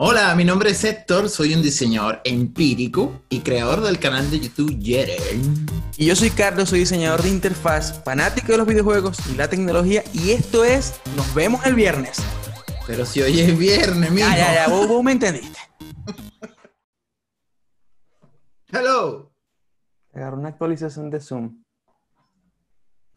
Hola, 0.00 0.32
mi 0.36 0.44
nombre 0.44 0.70
es 0.70 0.84
Héctor, 0.84 1.28
soy 1.28 1.54
un 1.54 1.60
diseñador 1.60 2.20
empírico 2.22 3.20
y 3.28 3.40
creador 3.40 3.80
del 3.80 3.98
canal 3.98 4.30
de 4.30 4.38
YouTube 4.38 4.78
Yeren. 4.78 5.66
Y 5.96 6.06
yo 6.06 6.14
soy 6.14 6.30
Carlos, 6.30 6.68
soy 6.68 6.78
diseñador 6.78 7.20
de 7.20 7.30
interfaz, 7.30 8.00
fanático 8.04 8.52
de 8.52 8.58
los 8.58 8.66
videojuegos 8.68 9.18
y 9.28 9.34
la 9.34 9.50
tecnología. 9.50 10.04
Y 10.12 10.30
esto 10.30 10.62
es 10.62 11.00
Nos 11.16 11.34
vemos 11.34 11.66
el 11.66 11.74
viernes. 11.74 12.22
Pero 12.86 13.04
si 13.04 13.22
hoy 13.22 13.40
es 13.40 13.58
viernes, 13.58 14.12
mijo. 14.12 14.28
Ya, 14.28 14.36
ya, 14.36 14.54
ya, 14.54 14.68
vos, 14.68 14.86
vos 14.86 15.02
me 15.02 15.10
entendiste. 15.10 15.58
Hello. 18.70 19.32
Agarró 20.14 20.36
una 20.36 20.50
actualización 20.50 21.10
de 21.10 21.20
Zoom. 21.20 21.64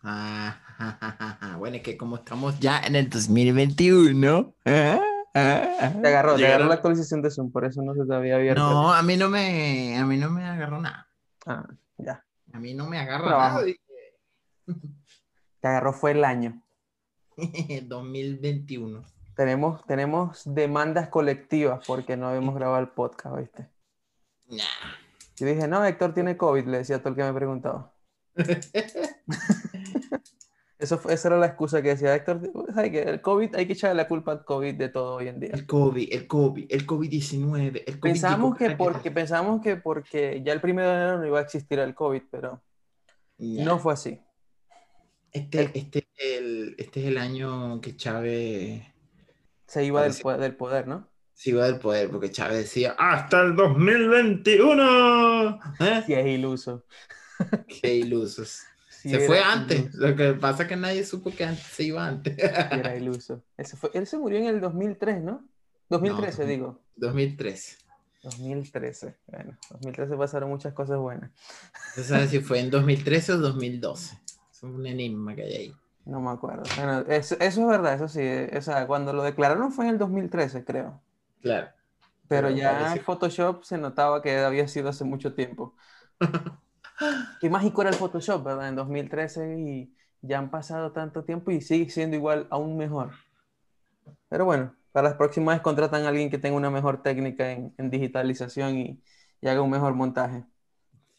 Ah, 0.01 1.55
bueno, 1.59 1.77
es 1.77 1.83
que 1.83 1.95
como 1.95 2.15
estamos 2.15 2.59
ya 2.59 2.79
en 2.79 2.95
el 2.95 3.07
2021. 3.07 4.55
¿eh? 4.65 4.99
Ah, 5.33 5.93
Te 6.01 6.07
agarró, 6.09 6.33
te 6.33 6.39
llegaron- 6.39 6.43
agarró 6.55 6.65
la 6.67 6.73
actualización 6.75 7.21
de 7.21 7.31
Zoom, 7.31 7.51
por 7.51 7.63
eso 7.65 7.81
no 7.81 7.93
se 7.93 8.05
te 8.05 8.13
había 8.13 8.35
abierto. 8.35 8.61
No, 8.61 8.91
a 8.93 9.01
mí 9.01 9.15
no 9.17 9.29
me, 9.29 9.97
a 9.97 10.05
mí 10.05 10.17
no 10.17 10.29
me 10.29 10.43
agarró 10.45 10.79
nada. 10.81 11.07
Ah, 11.45 11.65
ya. 11.97 12.25
A 12.53 12.59
mí 12.59 12.73
no 12.73 12.85
me 12.87 12.99
agarra 12.99 13.27
Trabajo. 13.27 13.55
nada. 13.55 13.65
dije. 13.65 13.79
Te 15.61 15.67
agarró 15.67 15.93
fue 15.93 16.11
el 16.11 16.23
año. 16.25 16.61
2021. 17.83 19.03
Tenemos, 19.35 19.85
tenemos 19.85 20.41
demandas 20.53 21.07
colectivas 21.07 21.85
porque 21.87 22.17
no 22.17 22.27
habíamos 22.27 22.53
grabado 22.55 22.79
el 22.81 22.89
podcast, 22.89 23.37
¿viste? 23.37 23.69
Nah. 24.49 24.63
Yo 25.37 25.47
dije, 25.47 25.67
no, 25.67 25.83
Héctor 25.85 26.13
tiene 26.13 26.35
COVID, 26.37 26.65
le 26.67 26.79
decía 26.79 26.97
a 26.97 26.99
todo 26.99 27.09
el 27.09 27.15
que 27.15 27.23
me 27.23 27.33
preguntaba. 27.33 27.93
Eso 30.81 30.97
fue, 30.97 31.13
esa 31.13 31.27
era 31.29 31.37
la 31.37 31.45
excusa 31.45 31.81
que 31.81 31.89
decía 31.89 32.15
Héctor. 32.15 32.41
El 32.75 33.21
COVID, 33.21 33.55
hay 33.55 33.67
que 33.67 33.73
echarle 33.73 33.95
la 34.01 34.07
culpa 34.07 34.31
al 34.31 34.43
COVID 34.43 34.73
de 34.75 34.89
todo 34.89 35.15
hoy 35.15 35.27
en 35.27 35.39
día. 35.39 35.51
El 35.53 35.65
COVID, 35.67 36.11
el 36.11 36.27
COVID, 36.27 36.65
el 36.69 36.87
COVID-19, 36.87 37.83
el 37.85 37.99
COVID. 37.99 38.11
Pensamos 38.11 38.57
que 38.57 38.71
porque, 38.71 39.11
pensamos 39.11 39.61
que 39.61 39.75
porque 39.77 40.41
ya 40.43 40.53
el 40.53 40.59
primero 40.61 40.89
de 40.89 40.95
enero 40.95 41.17
no 41.19 41.27
iba 41.27 41.39
a 41.39 41.43
existir 41.43 41.79
el 41.79 41.93
COVID, 41.95 42.23
pero 42.31 42.61
Nah. 43.37 43.63
no 43.63 43.79
fue 43.79 43.93
así. 43.93 44.19
Este, 45.31 45.61
el- 45.61 45.71
este, 45.75 45.99
es 45.99 46.07
el, 46.41 46.75
este 46.77 46.99
es 47.01 47.07
el 47.07 47.17
año 47.17 47.79
que 47.79 47.95
Chávez 47.95 48.83
Se 49.67 49.85
iba 49.85 50.01
del, 50.01 50.11
Parece- 50.11 50.23
po- 50.23 50.37
del 50.37 50.55
poder, 50.55 50.87
¿no? 50.87 51.07
se 51.33 51.51
iba 51.51 51.65
del 51.65 51.79
poder, 51.79 52.09
porque 52.11 52.29
Chávez 52.29 52.57
decía 52.57 52.93
¡Hasta 52.99 53.41
el 53.41 53.55
2021! 53.55 55.59
¿Eh? 55.79 56.03
Sí, 56.05 56.13
es 56.13 56.27
iluso. 56.27 56.85
Qué 57.67 57.95
ilusos. 57.95 58.61
Se 59.09 59.19
fue 59.19 59.39
antes. 59.41 59.79
iluso, 59.79 59.97
Lo 60.07 60.15
que 60.15 60.33
pasa 60.33 60.63
es 60.63 60.69
que 60.69 60.75
nadie 60.75 61.03
supo 61.03 61.31
que 61.31 61.43
antes 61.45 61.63
se 61.65 61.83
iba 61.83 62.05
antes. 62.05 62.37
era 62.37 62.95
iluso. 62.95 63.41
Ese 63.57 63.75
fue- 63.77 63.91
él 63.93 64.05
se 64.07 64.17
murió 64.17 64.37
en 64.39 64.45
el 64.45 64.61
2003, 64.61 65.21
¿no? 65.23 65.43
2013, 65.89 66.43
No, 66.43 66.47
digo. 66.49 66.79
2013. 66.95 67.77
2013. 68.23 69.17
Bueno, 69.27 69.57
2013 69.71 70.15
pasaron 70.15 70.49
muchas 70.49 70.73
cosas 70.73 70.97
buenas. 70.99 71.31
No 71.97 72.03
sabes 72.03 72.29
si 72.29 72.39
fue 72.39 72.59
en 72.59 72.69
2013 72.69 73.33
o 73.33 73.37
2012. 73.39 74.17
Es 74.51 74.63
un 74.63 74.85
enigma 74.85 75.35
que 75.35 75.43
hay 75.43 75.53
ahí. 75.53 75.73
No 76.05 76.19
me 76.21 76.29
acuerdo. 76.31 76.63
Bueno, 76.77 76.99
eso, 77.07 77.35
eso 77.39 77.61
es 77.61 77.67
verdad, 77.67 77.95
eso 77.95 78.07
sí. 78.07 78.21
O 78.55 78.61
sea, 78.61 78.87
cuando 78.87 79.13
lo 79.13 79.23
declararon 79.23 79.71
fue 79.71 79.85
en 79.85 79.91
el 79.91 79.97
2013, 79.97 80.63
creo. 80.63 81.01
Claro. 81.41 81.67
Pero 82.27 82.47
Pero 82.47 82.49
ya 82.57 82.93
en 82.95 83.01
Photoshop 83.01 83.63
se 83.63 83.77
notaba 83.77 84.21
que 84.21 84.37
había 84.37 84.67
sido 84.67 84.89
hace 84.89 85.03
mucho 85.03 85.33
tiempo. 85.33 85.75
Qué 87.39 87.49
mágico 87.49 87.81
era 87.81 87.89
el 87.91 87.97
Photoshop, 87.97 88.43
¿verdad? 88.45 88.69
En 88.69 88.75
2013 88.75 89.59
y 89.59 89.95
ya 90.21 90.39
han 90.39 90.51
pasado 90.51 90.91
tanto 90.93 91.23
tiempo 91.25 91.51
y 91.51 91.61
sigue 91.61 91.89
siendo 91.89 92.15
igual, 92.15 92.47
aún 92.51 92.77
mejor. 92.77 93.11
Pero 94.29 94.45
bueno, 94.45 94.75
para 94.91 95.09
las 95.09 95.17
próximas 95.17 95.55
vez 95.55 95.61
contratan 95.63 96.03
a 96.05 96.09
alguien 96.09 96.29
que 96.29 96.37
tenga 96.39 96.57
una 96.57 96.69
mejor 96.71 97.01
técnica 97.03 97.51
en, 97.51 97.73
en 97.77 97.89
digitalización 97.89 98.77
y, 98.77 99.03
y 99.41 99.47
haga 99.47 99.61
un 99.61 99.69
mejor 99.71 99.93
montaje. 99.93 100.45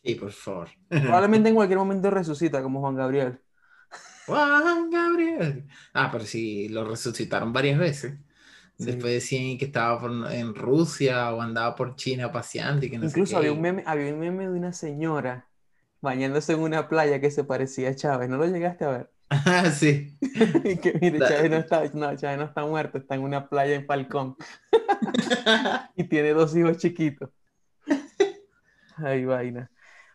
Sí, 0.04 0.14
por 0.16 0.32
favor. 0.32 0.68
Probablemente 1.04 1.48
en 1.48 1.54
cualquier 1.56 1.78
momento 1.78 2.10
resucita 2.10 2.60
como 2.62 2.80
Juan 2.80 2.96
Gabriel. 2.96 3.40
Juan 4.26 4.90
Gabriel. 4.90 5.68
Ah, 5.92 6.08
pero 6.12 6.24
sí, 6.24 6.68
lo 6.68 6.84
resucitaron 6.84 7.52
varias 7.52 7.78
veces. 7.78 8.18
Sí. 8.78 8.86
Después 8.86 9.14
decían 9.14 9.58
que 9.58 9.66
estaba 9.66 10.00
por- 10.00 10.32
en 10.32 10.54
Rusia 10.54 11.32
o 11.34 11.40
andaba 11.42 11.74
por 11.76 11.96
China 11.96 12.32
paseando 12.32 12.86
y 12.86 12.90
que 12.90 12.98
no 12.98 13.08
sé 13.08 13.22
Incluso 13.22 13.36
qué. 13.36 13.36
había 13.36 13.52
un 13.52 13.60
meme, 13.60 13.82
había 13.86 14.12
un 14.14 14.20
meme 14.20 14.44
de 14.48 14.52
una 14.58 14.72
señora 14.72 15.50
bañándose 16.02 16.52
en 16.52 16.60
una 16.60 16.88
playa 16.88 17.20
que 17.20 17.30
se 17.30 17.44
parecía 17.44 17.88
a 17.88 17.94
Chávez. 17.94 18.28
¿No 18.28 18.36
lo 18.36 18.46
llegaste 18.46 18.84
a 18.84 18.88
ver? 18.90 19.10
Ah, 19.30 19.70
sí. 19.70 20.18
Y 20.64 20.76
que 20.76 20.92
mire, 21.00 21.18
La- 21.18 21.28
Chávez 21.28 21.50
no 21.50 21.56
está, 21.56 21.84
no, 21.94 22.16
Chávez 22.16 22.36
no 22.38 22.44
está 22.44 22.66
muerto, 22.66 22.98
está 22.98 23.14
en 23.14 23.22
una 23.22 23.48
playa 23.48 23.74
en 23.76 23.86
Falcón 23.86 24.36
y 25.96 26.04
tiene 26.04 26.34
dos 26.34 26.54
hijos 26.54 26.76
chiquitos. 26.76 27.30
Ay, 28.96 29.24
vaina. 29.24 29.70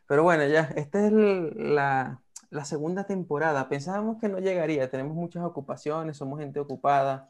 Pero 0.08 0.24
bueno, 0.24 0.46
ya, 0.46 0.70
esta 0.76 1.06
es 1.06 1.12
la, 1.12 2.22
la 2.50 2.66
segunda 2.66 3.06
temporada. 3.06 3.68
Pensábamos 3.70 4.18
que 4.22 4.30
no 4.30 4.40
llegaría, 4.40 4.90
tenemos 4.90 5.16
muchas 5.16 5.44
ocupaciones, 5.44 6.18
somos 6.18 6.40
gente 6.40 6.60
ocupada. 6.60 7.30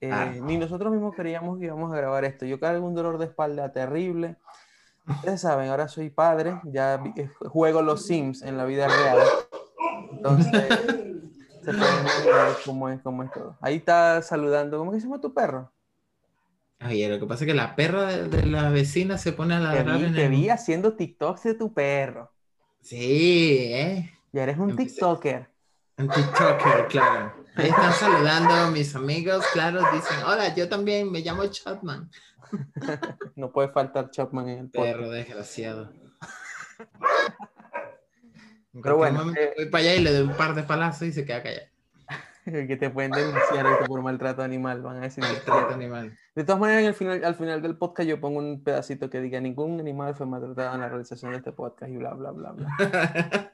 Eh, 0.00 0.10
Ah. 0.12 0.30
Ni 0.42 0.58
nosotros 0.58 0.92
mismos 0.92 1.14
creíamos 1.14 1.58
que 1.58 1.66
íbamos 1.66 1.92
a 1.92 1.96
grabar 1.96 2.24
esto. 2.24 2.44
Yo 2.44 2.58
cargo 2.60 2.86
un 2.86 2.94
dolor 2.94 3.18
de 3.18 3.26
espalda 3.26 3.72
terrible. 3.72 4.36
Ustedes 5.08 5.40
saben, 5.40 5.68
ahora 5.70 5.88
soy 5.88 6.10
padre, 6.10 6.60
ya 6.64 6.96
vi- 6.96 7.12
eh, 7.16 7.30
juego 7.48 7.82
los 7.82 8.04
Sims 8.06 8.42
en 8.42 8.56
la 8.56 8.64
vida 8.64 8.88
real. 8.88 9.18
Entonces, 10.12 10.52
se 11.64 11.72
pueden 11.72 12.06
cómo 12.64 12.88
es, 12.88 13.00
cómo 13.02 13.22
es 13.22 13.32
todo. 13.32 13.56
Ahí 13.60 13.76
está 13.76 14.20
saludando. 14.22 14.78
¿Cómo 14.78 14.92
que 14.92 15.00
se 15.00 15.06
llama 15.06 15.20
tu 15.20 15.32
perro? 15.32 15.70
Oye, 16.84 17.08
lo 17.08 17.18
que 17.18 17.26
pasa 17.26 17.44
es 17.44 17.48
que 17.48 17.54
la 17.54 17.74
perra 17.74 18.06
de, 18.06 18.28
de 18.28 18.46
la 18.46 18.68
vecina 18.70 19.16
se 19.16 19.32
pone 19.32 19.54
a 19.54 19.58
Te 19.58 19.64
ladrar 19.64 19.96
vi, 19.98 20.04
en 20.04 20.14
te 20.14 20.24
el... 20.26 20.30
vi 20.30 20.48
haciendo 20.50 20.94
TikToks 20.94 21.42
de 21.44 21.54
tu 21.54 21.72
perro. 21.72 22.32
Sí, 22.82 23.58
¿eh? 23.72 24.10
Ya 24.32 24.42
eres 24.42 24.58
un 24.58 24.70
Empecé. 24.70 24.90
TikToker. 24.90 25.48
Un 25.98 26.08
TikToker, 26.08 26.86
claro. 26.88 27.32
Ahí 27.56 27.70
están 27.70 27.92
saludando 27.94 28.70
mis 28.70 28.94
amigos, 28.94 29.44
claro, 29.54 29.80
dicen, 29.92 30.18
hola, 30.26 30.54
yo 30.54 30.68
también 30.68 31.10
me 31.10 31.20
llamo 31.20 31.46
Chatman. 31.46 32.10
No 33.34 33.50
puede 33.50 33.68
faltar 33.68 34.10
Chapman 34.10 34.48
en 34.48 34.58
el 34.58 34.70
podcast. 34.70 34.96
Perro 34.96 35.10
desgraciado. 35.10 35.90
En 38.72 38.82
Pero 38.82 38.96
bueno, 38.98 39.32
eh, 39.34 39.52
voy 39.56 39.66
para 39.66 39.82
allá 39.82 39.94
y 39.94 40.02
le 40.02 40.12
doy 40.12 40.28
un 40.28 40.36
par 40.36 40.54
de 40.54 40.62
palazos 40.62 41.08
y 41.08 41.12
se 41.12 41.24
queda 41.24 41.42
callado. 41.42 41.66
que 42.44 42.76
te 42.76 42.90
pueden 42.90 43.10
denunciar 43.10 43.66
por 43.86 44.02
maltrato 44.02 44.42
animal, 44.42 44.82
van 44.82 44.98
a 44.98 45.00
decir. 45.00 45.24
Maltrato 45.24 45.74
animal. 45.74 46.16
De 46.34 46.44
todas 46.44 46.60
maneras, 46.60 46.82
en 46.82 46.88
el 46.88 46.94
final, 46.94 47.24
al 47.24 47.34
final 47.34 47.62
del 47.62 47.76
podcast 47.76 48.08
yo 48.08 48.20
pongo 48.20 48.38
un 48.38 48.62
pedacito 48.62 49.10
que 49.10 49.20
diga 49.20 49.40
ningún 49.40 49.80
animal 49.80 50.14
fue 50.14 50.26
maltratado 50.26 50.74
en 50.74 50.80
la 50.82 50.88
realización 50.88 51.32
de 51.32 51.38
este 51.38 51.52
podcast 51.52 51.90
y 51.90 51.96
bla, 51.96 52.14
bla, 52.14 52.30
bla, 52.30 52.52
bla. 52.52 52.68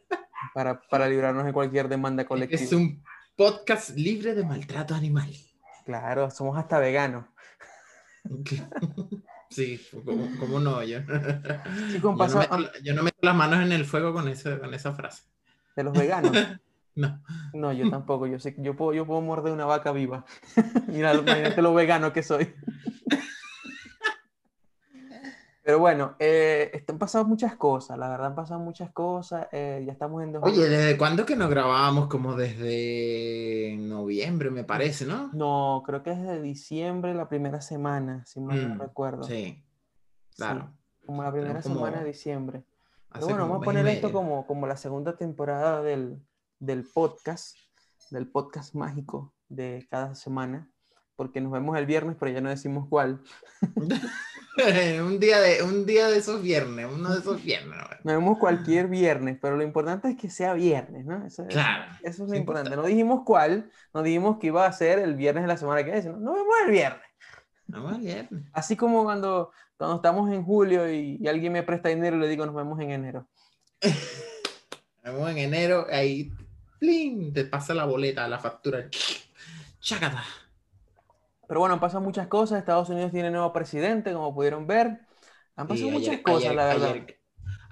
Para, 0.54 0.82
para 0.90 1.08
librarnos 1.08 1.46
de 1.46 1.52
cualquier 1.52 1.88
demanda 1.88 2.26
colectiva. 2.26 2.60
es 2.60 2.72
un 2.72 3.02
podcast 3.36 3.90
libre 3.96 4.34
de 4.34 4.44
maltrato 4.44 4.94
animal. 4.94 5.30
Claro, 5.84 6.30
somos 6.30 6.56
hasta 6.58 6.78
veganos. 6.78 7.24
Sí, 9.50 9.78
¿cómo, 10.06 10.30
cómo 10.40 10.60
no? 10.60 10.82
Yo, 10.82 11.00
Sí, 11.90 12.00
yo 12.00 12.12
no 12.14 12.16
meto, 12.38 12.58
la- 12.58 12.72
yo 12.82 12.94
no 12.94 13.02
meto 13.02 13.18
las 13.20 13.34
manos 13.36 13.60
en 13.60 13.72
el 13.72 13.84
fuego 13.84 14.14
con, 14.14 14.26
esa 14.28 14.58
con 14.58 14.72
esa 14.72 14.94
frase. 14.94 15.24
de 15.76 15.84
los 15.84 15.92
veganos. 15.92 16.32
No. 16.94 17.22
No, 17.54 17.72
yo 17.72 17.88
tampoco. 17.88 18.26
Yo 18.26 18.38
sé, 18.38 18.54
yo 18.58 18.76
puedo, 18.76 18.92
yo 18.92 19.06
puedo 19.06 19.22
morder 19.22 19.50
una 19.52 19.64
vaca 19.64 19.92
viva. 19.92 20.26
Mira, 20.88 21.14
imagínate 21.14 21.62
lo 21.62 21.72
vegano 21.72 22.12
que 22.12 22.22
soy. 22.22 22.54
Pero 25.64 25.78
bueno, 25.78 26.16
eh, 26.18 26.70
están 26.74 26.98
pasando 26.98 27.28
muchas 27.28 27.54
cosas, 27.56 27.96
la 27.96 28.08
verdad 28.08 28.26
han 28.28 28.34
pasado 28.34 28.58
muchas 28.58 28.90
cosas. 28.90 29.46
eh, 29.52 29.82
ya 29.86 29.92
estamos 29.92 30.20
en 30.22 30.32
dos 30.32 30.42
Oye, 30.42 30.68
¿desde 30.68 30.98
cuándo 30.98 31.24
que 31.24 31.36
no 31.36 31.48
grabábamos? 31.48 32.08
Como 32.08 32.34
desde 32.34 33.76
noviembre, 33.78 34.50
me 34.50 34.64
parece, 34.64 35.06
¿no? 35.06 35.30
No, 35.32 35.82
creo 35.86 36.02
que 36.02 36.10
es 36.10 36.20
de 36.22 36.42
diciembre, 36.42 37.14
la 37.14 37.28
primera 37.28 37.60
semana, 37.60 38.24
si 38.26 38.40
mal 38.40 38.68
no 38.70 38.74
Mm, 38.74 38.78
recuerdo. 38.80 39.22
Sí, 39.22 39.62
Sí, 40.30 40.36
claro. 40.36 40.72
como 41.06 41.22
la 41.22 41.30
primera 41.30 41.50
Tenemos 41.50 41.64
como- 41.64 41.86
semana 41.86 42.00
de 42.02 42.08
diciembre. 42.08 42.64
Pero 43.12 43.26
bueno, 43.26 43.42
vamos 43.42 43.62
a 43.62 43.64
poner 43.64 43.86
esto 43.86 44.10
como, 44.10 44.46
como 44.46 44.66
la 44.66 44.76
segunda 44.76 45.16
temporada 45.16 45.82
del, 45.82 46.18
del 46.58 46.82
podcast, 46.92 47.56
del 48.10 48.26
podcast 48.26 48.74
mágico 48.74 49.32
de 49.48 49.86
cada 49.90 50.14
semana, 50.14 50.68
porque 51.14 51.40
nos 51.42 51.52
vemos 51.52 51.76
el 51.78 51.84
viernes, 51.86 52.16
pero 52.18 52.32
ya 52.32 52.40
no 52.40 52.48
decimos 52.48 52.88
cuál. 52.88 53.20
un, 55.02 55.18
día 55.18 55.40
de, 55.40 55.62
un 55.62 55.86
día 55.86 56.08
de 56.08 56.18
esos 56.18 56.42
viernes, 56.42 56.86
uno 56.92 57.12
de 57.12 57.20
esos 57.20 57.42
viernes. 57.42 57.76
¿no? 57.78 57.84
Nos 58.04 58.14
vemos 58.20 58.38
cualquier 58.38 58.88
viernes, 58.88 59.38
pero 59.40 59.56
lo 59.56 59.62
importante 59.62 60.08
es 60.10 60.16
que 60.16 60.28
sea 60.30 60.54
viernes, 60.54 61.04
¿no? 61.06 61.24
Eso, 61.26 61.46
Claro. 61.46 61.92
eso 62.02 62.24
es 62.24 62.30
lo 62.30 62.36
importante. 62.36 62.76
No 62.76 62.84
dijimos 62.84 63.22
cuál, 63.24 63.70
no 63.94 64.02
dijimos 64.02 64.38
que 64.38 64.48
iba 64.48 64.66
a 64.66 64.72
ser 64.72 64.98
el 64.98 65.14
viernes 65.14 65.44
de 65.44 65.48
la 65.48 65.56
semana 65.56 65.80
que 65.80 65.86
viene, 65.90 66.02
sino 66.02 66.18
nos 66.18 66.34
vemos 66.34 66.54
el 66.66 66.70
viernes. 66.70 67.06
Vamos 67.66 67.94
al 67.94 68.00
viernes. 68.00 68.44
Así 68.52 68.76
como 68.76 69.04
cuando, 69.04 69.52
cuando 69.76 69.96
estamos 69.96 70.30
en 70.30 70.44
julio 70.44 70.90
y, 70.92 71.16
y 71.20 71.28
alguien 71.28 71.52
me 71.52 71.62
presta 71.62 71.88
dinero 71.88 72.16
y 72.16 72.20
le 72.20 72.28
digo 72.28 72.44
nos 72.44 72.54
vemos 72.54 72.78
en 72.80 72.90
enero. 72.90 73.28
Nos 75.04 75.14
vemos 75.14 75.30
en 75.32 75.38
enero, 75.38 75.86
ahí, 75.90 76.30
¡plin! 76.78 77.32
Te 77.32 77.44
pasa 77.44 77.74
la 77.74 77.84
boleta, 77.86 78.28
la 78.28 78.38
factura. 78.38 78.88
Chácata. 79.80 80.22
Pero 81.52 81.60
bueno, 81.60 81.74
han 81.74 81.80
pasado 81.80 82.02
muchas 82.02 82.28
cosas. 82.28 82.60
Estados 82.60 82.88
Unidos 82.88 83.12
tiene 83.12 83.30
nuevo 83.30 83.52
presidente, 83.52 84.10
como 84.14 84.34
pudieron 84.34 84.66
ver. 84.66 85.00
Han 85.54 85.66
pasado 85.68 85.88
Sí, 85.88 85.92
muchas 85.92 86.08
ayer- 86.14 86.22
cosas, 86.22 86.44
ayer- 86.44 86.54
la 86.56 86.64
verdad. 86.64 86.88
Ayer, 86.92 87.20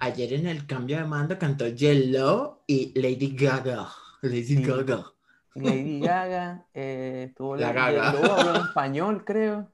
ayer 0.00 0.32
en 0.34 0.46
el 0.48 0.66
cambio 0.66 0.98
de 0.98 1.04
mando 1.04 1.38
cantó 1.38 1.66
Yellow 1.66 2.58
y 2.66 2.92
Lady 3.00 3.34
Gaga. 3.34 3.88
Lady 4.20 4.44
Sí. 4.44 4.62
Gaga. 4.62 5.06
Lady 5.54 5.98
Gaga, 6.02 6.66
eh, 6.74 7.28
estuvo 7.30 7.56
La 7.56 7.68
la, 7.68 7.72
Gaga. 7.72 8.12
J-Lo 8.12 8.32
habló 8.34 8.54
en 8.56 8.60
español, 8.66 9.24
creo. 9.24 9.72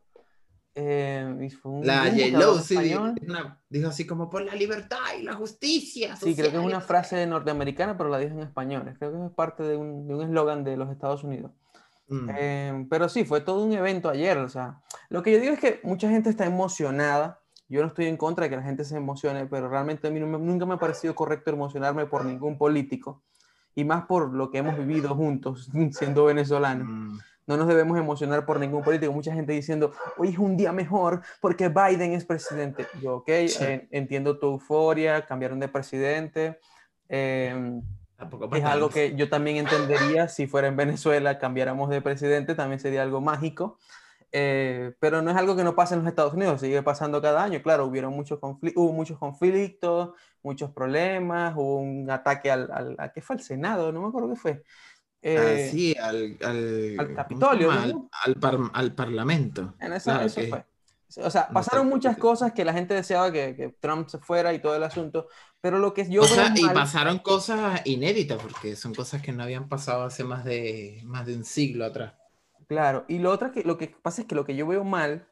Eh, 0.77 1.39
y 1.41 1.51
fue 1.51 1.73
un 1.73 1.85
La 1.85 2.09
Yellow, 2.09 2.59
sí, 2.61 2.77
una- 2.95 3.61
dijo 3.69 3.89
así 3.89 4.07
como 4.07 4.31
por 4.31 4.43
la 4.45 4.55
libertad 4.55 4.99
y 5.19 5.25
la 5.25 5.33
justicia. 5.33 6.15
Sí, 6.15 6.37
creo 6.37 6.53
que 6.53 6.59
es 6.59 6.63
una 6.63 6.81
social". 6.81 6.83
frase 6.83 7.27
norteamericana, 7.27 7.97
pero 7.97 8.09
la 8.09 8.19
dijo 8.19 8.35
en 8.35 8.41
español. 8.43 8.95
Creo 9.01 9.11
que 9.11 9.27
es 9.27 9.33
parte 9.33 9.65
de 9.65 9.77
un 9.77 10.07
de 10.07 10.15
un 10.15 10.23
eslogan 10.23 10.63
de 10.63 10.77
los 10.77 10.91
Estados 10.93 11.25
Unidos. 11.25 11.51
Mm. 12.09 12.31
Eh, 12.37 12.87
pero 12.89 13.09
sí, 13.09 13.25
fue 13.25 13.41
todo 13.41 13.65
un 13.65 13.73
evento 13.73 14.09
ayer. 14.09 14.39
O 14.39 14.49
sea, 14.49 14.81
lo 15.09 15.23
que 15.23 15.33
yo 15.33 15.41
digo 15.41 15.53
es 15.55 15.61
que 15.61 15.81
mucha 15.83 16.09
gente 16.09 16.31
está 16.31 16.47
emocionada. 16.47 17.41
Yo 17.69 17.81
no 17.83 17.89
estoy 17.89 18.07
en 18.07 18.17
contra 18.17 18.45
de 18.45 18.51
que 18.51 18.57
la 18.57 18.63
gente 18.63 18.85
se 18.85 18.97
emocione, 18.97 19.47
pero 19.47 19.69
realmente 19.69 20.07
a 20.07 20.11
mí 20.11 20.21
no 20.21 20.27
me- 20.27 20.39
nunca 20.39 20.67
me 20.67 20.75
ha 20.75 20.79
parecido 20.79 21.15
correcto 21.17 21.51
emocionarme 21.51 22.07
por 22.07 22.25
ningún 22.25 22.57
político. 22.59 23.23
Y 23.75 23.85
más 23.85 24.07
por 24.07 24.33
lo 24.33 24.51
que 24.51 24.59
hemos 24.59 24.79
vivido 24.79 25.15
juntos, 25.15 25.69
siendo 25.91 26.25
venezolanos. 26.27 26.87
Mm. 26.89 27.19
No 27.49 27.57
nos 27.57 27.69
debemos 27.69 27.97
emocionar 27.99 28.45
por 28.47 28.59
ningún 28.59 28.83
político. 28.83 29.13
Mucha 29.13 29.33
gente 29.33 29.53
diciendo, 29.53 29.93
hoy 30.17 30.29
es 30.31 30.39
un 30.39 30.57
día 30.57 30.73
mejor 30.73 31.23
porque 31.41 31.69
Biden 31.69 32.13
es 32.13 32.25
presidente. 32.25 32.87
Yo, 33.03 33.17
ok, 33.17 33.29
Sí. 33.49 33.59
eh, 33.65 33.89
entiendo 33.93 34.39
tu 34.39 34.47
euforia, 34.47 35.25
cambiaron 35.27 35.59
de 35.61 35.69
presidente. 35.69 36.59
eh, 37.09 37.81
es 38.55 38.65
algo 38.65 38.89
que 38.89 39.15
yo 39.17 39.29
también 39.29 39.57
entendería 39.59 40.29
si 40.29 40.47
fuera 40.47 40.69
en 40.69 40.77
Venezuela, 40.77 41.39
cambiáramos 41.39 41.91
de 41.91 42.01
presidente, 42.01 42.55
también 42.55 42.81
sería 42.81 43.03
algo 43.03 43.21
mágico. 43.21 43.79
Eh, 44.33 44.93
pero 44.99 45.23
no 45.23 45.31
es 45.31 45.37
algo 45.37 45.55
que 45.57 45.65
no 45.65 45.75
pasa 45.75 45.95
en 45.95 46.01
los 46.01 46.09
Estados 46.09 46.35
Unidos, 46.35 46.61
sigue 46.61 46.83
pasando 46.83 47.23
cada 47.23 47.43
año. 47.45 47.63
Claro, 47.63 47.87
hubieron 47.87 48.13
muchos 48.13 48.39
hubo 48.43 48.93
muchos 48.93 49.19
conflictos, 49.19 50.11
muchos 50.43 50.71
problemas, 50.73 51.55
hubo 51.57 51.77
un 51.79 52.11
ataque 52.11 52.51
al, 52.51 52.71
al 52.73 52.97
¿a 52.99 53.13
qué 53.13 53.23
fue? 53.23 53.37
Al 53.37 53.43
Senado, 53.43 53.93
no 53.93 54.03
me 54.03 54.09
acuerdo 54.09 54.31
qué 54.31 54.37
fue. 54.37 54.63
Ah, 54.63 54.63
Eh, 55.23 55.69
sí, 55.71 55.95
al, 55.99 56.37
al, 56.43 56.47
al 56.47 56.97
¿cómo 56.97 57.09
se 57.09 57.15
Capitolio. 57.15 57.71
Al, 57.71 57.95
al 58.25 58.35
par- 58.37 58.59
al 58.73 58.95
Parlamento. 58.95 59.75
En 59.81 59.93
eso, 59.93 60.11
Claro 60.11 60.27
eso 60.27 60.41
que- 60.41 60.49
fue. 60.49 60.65
O 61.25 61.31
sea, 61.31 61.51
no 61.51 61.63
pasaron 61.63 61.89
sé, 61.89 61.89
muchas 61.89 62.19
cosas 62.19 62.53
que 62.53 62.65
la 62.65 62.73
gente 62.75 62.95
deseaba 62.95 63.33
que, 63.33 63.57
que 63.57 63.71
Trump 63.81 64.09
se 64.09 64.19
fuera 64.19 64.53
y 64.53 64.61
todo 64.61 64.77
el 64.77 64.83
asunto, 64.83 65.29
pero 65.61 65.79
lo 65.79 65.95
que 65.95 66.09
yo 66.11 66.25
O 66.25 66.29
sea, 66.29 66.53
y 66.57 66.69
mal- 66.69 66.75
pasaron 66.75 67.19
cosas 67.21 67.81
inéditas, 67.87 68.39
porque 68.43 68.77
son 68.77 68.95
cosas 68.95 69.23
que 69.23 69.33
no 69.33 69.43
habían 69.43 69.69
pasado 69.69 70.05
hace 70.05 70.25
más 70.25 70.45
de, 70.45 71.01
más 71.05 71.25
de 71.27 71.35
un 71.37 71.45
siglo 71.45 71.85
atrás. 71.87 72.15
Claro, 72.69 73.05
y 73.09 73.19
lo 73.21 73.31
otro 73.31 73.53
que 73.53 73.63
lo 73.63 73.79
que 73.79 73.89
pasa 74.03 74.23
es 74.23 74.29
que 74.29 74.35
lo 74.35 74.45
que 74.45 74.57
yo 74.57 74.67
veo 74.67 74.83
mal, 74.85 75.29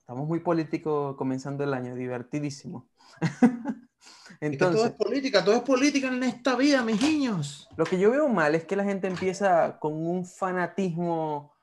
estamos 0.00 0.26
muy 0.28 0.40
políticos 0.40 1.16
comenzando 1.16 1.64
el 1.64 1.74
año, 1.74 1.94
divertidísimo. 1.94 2.88
Es 4.48 4.58
que 4.58 4.66
todo 4.68 4.84
Entonces, 4.84 4.90
es 4.90 4.92
política, 4.92 5.44
todo 5.44 5.56
es 5.56 5.62
política 5.62 6.08
en 6.08 6.22
esta 6.22 6.56
vida, 6.56 6.82
mis 6.82 7.00
niños. 7.02 7.68
lo 7.76 7.86
que 7.86 7.98
yo 7.98 8.10
veo 8.10 8.28
mal 8.28 8.54
es 8.54 8.64
que 8.64 8.76
la 8.76 8.84
gente 8.84 9.06
empieza 9.08 9.78
con 9.80 9.94
un 9.94 10.24
fanatismo 10.26 11.54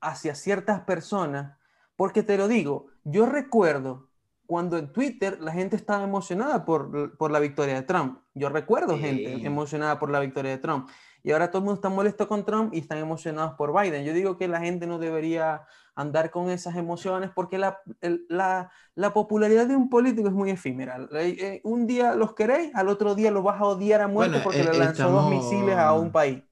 hacia 0.00 0.34
ciertas 0.34 0.82
personas, 0.82 1.58
porque 1.96 2.22
te 2.22 2.36
lo 2.36 2.48
digo, 2.48 2.86
yo 3.04 3.26
recuerdo 3.26 4.08
cuando 4.46 4.76
en 4.76 4.92
Twitter 4.92 5.38
la 5.40 5.52
gente 5.52 5.74
estaba 5.76 6.04
emocionada 6.04 6.64
por, 6.64 7.16
por 7.16 7.30
la 7.30 7.38
victoria 7.40 7.74
de 7.76 7.82
Trump. 7.82 8.18
Yo 8.34 8.48
recuerdo 8.50 8.98
gente 8.98 9.36
Sí. 9.36 9.46
emocionada 9.46 9.98
por 9.98 10.10
la 10.10 10.20
victoria 10.20 10.50
de 10.50 10.58
Trump. 10.58 10.88
Y 11.22 11.32
ahora 11.32 11.48
todo 11.50 11.60
el 11.60 11.64
mundo 11.64 11.76
está 11.76 11.88
molesto 11.88 12.28
con 12.28 12.44
Trump 12.44 12.74
y 12.74 12.78
están 12.80 12.98
emocionados 12.98 13.54
por 13.54 13.72
Biden. 13.72 14.04
Yo 14.04 14.12
digo 14.12 14.36
que 14.36 14.46
la 14.46 14.60
gente 14.60 14.86
no 14.86 14.98
debería 14.98 15.62
andar 15.94 16.30
con 16.30 16.50
esas 16.50 16.76
emociones 16.76 17.30
porque 17.34 17.56
la, 17.56 17.78
el- 18.02 18.26
la, 18.28 18.70
la 18.94 19.14
popularidad 19.14 19.66
de 19.66 19.76
un 19.76 19.88
político 19.88 20.28
es 20.28 20.34
muy 20.34 20.50
efímera. 20.50 20.98
Eh, 21.12 21.36
eh, 21.40 21.60
Un 21.64 21.86
día 21.86 22.14
los 22.14 22.34
queréis, 22.34 22.74
al 22.74 22.88
otro 22.90 23.14
día 23.14 23.30
los 23.30 23.42
vas 23.42 23.58
a 23.58 23.64
odiar 23.64 24.02
a 24.02 24.08
muerte 24.08 24.32
Bueno, 24.32 24.44
porque 24.44 24.60
eh, 24.60 24.64
le 24.72 24.78
lanzó 24.78 25.04
dos 25.10 25.22
estamos- 25.24 25.30
misiles 25.30 25.76
a 25.78 25.94
un 25.94 26.10
país. 26.12 26.42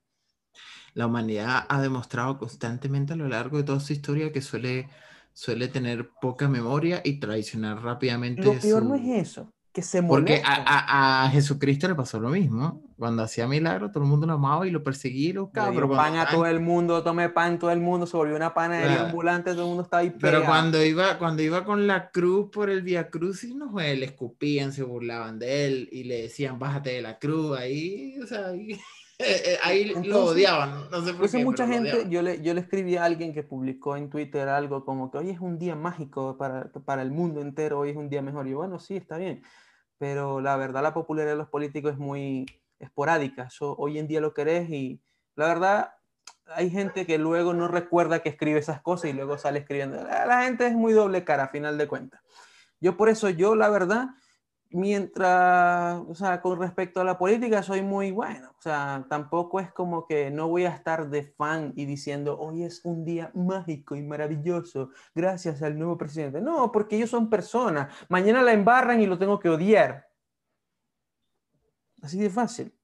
La 0.95 1.07
humanidad 1.07 1.65
ha 1.69 1.81
demostrado 1.83 2.39
constantemente 2.39 3.13
a 3.13 3.17
lo 3.17 3.29
largo 3.29 3.59
de 3.59 3.65
toda 3.65 3.81
su 3.81 3.93
historia 3.93 4.33
que 4.33 4.41
suele, 4.41 4.89
suele 5.35 5.69
tener 5.69 6.11
poca 6.21 6.49
memoria 6.49 7.01
y 7.05 7.19
traicionar 7.21 7.83
rápidamente 7.83 8.43
Lo 8.43 8.53
peor 8.55 8.83
su- 8.83 8.89
no 8.89 8.95
es 8.95 9.29
eso, 9.29 9.51
que 9.73 9.83
se 9.83 10.03
Porque 10.03 10.35
molestan. 10.35 10.63
a, 10.67 11.23
a- 11.23 11.25
a 11.25 11.31
Jesucristo 11.31 11.89
le 11.89 11.95
pasó 11.95 12.21
lo 12.21 12.29
mismo. 12.29 12.83
Cuando 12.99 13.23
hacía 13.23 13.49
milagros, 13.49 13.91
todo 13.91 14.05
el 14.05 14.11
mundo 14.11 14.27
lo 14.27 14.35
amaba 14.35 14.67
y 14.67 14.71
lo 14.71 14.83
perseguía 14.85 15.31
y 15.31 15.33
lo 15.33 15.45
buscaba. 15.47 15.73
Pero 15.75 15.91
pan 15.91 16.17
a 16.17 16.29
todo 16.31 16.47
el 16.47 16.61
mundo, 16.61 17.03
tomé 17.03 17.31
pan 17.31 17.59
todo 17.59 17.71
el 17.73 17.81
mundo, 17.81 18.07
se 18.07 18.17
volvió 18.17 18.37
una 18.37 18.55
panadería 18.55 18.89
Claro. 18.97 19.07
ambulante, 19.07 19.51
todo 19.53 19.63
el 19.63 19.69
mundo 19.69 19.83
estaba 19.83 20.03
ahí 20.03 20.11
pero 20.11 20.21
pegado. 20.39 20.45
cuando 20.47 20.85
iba, 20.85 21.19
cuando 21.19 21.43
iba 21.43 21.65
con 21.65 21.87
la 21.87 22.11
cruz 22.11 22.49
por 22.53 22.71
el 22.71 22.83
Via 22.83 23.09
Crucis, 23.11 23.55
no 23.57 23.71
fue, 23.71 23.97
le 23.97 24.07
escupían, 24.07 24.73
se 24.73 24.83
burlaban 24.85 25.39
de 25.39 25.67
él 25.67 25.89
y 25.91 26.05
le 26.05 26.23
decían, 26.23 26.59
bájate 26.61 26.91
de 26.91 27.03
la 27.03 27.19
cruz. 27.19 27.59
Ahí, 27.59 28.19
o 28.23 28.27
sea, 28.27 28.49
ahí, 28.49 28.79
ahí 29.63 29.95
lo 30.05 30.27
odiaban. 30.27 30.91
No 30.91 31.01
sé 31.01 31.13
por 31.13 31.27
Entonces 31.27 31.39
qué, 31.39 31.45
mucha 31.45 31.67
gente, 31.67 32.07
yo 32.09 32.23
le, 32.23 32.41
yo 32.43 32.55
le 32.55 32.61
escribí 32.61 32.97
a 32.97 33.05
alguien 33.05 33.33
que 33.33 33.43
publicó 33.43 33.97
en 33.97 34.11
Twitter 34.11 34.49
algo 34.49 34.85
como 34.85 35.11
que 35.11 35.19
hoy 35.19 35.31
es 35.31 35.41
un 35.41 35.59
día 35.59 35.75
mágico 35.75 36.37
para, 36.37 36.71
para 36.85 37.03
el 37.03 37.11
mundo 37.11 37.41
entero, 37.41 37.81
hoy 37.81 37.91
es 37.91 37.97
un 37.97 38.09
día 38.09 38.23
mejor. 38.23 38.47
Y 38.47 38.51
yo, 38.51 38.59
bueno, 38.59 38.79
sí, 38.79 38.97
está 38.97 39.17
bien, 39.17 39.43
pero 39.99 40.41
la 40.41 40.57
verdad 40.57 40.83
la 40.83 40.95
popularidad 40.95 41.33
de 41.33 41.39
los 41.39 41.49
políticos 41.49 41.93
es 41.93 41.99
muy 41.99 42.47
esporádica. 42.79 43.49
Hoy 43.61 43.99
en 43.99 44.09
día 44.09 44.21
lo 44.21 44.35
querés 44.35 44.69
y 44.71 45.01
la 45.37 45.47
verdad 45.49 45.95
hay 46.47 46.71
gente 46.71 47.07
que 47.07 47.19
luego 47.19 47.55
no 47.55 47.69
recuerda 47.69 48.21
que 48.21 48.29
escribe 48.29 48.59
esas 48.59 48.83
cosas 48.83 49.11
y 49.11 49.13
luego 49.13 49.39
sale 49.39 49.61
escribiendo. 49.61 50.03
La, 50.03 50.27
la 50.27 50.43
gente 50.43 50.67
es 50.67 50.75
muy 50.75 50.93
doble 50.93 51.25
cara 51.25 51.45
a 51.45 51.49
final 51.49 51.79
de 51.79 51.89
cuentas. 51.89 52.21
Yo 52.81 52.97
por 52.97 53.09
eso, 53.09 53.31
yo 53.31 53.55
la 53.55 53.69
verdad, 53.69 54.09
mientras, 54.75 56.01
o 56.09 56.15
sea, 56.15 56.41
con 56.41 56.59
respecto 56.59 57.01
a 57.01 57.05
la 57.05 57.19
política, 57.19 57.63
soy 57.63 57.83
muy 57.83 58.11
bueno. 58.11 58.51
O 58.59 58.63
sea, 58.63 59.07
tampoco 59.09 59.61
es 59.61 59.73
como 59.73 60.07
que 60.07 60.31
no 60.31 60.49
voy 60.49 60.65
a 60.65 60.71
estar 60.71 61.11
de 61.11 61.25
fan 61.25 61.73
y 61.77 61.85
diciendo, 61.85 62.39
hoy 62.39 62.65
es 62.65 62.85
un 62.85 63.05
día 63.05 63.31
mágico 63.35 63.95
y 63.97 64.03
maravilloso, 64.03 64.91
gracias 65.15 65.63
al 65.63 65.79
nuevo 65.79 65.97
presidente. 65.99 66.41
No, 66.41 66.71
porque 66.73 66.97
ellos 66.97 67.11
son 67.11 67.29
personas. 67.31 67.93
Mañana 68.09 68.43
la 68.43 68.53
embarran 68.53 69.01
y 69.01 69.07
lo 69.07 69.19
tengo 69.19 69.39
que 69.39 69.49
odiar. 69.49 70.09
Así 72.03 72.19
de 72.19 72.31
fácil. 72.31 72.75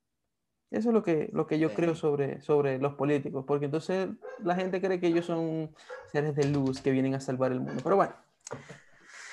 Eso 0.70 0.90
es 0.90 0.94
lo 0.94 1.02
que, 1.02 1.30
lo 1.32 1.46
que 1.46 1.58
yo 1.58 1.72
creo 1.72 1.94
Sí. 1.94 2.00
sobre, 2.02 2.40
sobre 2.42 2.78
los 2.78 2.94
políticos, 2.94 3.44
porque 3.46 3.64
entonces 3.64 4.08
la 4.40 4.54
gente 4.54 4.80
cree 4.82 5.00
que 5.00 5.06
ellos 5.06 5.24
son 5.24 5.74
seres 6.12 6.34
de 6.34 6.44
luz 6.44 6.80
que 6.82 6.90
vienen 6.90 7.14
a 7.14 7.20
salvar 7.20 7.52
el 7.52 7.60
mundo. 7.60 7.80
Pero 7.82 7.96
bueno, 7.96 8.14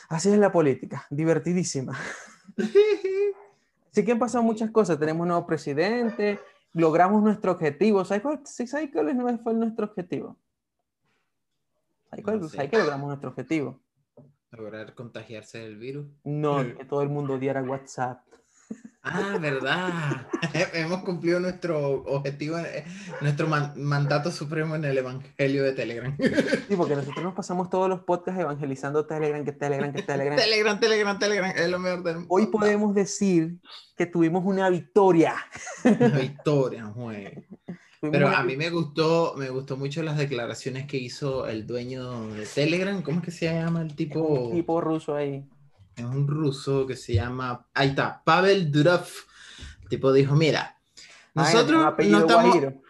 así 0.10 0.32
es 0.32 0.38
la 0.38 0.52
política, 0.52 1.06
divertidísima. 1.10 1.94
Sí 3.92 4.04
que 4.04 4.12
han 4.12 4.20
pasado 4.20 4.44
muchas 4.44 4.72
cosas. 4.72 5.00
Tenemos 5.00 5.22
un 5.22 5.30
nuevo 5.30 5.48
presidente, 5.48 6.38
logramos 6.74 7.24
nuestro 7.24 7.54
objetivo. 7.54 8.04
¿Sabes 8.04 8.22
cuál, 8.24 8.42
¿sabes 8.46 8.90
cuál 8.92 9.40
fue 9.42 9.54
nuestro 9.54 9.86
objetivo? 9.86 10.36
¿Sabes 12.10 12.26
cuál- 12.26 12.42
No 12.42 12.50
sé. 12.50 12.58
sabes 12.58 12.72
que 12.72 12.78
logramos 12.78 13.08
nuestro 13.08 13.30
objetivo? 13.30 13.80
Lograr 14.52 14.94
contagiarse 14.96 15.60
del 15.60 15.78
virus. 15.78 16.08
No, 16.26 16.60
Mm. 16.62 16.78
que 16.78 16.84
todo 16.86 17.02
el 17.04 17.10
mundo 17.10 17.36
odiara 17.36 17.64
WhatsApp. 17.64 18.22
Ah, 19.06 19.38
verdad. 19.40 20.28
Hemos 20.74 21.04
cumplido 21.04 21.40
nuestro 21.40 22.04
objetivo, 22.06 22.58
eh, 22.58 22.84
nuestro 23.22 23.46
man- 23.48 23.74
mandato 23.78 24.32
supremo 24.32 24.76
en 24.76 24.84
el 24.86 24.98
Evangelio 24.98 25.64
de 25.64 25.74
Telegram. 25.74 26.18
Sí, 26.68 26.76
porque 26.76 26.96
nosotros 26.96 27.24
nos 27.24 27.36
pasamos 27.36 27.70
todos 27.70 27.88
los 27.88 28.02
podcasts 28.02 28.42
evangelizando 28.42 29.06
Telegram, 29.06 29.46
que 29.46 29.52
Telegram, 29.52 29.94
que 29.94 30.02
Telegram. 30.02 30.36
Telegram, 30.38 30.80
Telegram, 30.80 31.20
Telegram, 31.20 31.54
es 31.56 31.70
lo 31.70 31.78
mejor 31.80 32.04
del 32.04 32.16
mundo. 32.16 32.28
Hoy 32.34 32.48
podemos 32.48 32.96
decir 32.96 33.58
que 33.96 34.08
tuvimos 34.08 34.44
una 34.44 34.70
victoria. 34.70 35.36
Una 35.84 36.08
victoria, 36.20 36.86
güey. 36.86 37.46
Pero 38.12 38.28
a 38.30 38.44
mí 38.44 38.56
me 38.56 38.70
gustó, 38.70 39.34
me 39.38 39.50
gustó 39.50 39.78
mucho 39.78 40.04
las 40.04 40.18
declaraciones 40.18 40.86
que 40.86 40.98
hizo 40.98 41.48
el 41.48 41.66
dueño 41.66 42.28
de 42.34 42.46
Telegram. 42.46 43.02
¿Cómo 43.02 43.20
es 43.20 43.26
que 43.26 43.32
se 43.32 43.46
llama 43.46 43.82
el 43.82 43.96
tipo? 43.96 44.20
un 44.20 44.52
tipo 44.52 44.80
ruso 44.82 45.16
ahí. 45.16 45.44
Es 45.96 46.04
un 46.06 46.28
ruso 46.28 46.86
que 46.86 46.96
se 46.96 47.14
llama, 47.14 47.68
ahí 47.74 47.90
está, 47.90 48.22
Pavel 48.24 48.72
Durov. 48.72 49.08
El 49.84 49.90
tipo 49.90 50.12
dijo, 50.12 50.36
mira, 50.36 50.78
nosotros 51.34 51.94
un 52.00 52.12
no 52.12 52.20
estamos, 52.20 52.46
guajiro. 52.46 52.82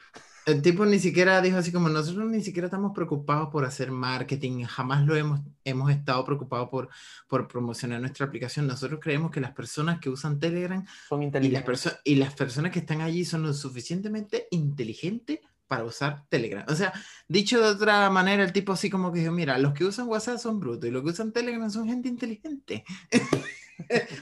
el 0.45 0.61
tipo 0.61 0.85
ni 0.85 0.99
siquiera 0.99 1.41
dijo 1.41 1.57
así 1.57 1.71
como 1.71 1.89
nosotros 1.89 2.25
ni 2.29 2.41
siquiera 2.41 2.67
estamos 2.67 2.93
preocupados 2.93 3.49
por 3.49 3.65
hacer 3.65 3.91
marketing, 3.91 4.63
jamás 4.63 5.05
lo 5.05 5.15
hemos, 5.15 5.41
hemos 5.63 5.91
estado 5.91 6.23
preocupados 6.23 6.69
por, 6.69 6.89
por 7.27 7.47
promocionar 7.47 7.99
nuestra 7.99 8.25
aplicación. 8.25 8.67
Nosotros 8.67 8.99
creemos 9.01 9.31
que 9.31 9.41
las 9.41 9.51
personas 9.51 9.99
que 9.99 10.09
usan 10.09 10.39
Telegram 10.39 10.85
Son 11.09 11.21
y 11.21 11.25
las, 11.25 11.35
inteligentes. 11.35 12.01
y 12.03 12.15
las 12.15 12.33
personas 12.33 12.71
que 12.71 12.79
están 12.79 13.01
allí 13.01 13.25
son 13.25 13.43
lo 13.43 13.53
suficientemente 13.53 14.47
inteligentes 14.51 15.39
para 15.67 15.83
usar 15.83 16.23
Telegram. 16.29 16.63
O 16.67 16.75
sea, 16.75 16.93
dicho 17.27 17.59
de 17.59 17.69
otra 17.69 18.09
manera, 18.09 18.43
el 18.43 18.53
tipo 18.53 18.71
así 18.73 18.89
como 18.89 19.11
que 19.11 19.19
dijo, 19.19 19.31
mira, 19.31 19.57
los 19.57 19.73
que 19.73 19.85
usan 19.85 20.07
WhatsApp 20.07 20.37
son 20.37 20.59
brutos 20.59 20.87
y 20.87 20.91
los 20.91 21.03
que 21.03 21.09
usan 21.09 21.31
Telegram 21.31 21.69
son 21.69 21.87
gente 21.87 22.07
inteligente. 22.07 22.83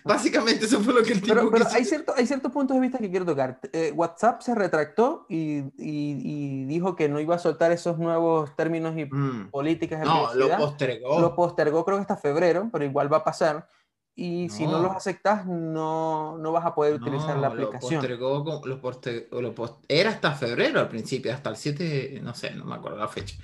Básicamente 0.03 0.65
eso 0.65 0.79
fue 0.79 0.93
lo 0.95 1.03
que 1.03 1.13
el 1.13 1.21
tipo 1.21 1.35
Pero, 1.35 1.51
pero 1.51 1.65
hay, 1.71 1.85
cierto, 1.85 2.13
hay 2.17 2.25
ciertos 2.25 2.51
puntos 2.51 2.75
de 2.75 2.81
vista 2.81 2.97
que 2.97 3.09
quiero 3.09 3.25
tocar. 3.25 3.59
Eh, 3.71 3.91
WhatsApp 3.95 4.41
se 4.41 4.55
retractó 4.55 5.25
y, 5.29 5.57
y- 5.57 5.71
y 5.77 6.65
dijo 6.65 6.95
que 6.95 7.07
no 7.07 7.19
iba 7.19 7.35
a 7.35 7.39
soltar 7.39 7.71
esos 7.71 7.99
nuevos 7.99 8.55
términos 8.55 8.97
y 8.97 9.05
Mm. 9.05 9.51
políticas 9.51 9.99
de 9.99 10.05
No, 10.07 10.33
lo 10.33 10.57
postergó. 10.57 11.19
Lo 11.21 11.35
postergó 11.35 11.85
creo 11.85 11.97
que 11.97 12.01
hasta 12.01 12.17
febrero, 12.17 12.69
pero 12.71 12.83
igual 12.83 13.11
va 13.13 13.17
a 13.17 13.23
pasar. 13.23 13.67
Y 14.15 14.49
si 14.49 14.65
no 14.65 14.73
No. 14.73 14.83
los 14.83 14.95
aceptas, 14.95 15.45
no, 15.47 16.37
no 16.37 16.51
vas 16.51 16.65
a 16.65 16.75
poder 16.75 16.93
utilizar 16.93 17.35
la 17.37 17.49
No, 17.49 17.55
lo 17.55 17.63
aplicación. 17.63 18.01
postergó 18.01 18.43
con- 18.43 18.69
lo 18.69 18.79
poster- 18.81 19.27
lo 19.31 19.55
pos- 19.55 19.77
era 19.87 20.11
hasta 20.11 20.33
febrero 20.33 20.79
al 20.79 20.89
principio, 20.89 21.33
hasta 21.33 21.49
el 21.49 21.55
7, 21.55 22.19
no 22.21 22.35
sé, 22.35 22.51
no 22.55 22.63
me 22.65 22.75
acuerdo 22.75 22.97
la 22.99 23.07
fecha. 23.07 23.35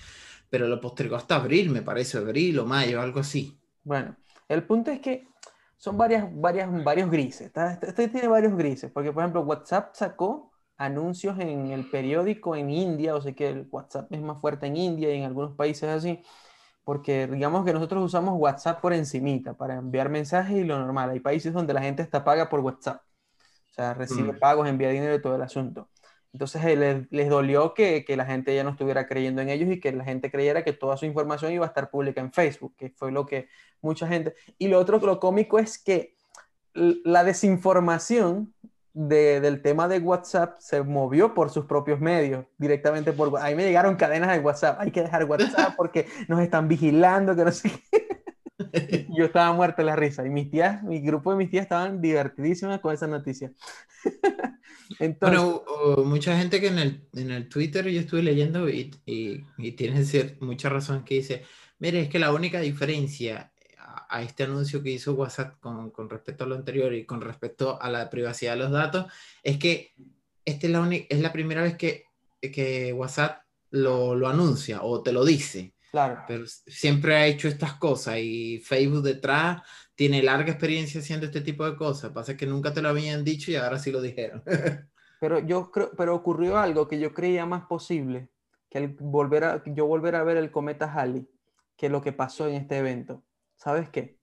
Pero 0.50 0.68
lo 0.68 0.80
postergó 0.80 1.16
hasta 1.16 1.36
abril, 1.38 1.70
me 1.72 1.82
parece, 1.82 2.18
abril 2.20 2.60
o 2.60 2.66
mayo, 2.66 3.02
algo 3.02 3.20
así. 3.20 3.60
Bueno, 3.84 4.16
el 4.48 4.64
punto 4.64 4.92
es 4.92 5.00
que 5.00 5.28
son 5.78 5.98
varias, 5.98 6.28
varias, 6.34 6.84
varios 6.84 7.10
grises. 7.10 7.52
Este 7.56 7.88
este 7.88 8.08
tiene 8.10 8.28
varios 8.28 8.56
grises, 8.56 8.92
porque 8.92 9.12
por 9.12 9.24
ejemplo 9.24 9.42
WhatsApp 9.42 9.96
sacó 9.96 10.52
anuncios 10.78 11.38
en 11.40 11.72
el 11.72 11.90
periódico 11.90 12.56
en 12.56 12.70
India, 12.70 13.16
o 13.16 13.22
sea 13.22 13.34
que 13.34 13.50
el 13.50 13.68
WhatsApp 13.72 14.12
es 14.14 14.22
más 14.22 14.40
fuerte 14.40 14.68
en 14.68 14.78
India 14.78 15.14
y 15.14 15.18
en 15.20 15.26
algunos 15.26 15.56
países 15.56 15.90
así, 15.90 16.22
porque 16.90 17.28
digamos 17.28 17.66
que 17.66 17.72
nosotros 17.72 18.04
usamos 18.04 18.34
WhatsApp 18.40 18.82
por 18.82 18.94
encimita 18.94 19.54
para 19.54 19.76
enviar 19.76 20.10
mensajes 20.10 20.58
y 20.58 20.64
lo 20.64 20.80
normal. 20.80 21.12
Hay 21.12 21.20
países 21.20 21.54
donde 21.54 21.72
la 21.72 21.84
gente 21.84 22.02
hasta 22.02 22.24
paga 22.24 22.50
por 22.50 22.62
WhatsApp, 22.62 23.04
o 23.70 23.74
sea, 23.76 23.94
recibe 23.94 24.34
Mm. 24.34 24.40
pagos, 24.40 24.68
envía 24.68 24.90
dinero 24.90 25.14
y 25.14 25.22
todo 25.22 25.36
el 25.36 25.44
asunto. 25.44 25.92
Entonces 26.34 26.66
eh, 26.66 26.76
les, 26.76 27.12
les 27.12 27.30
dolió 27.30 27.76
que, 27.76 28.04
que 28.04 28.18
la 28.18 28.26
gente 28.26 28.56
ya 28.56 28.64
no 28.64 28.72
estuviera 28.72 29.06
creyendo 29.06 29.40
en 29.44 29.50
ellos 29.50 29.70
y 29.70 29.80
que 29.80 29.92
la 29.92 30.04
gente 30.04 30.32
creyera 30.32 30.64
que 30.64 30.74
toda 30.74 30.98
su 30.98 31.06
información 31.06 31.52
iba 31.52 31.64
a 31.64 31.68
estar 31.68 31.92
pública 31.92 32.22
en 32.22 32.34
Facebook, 32.34 32.74
que 32.76 32.90
fue 32.90 33.12
lo 33.12 33.28
que 33.28 33.50
mucha 33.84 34.08
gente... 34.08 34.34
Y 34.58 34.68
lo 34.68 34.80
otro, 34.80 34.98
lo 34.98 35.20
cómico 35.20 35.60
es 35.60 35.78
que 35.78 36.16
la 36.74 37.24
desinformación 37.24 38.56
de- 38.94 39.40
del 39.42 39.62
tema 39.62 39.88
de 39.88 40.00
WhatsApp 40.00 40.58
se 40.60 40.84
movió 40.84 41.34
por 41.34 41.50
sus 41.50 41.66
propios 41.66 42.00
medios, 42.00 42.46
directamente 42.58 43.14
por... 43.14 43.38
A 43.40 43.48
mí 43.50 43.56
me 43.56 43.66
llegaron 43.66 43.96
cadenas 43.96 44.32
de 44.32 44.40
WhatsApp, 44.40 44.80
hay 44.80 44.92
que 44.92 45.02
dejar 45.02 45.26
WhatsApp 45.26 45.76
porque 45.78 46.08
nos 46.28 46.42
están 46.42 46.68
vigilando, 46.68 47.36
que 47.36 47.46
no 47.46 47.52
sé 47.52 47.72
qué. 47.92 48.10
Yo 49.18 49.26
estaba 49.26 49.54
muerta 49.54 49.78
de 49.82 49.86
la 49.88 49.96
risa 49.96 50.26
y 50.26 50.30
mis 50.30 50.50
tías, 50.52 50.84
mi 50.84 51.00
grupo 51.02 51.32
de 51.32 51.38
mis 51.38 51.50
tías 51.50 51.64
estaban 51.64 52.02
divertidísimas 52.02 52.80
con 52.80 52.94
esa 52.94 53.08
noticia. 53.08 53.52
Entonces, 55.00 55.46
Bueno, 55.46 55.64
mucha 56.06 56.38
gente 56.38 56.60
que 56.62 56.68
en 56.68 56.80
el, 56.80 57.08
en 57.14 57.32
el 57.32 57.50
Twitter 57.50 57.88
yo 57.90 58.00
estuve 58.00 58.24
leyendo 58.24 58.70
y, 58.70 58.92
y, 59.06 59.46
y 59.58 59.72
tienen 59.74 60.06
mucha 60.42 60.70
razón 60.70 61.04
que 61.04 61.16
dice, 61.16 61.44
mire, 61.80 62.02
es 62.02 62.10
que 62.10 62.20
la 62.20 62.34
única 62.34 62.60
diferencia 62.62 63.52
a, 64.10 64.22
este 64.22 64.44
anuncio 64.44 64.84
que 64.84 64.92
hizo 64.92 65.14
WhatsApp 65.14 65.60
con, 65.60 65.92
con 65.92 66.10
respecto 66.10 66.44
a 66.44 66.48
lo 66.48 66.56
anterior 66.56 66.94
y 66.94 67.06
con 67.06 67.22
respecto 67.22 67.82
a 67.82 67.90
la 67.90 68.10
privacidad 68.10 68.54
de 68.54 68.60
los 68.60 68.72
datos 68.72 69.06
es 69.44 69.58
que 69.58 69.94
esta 70.46 70.68
es 70.68 70.74
la, 70.74 70.90
es 71.10 71.20
la 71.20 71.32
primera 71.32 71.62
vez 71.62 71.78
que, 71.78 72.06
que 72.42 72.92
WhatsApp 72.94 73.44
lo, 73.72 74.16
lo 74.16 74.28
anuncia 74.28 74.82
o 74.84 75.02
te 75.02 75.12
lo 75.12 75.24
dice. 75.24 75.74
claro. 75.92 76.24
Pero 76.28 76.46
siempre 76.48 77.16
ha 77.16 77.28
hecho 77.28 77.48
estas 77.48 77.74
cosas 77.74 78.18
y 78.20 78.60
Facebook 78.60 79.04
detrás 79.04 79.62
tiene 79.96 80.24
larga 80.24 80.52
experiencia 80.52 81.02
haciendo 81.02 81.26
este 81.26 81.42
tipo 81.42 81.70
de 81.70 81.76
cosas. 81.76 82.12
Pasa 82.12 82.38
que 82.38 82.46
nunca 82.46 82.74
te 82.74 82.82
lo 82.82 82.90
habían 82.90 83.24
dicho 83.24 83.52
y 83.52 83.56
ahora 83.56 83.80
sí 83.80 83.92
lo 83.92 84.02
dijeron. 84.02 84.44
Pero 85.20 85.40
yo 85.40 85.70
creo, 85.70 85.92
pero 85.98 86.16
ocurrió 86.16 86.58
algo 86.58 86.88
que 86.88 86.98
yo 86.98 87.14
creía 87.14 87.46
más 87.46 87.66
posible 87.66 88.30
que 88.70 88.96
volver 89.02 89.44
a, 89.44 89.64
yo 89.66 89.86
volver 89.86 90.16
a 90.16 90.24
ver 90.24 90.38
el 90.38 90.50
cometa 90.50 90.90
Halley 90.94 91.28
que 91.76 91.90
lo 91.90 92.02
que 92.02 92.14
pasó 92.14 92.48
en 92.48 92.56
este 92.56 92.78
evento. 92.78 93.22
¿Sabes 93.60 93.90
qué? 93.90 94.18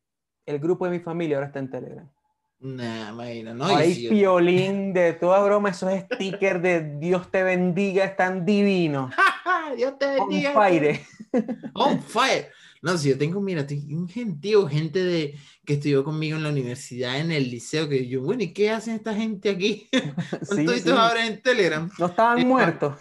El 0.46 0.58
grupo 0.58 0.84
de 0.86 0.92
mi 0.92 1.00
familia 1.00 1.36
ahora 1.36 1.46
está 1.48 1.58
en 1.58 1.70
Telegram. 1.70 2.10
Nah, 2.58 3.10
imagina, 3.10 3.52
¿no? 3.52 3.66
Hay 3.66 3.92
si 3.94 4.02
yo- 4.04 4.10
piolín 4.10 4.92
de 4.94 5.12
toda 5.12 5.42
broma, 5.44 5.68
esos 5.70 5.92
stickers 5.92 6.62
de 6.62 6.96
Dios 6.98 7.30
te 7.30 7.42
bendiga 7.42 8.04
están 8.04 8.44
divinos. 8.46 9.12
Dios 9.76 9.98
te 9.98 10.06
On 10.18 10.28
bendiga. 10.28 10.52
fire. 10.52 11.00
On 11.74 12.00
fire. 12.02 12.48
No, 12.80 12.96
si 12.96 13.10
yo 13.10 13.18
tengo, 13.18 13.40
mira, 13.40 13.66
tengo 13.66 13.96
un 13.98 14.08
gentío, 14.08 14.66
gente 14.68 15.02
de, 15.02 15.34
que 15.64 15.74
estudió 15.74 16.04
conmigo 16.04 16.36
en 16.36 16.44
la 16.44 16.50
universidad, 16.50 17.18
en 17.18 17.32
el 17.32 17.50
liceo, 17.50 17.88
que 17.88 18.06
yo, 18.06 18.22
bueno, 18.22 18.42
¿y 18.44 18.52
qué 18.52 18.70
hacen 18.70 18.94
esta 18.94 19.12
gente 19.14 19.50
aquí? 19.50 19.88
Sí, 20.42 20.66
sí. 20.80 20.90
ahora 20.90 21.26
en 21.26 21.42
Telegram. 21.42 21.90
No 21.98 22.06
estaban 22.06 22.38
Eh, 22.38 22.44
muertos. 22.44 22.96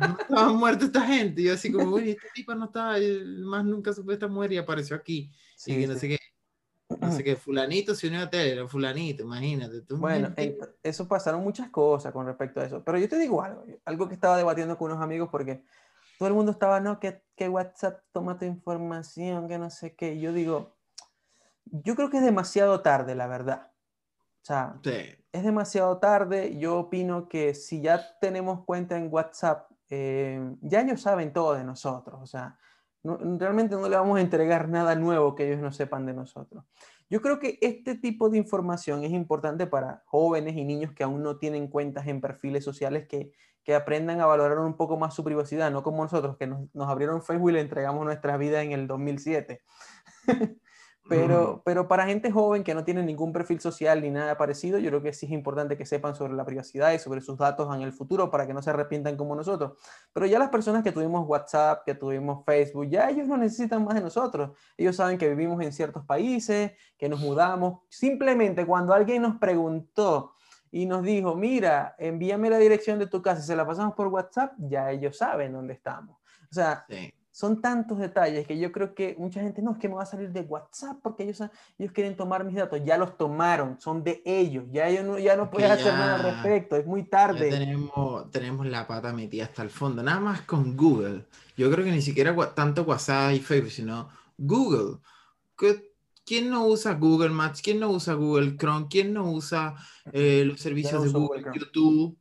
No 0.00 0.16
estaban 0.20 0.56
muertos 0.56 0.86
esta 0.86 1.02
gente. 1.06 1.42
Yo 1.42 1.52
así 1.54 1.70
como, 1.70 1.90
bueno, 1.90 2.08
este 2.08 2.28
tipo 2.34 2.54
no 2.54 2.64
estaba, 2.64 2.96
más 3.44 3.64
nunca 3.64 3.92
supe 3.92 4.14
esta 4.14 4.26
mujer 4.26 4.52
y 4.54 4.56
apareció 4.56 4.96
aquí. 4.96 5.30
Y 5.54 5.58
Sí, 5.58 5.80
que 5.80 5.86
no 5.86 5.94
sí. 5.94 6.00
sé 6.00 6.08
qué. 6.08 6.18
No 7.00 7.12
sé 7.12 7.24
qué, 7.24 7.36
fulanito 7.36 7.94
se 7.94 8.08
unió 8.08 8.20
a 8.22 8.30
Telegram, 8.30 8.68
fulanito, 8.68 9.22
imagínate. 9.24 9.82
tú, 9.82 9.96
Bueno, 9.96 10.28
ent- 10.36 10.74
eso 10.82 11.08
pasaron 11.08 11.42
muchas 11.42 11.70
cosas 11.70 12.12
con 12.12 12.26
respecto 12.26 12.60
a 12.60 12.64
eso. 12.64 12.82
Pero 12.84 12.98
yo 12.98 13.08
te 13.08 13.18
digo 13.18 13.42
algo, 13.42 13.64
algo 13.84 14.08
que 14.08 14.14
estaba 14.14 14.36
debatiendo 14.36 14.76
con 14.76 14.90
unos 14.90 15.02
amigos 15.02 15.28
porque 15.30 15.64
todo 16.18 16.28
el 16.28 16.34
mundo 16.34 16.52
estaba, 16.52 16.80
no, 16.80 17.00
que, 17.00 17.22
que 17.36 17.48
WhatsApp 17.48 18.00
toma 18.12 18.38
tu 18.38 18.44
información, 18.44 19.48
que 19.48 19.58
no 19.58 19.70
sé 19.70 19.94
qué. 19.96 20.14
Y 20.14 20.20
Yo 20.20 20.32
digo, 20.32 20.76
yo 21.64 21.96
creo 21.96 22.10
que 22.10 22.18
es 22.18 22.24
demasiado 22.24 22.80
tarde, 22.82 23.14
la 23.14 23.26
verdad. 23.26 23.72
O 24.42 24.44
sea, 24.46 24.78
Sí. 24.84 25.16
es 25.32 25.42
demasiado 25.42 25.98
tarde. 25.98 26.56
Yo 26.58 26.78
opino 26.78 27.28
que 27.28 27.54
si 27.54 27.80
ya 27.80 28.18
tenemos 28.20 28.64
cuenta 28.64 28.96
en 28.96 29.08
WhatsApp, 29.12 29.70
eh, 29.88 30.54
ya 30.60 30.82
ellos 30.82 31.00
saben 31.00 31.32
todo 31.32 31.54
de 31.54 31.64
nosotros. 31.64 32.20
O 32.22 32.26
sea, 32.26 32.58
no- 33.04 33.18
realmente 33.38 33.76
no 33.76 33.88
le 33.88 33.96
vamos 33.96 34.18
a 34.18 34.20
entregar 34.20 34.68
nada 34.68 34.94
nuevo 34.94 35.34
que 35.34 35.46
ellos 35.46 35.60
no 35.60 35.70
sepan 35.72 36.06
de 36.06 36.14
nosotros. 36.14 36.64
Yo 37.10 37.20
creo 37.20 37.38
que 37.38 37.58
este 37.60 37.94
tipo 37.96 38.30
de 38.30 38.38
información 38.38 39.04
es 39.04 39.12
importante 39.12 39.66
para 39.66 40.02
jóvenes 40.06 40.56
y 40.56 40.64
niños 40.64 40.92
que 40.92 41.04
aún 41.04 41.22
no 41.22 41.36
tienen 41.36 41.68
cuentas 41.68 42.06
en 42.08 42.20
perfiles 42.20 42.64
sociales 42.64 43.06
que, 43.06 43.30
que 43.62 43.74
aprendan 43.74 44.20
a 44.20 44.26
valorar 44.26 44.58
un 44.58 44.76
poco 44.76 44.96
más 44.96 45.14
su 45.14 45.22
privacidad, 45.22 45.70
no 45.70 45.82
como 45.82 46.02
nosotros 46.02 46.36
que 46.36 46.46
nos, 46.46 46.74
nos 46.74 46.88
abrieron 46.88 47.22
Facebook 47.22 47.50
y 47.50 47.54
le 47.54 47.60
entregamos 47.60 48.04
nuestra 48.04 48.36
vida 48.36 48.62
en 48.62 48.72
el 48.72 48.86
2007. 48.86 49.62
Pero, 51.06 51.60
pero 51.66 51.86
para 51.86 52.06
gente 52.06 52.30
joven 52.30 52.64
que 52.64 52.74
no 52.74 52.82
tiene 52.82 53.02
ningún 53.02 53.32
perfil 53.32 53.60
social 53.60 54.00
ni 54.00 54.10
nada 54.10 54.38
parecido, 54.38 54.78
yo 54.78 54.88
creo 54.88 55.02
que 55.02 55.12
sí 55.12 55.26
es 55.26 55.32
importante 55.32 55.76
que 55.76 55.84
sepan 55.84 56.14
sobre 56.14 56.32
la 56.32 56.46
privacidad 56.46 56.92
y 56.92 56.98
sobre 56.98 57.20
sus 57.20 57.36
datos 57.36 57.74
en 57.74 57.82
el 57.82 57.92
futuro 57.92 58.30
para 58.30 58.46
que 58.46 58.54
no 58.54 58.62
se 58.62 58.70
arrepientan 58.70 59.16
como 59.16 59.36
nosotros. 59.36 59.72
Pero 60.14 60.24
ya 60.24 60.38
las 60.38 60.48
personas 60.48 60.82
que 60.82 60.92
tuvimos 60.92 61.28
WhatsApp, 61.28 61.84
que 61.84 61.94
tuvimos 61.94 62.42
Facebook, 62.46 62.88
ya 62.88 63.10
ellos 63.10 63.28
no 63.28 63.36
necesitan 63.36 63.84
más 63.84 63.96
de 63.96 64.00
nosotros. 64.00 64.52
Ellos 64.78 64.96
saben 64.96 65.18
que 65.18 65.28
vivimos 65.28 65.62
en 65.62 65.72
ciertos 65.72 66.06
países, 66.06 66.72
que 66.96 67.08
nos 67.08 67.20
mudamos. 67.20 67.80
Simplemente 67.90 68.64
cuando 68.64 68.94
alguien 68.94 69.22
nos 69.22 69.36
preguntó 69.36 70.32
y 70.70 70.86
nos 70.86 71.02
dijo, 71.02 71.34
mira, 71.34 71.96
envíame 71.98 72.48
la 72.48 72.58
dirección 72.58 72.98
de 72.98 73.08
tu 73.08 73.20
casa, 73.20 73.42
se 73.42 73.54
la 73.54 73.66
pasamos 73.66 73.94
por 73.94 74.08
WhatsApp, 74.08 74.54
ya 74.58 74.90
ellos 74.90 75.18
saben 75.18 75.52
dónde 75.52 75.74
estamos. 75.74 76.16
O 76.50 76.54
sea, 76.54 76.86
Sí. 76.88 77.12
Son 77.36 77.60
tantos 77.60 77.98
detalles 77.98 78.46
que 78.46 78.56
yo 78.56 78.70
creo 78.70 78.94
que 78.94 79.16
mucha 79.18 79.40
gente, 79.40 79.60
no, 79.60 79.72
es 79.72 79.78
que 79.78 79.88
me 79.88 79.96
va 79.96 80.04
a 80.04 80.06
salir 80.06 80.30
de 80.30 80.42
WhatsApp 80.42 80.98
porque 81.02 81.24
ellos, 81.24 81.42
ellos 81.76 81.92
quieren 81.92 82.16
tomar 82.16 82.44
mis 82.44 82.54
datos. 82.54 82.80
Ya 82.84 82.96
los 82.96 83.16
tomaron, 83.18 83.80
son 83.80 84.04
de 84.04 84.22
ellos. 84.24 84.66
Ya, 84.70 84.88
ellos 84.88 85.04
no, 85.04 85.18
ya 85.18 85.34
no 85.34 85.50
puedes 85.50 85.68
hacer 85.68 85.92
nada 85.94 86.14
al 86.14 86.22
respecto, 86.22 86.76
es 86.76 86.86
muy 86.86 87.02
Ya 87.02 87.10
tarde. 87.10 87.50
tenemos, 87.50 88.30
tenemos 88.30 88.66
la 88.66 88.86
pata 88.86 89.12
metida 89.12 89.44
hasta 89.46 89.62
el 89.62 89.70
fondo, 89.70 90.00
nada 90.00 90.20
más 90.20 90.42
con 90.42 90.76
Google. 90.76 91.24
Yo 91.56 91.68
creo 91.72 91.84
que 91.84 91.90
ni 91.90 92.02
siquiera 92.02 92.36
tanto 92.54 92.84
WhatsApp 92.84 93.32
y 93.32 93.40
Facebook, 93.40 93.72
sino 93.72 94.08
Google. 94.38 94.98
¿Qué- 95.58 95.92
¿Quién 96.24 96.50
no 96.50 96.66
usa 96.68 96.94
Google 96.94 97.30
Maps? 97.30 97.60
¿Quién 97.60 97.80
no 97.80 97.90
usa 97.90 98.14
Google 98.14 98.56
Chrome? 98.56 98.86
¿Quién 98.88 99.12
no 99.12 99.30
usa 99.30 99.74
eh, 100.12 100.44
los 100.46 100.60
servicios 100.60 101.02
de 101.02 101.10
Google, 101.10 101.42
Google. 101.42 101.58
YouTube? 101.58 102.16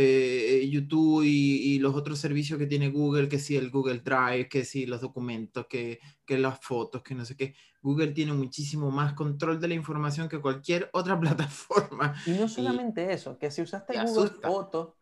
Eh, 0.00 0.68
YouTube 0.70 1.22
y, 1.24 1.74
y 1.74 1.78
los 1.80 1.94
otros 1.94 2.18
servicios 2.18 2.58
que 2.58 2.66
tiene 2.66 2.90
Google, 2.90 3.28
que 3.28 3.38
si 3.38 3.56
el 3.56 3.70
Google 3.70 4.00
Drive, 4.00 4.48
que 4.48 4.64
si 4.64 4.86
los 4.86 5.00
documentos, 5.00 5.66
que, 5.68 5.98
que 6.24 6.38
las 6.38 6.60
fotos, 6.60 7.02
que 7.02 7.14
no 7.14 7.24
sé 7.24 7.36
qué. 7.36 7.54
Google 7.82 8.08
tiene 8.12 8.32
muchísimo 8.32 8.90
más 8.90 9.14
control 9.14 9.60
de 9.60 9.68
la 9.68 9.74
información 9.74 10.28
que 10.28 10.40
cualquier 10.40 10.90
otra 10.92 11.18
plataforma. 11.20 12.14
Y 12.24 12.34
no 12.34 12.48
solamente 12.48 13.12
eso, 13.12 13.38
que 13.38 13.50
si 13.50 13.62
usaste 13.62 13.94
te 13.94 13.98
Google 13.98 14.30
asusta. 14.30 14.48
Fotos, 14.48 14.94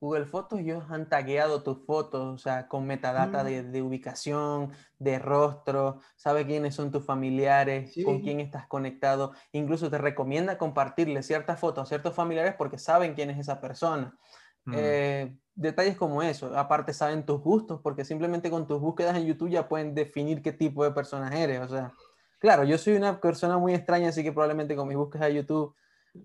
Google 0.00 0.24
Fotos 0.24 0.60
ellos 0.60 0.84
han 0.90 1.08
tagueado 1.10 1.62
tus 1.62 1.84
fotos, 1.84 2.34
o 2.34 2.38
sea, 2.38 2.68
con 2.68 2.86
metadata 2.86 3.42
Mm. 3.42 3.46
de, 3.46 3.62
de 3.64 3.82
ubicación, 3.82 4.72
de 4.98 5.18
rostro, 5.18 6.00
sabe 6.16 6.46
quiénes 6.46 6.74
son 6.74 6.90
tus 6.90 7.04
familiares, 7.04 7.98
con 8.00 8.16
Sí. 8.16 8.22
quién 8.22 8.40
estás 8.40 8.66
conectado, 8.66 9.32
incluso 9.52 9.90
te 9.90 9.98
recomienda 9.98 10.56
compartirle 10.56 11.22
ciertas 11.22 11.60
fotos 11.60 11.82
a 11.82 11.86
ciertos 11.86 12.14
familiares 12.14 12.54
porque 12.56 12.78
saben 12.78 13.14
quién 13.14 13.28
es 13.30 13.38
esa 13.38 13.60
persona. 13.60 14.16
Mm. 14.64 14.74
Eh, 14.76 15.36
detalles 15.54 15.96
como 15.96 16.22
eso, 16.22 16.56
aparte 16.56 16.92
saben 16.94 17.24
tus 17.24 17.40
gustos 17.40 17.80
porque 17.82 18.04
simplemente 18.04 18.50
con 18.50 18.66
tus 18.66 18.80
búsquedas 18.80 19.16
en 19.16 19.26
YouTube 19.26 19.50
ya 19.50 19.68
pueden 19.68 19.94
definir 19.94 20.42
qué 20.42 20.52
tipo 20.52 20.84
de 20.84 20.92
persona 20.92 21.28
eres, 21.38 21.60
o 21.60 21.68
sea, 21.68 21.92
claro, 22.38 22.64
yo 22.64 22.78
soy 22.78 22.94
una 22.94 23.20
persona 23.20 23.58
muy 23.58 23.74
extraña, 23.74 24.08
así 24.08 24.22
que 24.22 24.32
probablemente 24.32 24.76
con 24.76 24.88
mis 24.88 24.96
búsquedas 24.96 25.28
de 25.28 25.34
YouTube 25.36 25.74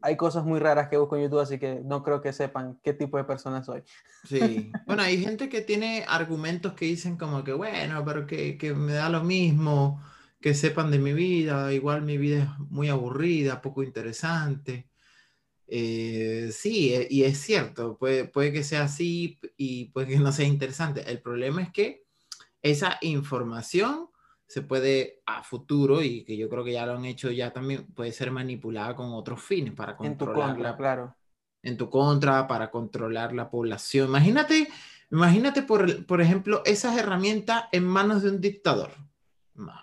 hay 0.01 0.15
cosas 0.15 0.43
muy 0.45 0.59
raras 0.59 0.89
que 0.89 0.97
busco 0.97 1.15
en 1.15 1.23
YouTube, 1.23 1.39
así 1.39 1.59
que 1.59 1.81
no 1.83 2.03
creo 2.03 2.21
que 2.21 2.33
sepan 2.33 2.79
qué 2.83 2.93
tipo 2.93 3.17
de 3.17 3.23
persona 3.23 3.63
soy. 3.63 3.83
Sí, 4.23 4.71
bueno, 4.87 5.03
hay 5.03 5.23
gente 5.23 5.49
que 5.49 5.61
tiene 5.61 6.05
argumentos 6.07 6.73
que 6.73 6.85
dicen 6.85 7.17
como 7.17 7.43
que, 7.43 7.53
bueno, 7.53 8.03
pero 8.05 8.25
que, 8.25 8.57
que 8.57 8.73
me 8.73 8.93
da 8.93 9.09
lo 9.09 9.23
mismo, 9.23 10.01
que 10.41 10.53
sepan 10.53 10.91
de 10.91 10.99
mi 10.99 11.13
vida, 11.13 11.71
igual 11.73 12.01
mi 12.01 12.17
vida 12.17 12.43
es 12.43 12.59
muy 12.69 12.89
aburrida, 12.89 13.61
poco 13.61 13.83
interesante. 13.83 14.87
Eh, 15.67 16.49
sí, 16.51 16.93
e, 16.93 17.07
y 17.09 17.23
es 17.23 17.39
cierto, 17.39 17.97
puede, 17.97 18.25
puede 18.25 18.53
que 18.53 18.63
sea 18.63 18.83
así 18.83 19.39
y 19.57 19.85
puede 19.85 20.07
que 20.07 20.19
no 20.19 20.31
sea 20.31 20.45
interesante. 20.45 21.09
El 21.09 21.21
problema 21.21 21.61
es 21.61 21.71
que 21.71 22.05
esa 22.61 22.97
información 23.01 24.09
se 24.47 24.61
puede 24.61 25.21
a 25.25 25.43
futuro, 25.43 26.01
y 26.01 26.23
que 26.23 26.37
yo 26.37 26.49
creo 26.49 26.63
que 26.63 26.73
ya 26.73 26.85
lo 26.85 26.93
han 26.93 27.05
hecho 27.05 27.31
ya 27.31 27.51
también, 27.51 27.87
puede 27.87 28.11
ser 28.11 28.31
manipulada 28.31 28.95
con 28.95 29.11
otros 29.13 29.41
fines 29.41 29.73
para 29.73 29.97
controlarla. 29.97 30.77
claro. 30.77 31.15
En 31.63 31.77
tu 31.77 31.89
contra, 31.89 32.47
para 32.47 32.69
controlar 32.69 33.33
la 33.33 33.49
población. 33.49 34.09
Imagínate, 34.09 34.67
imagínate 35.11 35.63
por, 35.63 36.05
por 36.05 36.21
ejemplo, 36.21 36.61
esas 36.63 36.95
herramientas 36.95 37.63
en 37.71 37.85
manos 37.85 38.21
de 38.21 38.29
un 38.29 38.39
dictador. 38.39 38.91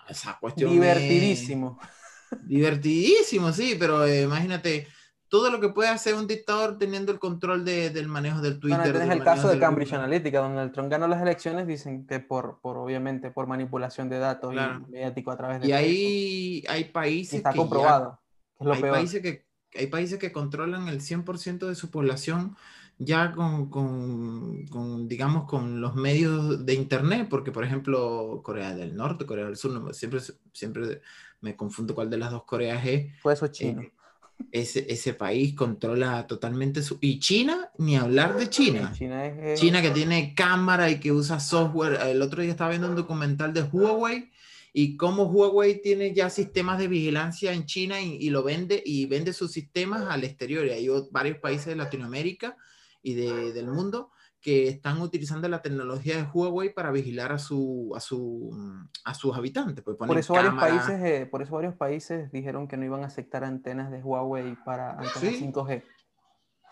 Esa 0.07 0.37
cuestión. 0.39 0.71
Divertidísimo. 0.71 1.77
Divertidísimo, 2.43 3.51
sí, 3.51 3.75
pero 3.77 4.05
eh, 4.05 4.23
imagínate 4.23 4.87
todo 5.33 5.49
lo 5.49 5.59
que 5.59 5.69
puede 5.69 5.89
hacer 5.89 6.13
un 6.13 6.27
dictador 6.27 6.77
teniendo 6.77 7.11
el 7.11 7.17
control 7.17 7.65
de, 7.65 7.89
del 7.89 8.07
manejo 8.07 8.39
del 8.39 8.59
Twitter. 8.59 8.77
Bueno, 8.77 8.99
tienes 8.99 9.17
el 9.17 9.23
caso 9.23 9.47
de 9.47 9.57
Cambridge 9.57 9.91
Analytica, 9.93 10.37
donde 10.37 10.61
el 10.61 10.71
Trump 10.71 10.91
ganó 10.91 11.07
las 11.07 11.23
elecciones, 11.23 11.65
dicen 11.65 12.05
que 12.05 12.19
por, 12.19 12.59
por 12.61 12.77
obviamente, 12.77 13.31
por 13.31 13.47
manipulación 13.47 14.09
de 14.09 14.19
datos 14.19 14.53
y 14.53 14.91
mediático 14.91 15.31
a 15.31 15.37
través 15.37 15.61
de... 15.61 15.69
Y 15.69 15.71
ahí 15.71 16.63
hay 16.69 16.83
países... 16.83 17.33
Está 17.33 17.51
comprobado. 17.51 18.21
hay, 18.59 18.79
Países 18.79 19.23
que, 19.23 19.47
hay 19.73 19.87
países 19.87 20.19
que 20.19 20.31
controlan 20.31 20.87
el 20.87 21.01
100% 21.01 21.67
de 21.67 21.73
su 21.73 21.89
población 21.89 22.55
ya 22.99 23.31
con, 23.31 23.71
con, 23.71 24.67
con, 24.67 25.07
digamos, 25.07 25.45
con 25.45 25.81
los 25.81 25.95
medios 25.95 26.63
de 26.63 26.75
Internet, 26.75 27.25
porque, 27.27 27.51
por 27.51 27.63
ejemplo, 27.63 28.41
Corea 28.43 28.75
del 28.75 28.95
Norte, 28.95 29.25
Corea 29.25 29.45
del 29.45 29.55
Sur, 29.55 29.95
siempre, 29.95 30.19
siempre 30.53 31.01
me 31.41 31.55
confundo 31.55 31.95
cuál 31.95 32.11
de 32.11 32.19
las 32.19 32.29
dos 32.29 32.43
Coreas 32.43 32.85
es. 32.85 33.13
Pues 33.23 33.39
eso 33.39 33.47
chino. 33.47 33.81
Eh, 33.81 33.93
ese, 34.51 34.85
ese 34.91 35.13
país 35.13 35.53
controla 35.55 36.25
totalmente 36.27 36.81
su... 36.81 36.97
Y 37.01 37.19
China, 37.19 37.71
ni 37.77 37.95
hablar 37.95 38.37
de 38.37 38.49
China. 38.49 38.93
China, 38.95 39.25
es, 39.25 39.59
China 39.59 39.81
que 39.81 39.91
tiene 39.91 40.33
cámara 40.35 40.89
y 40.89 40.99
que 40.99 41.11
usa 41.11 41.39
software. 41.39 41.99
El 42.07 42.21
otro 42.21 42.41
día 42.41 42.51
estaba 42.51 42.71
viendo 42.71 42.87
un 42.87 42.95
documental 42.95 43.53
de 43.53 43.63
Huawei 43.63 44.31
y 44.73 44.97
cómo 44.97 45.23
Huawei 45.23 45.81
tiene 45.81 46.13
ya 46.13 46.29
sistemas 46.29 46.79
de 46.79 46.87
vigilancia 46.87 47.53
en 47.53 47.65
China 47.65 48.01
y, 48.01 48.15
y 48.15 48.29
lo 48.29 48.43
vende 48.43 48.81
y 48.85 49.05
vende 49.05 49.33
sus 49.33 49.51
sistemas 49.51 50.03
al 50.09 50.23
exterior. 50.23 50.65
Y 50.65 50.71
hay 50.71 50.87
varios 51.11 51.37
países 51.37 51.67
de 51.67 51.75
Latinoamérica 51.75 52.57
y 53.01 53.13
de, 53.13 53.53
del 53.53 53.67
mundo 53.67 54.11
que 54.43 54.67
están 54.67 55.01
utilizando 55.01 55.47
la 55.47 55.61
tecnología 55.61 56.17
de 56.17 56.23
Huawei 56.23 56.73
para 56.73 56.91
vigilar 56.91 57.31
a, 57.31 57.39
su, 57.39 57.93
a, 57.95 58.01
su, 58.01 58.51
a 59.05 59.13
sus 59.13 59.35
habitantes. 59.35 59.83
Pues 59.83 59.95
por, 59.95 60.17
eso 60.17 60.33
varios 60.33 60.55
países, 60.55 61.01
eh, 61.01 61.25
por 61.25 61.41
eso 61.41 61.55
varios 61.55 61.75
países 61.75 62.29
dijeron 62.33 62.67
que 62.67 62.75
no 62.75 62.83
iban 62.83 63.03
a 63.03 63.07
aceptar 63.07 63.45
antenas 63.45 63.89
de 63.89 64.03
Huawei 64.03 64.57
para 64.65 64.91
antenas 64.91 65.21
5G. 65.21 65.83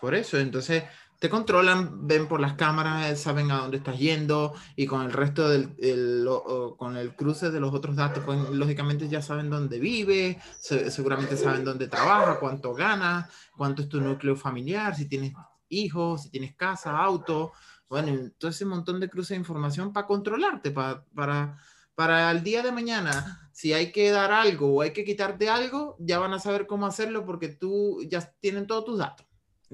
Por 0.02 0.14
eso, 0.14 0.38
entonces 0.38 0.84
te 1.18 1.30
controlan, 1.30 2.06
ven 2.06 2.28
por 2.28 2.40
las 2.40 2.54
cámaras, 2.54 3.18
saben 3.18 3.50
a 3.50 3.58
dónde 3.58 3.78
estás 3.78 3.98
yendo 3.98 4.52
y 4.76 4.86
con 4.86 5.02
el 5.02 5.12
resto 5.12 5.48
del 5.48 5.74
el, 5.78 6.28
con 6.76 6.96
el 6.98 7.16
cruce 7.16 7.50
de 7.50 7.60
los 7.60 7.72
otros 7.72 7.96
datos, 7.96 8.22
pues 8.24 8.50
lógicamente 8.50 9.08
ya 9.08 9.22
saben 9.22 9.48
dónde 9.48 9.78
vive, 9.78 10.38
seguramente 10.60 11.38
saben 11.38 11.64
dónde 11.64 11.88
trabaja, 11.88 12.38
cuánto 12.38 12.74
gana, 12.74 13.30
cuánto 13.56 13.80
es 13.80 13.88
tu 13.88 14.00
núcleo 14.00 14.36
familiar, 14.36 14.94
si 14.94 15.08
tienes 15.08 15.32
hijos, 15.72 16.22
si 16.22 16.30
tienes 16.30 16.54
casa, 16.54 16.96
auto, 16.98 17.52
bueno, 17.88 18.30
todo 18.38 18.50
ese 18.50 18.64
montón 18.64 19.00
de 19.00 19.08
cruces 19.08 19.30
de 19.30 19.36
información 19.36 19.92
para 19.92 20.06
controlarte, 20.06 20.70
para, 20.70 21.04
para, 21.14 21.58
para 21.94 22.30
el 22.30 22.42
día 22.42 22.62
de 22.62 22.72
mañana, 22.72 23.50
si 23.52 23.72
hay 23.72 23.92
que 23.92 24.10
dar 24.10 24.32
algo 24.32 24.76
o 24.76 24.82
hay 24.82 24.92
que 24.92 25.04
quitarte 25.04 25.50
algo, 25.50 25.96
ya 25.98 26.18
van 26.18 26.32
a 26.32 26.38
saber 26.38 26.66
cómo 26.66 26.86
hacerlo 26.86 27.24
porque 27.26 27.48
tú 27.48 28.02
ya 28.08 28.20
tienen 28.40 28.66
todos 28.66 28.84
tus 28.84 28.98
datos. 28.98 29.26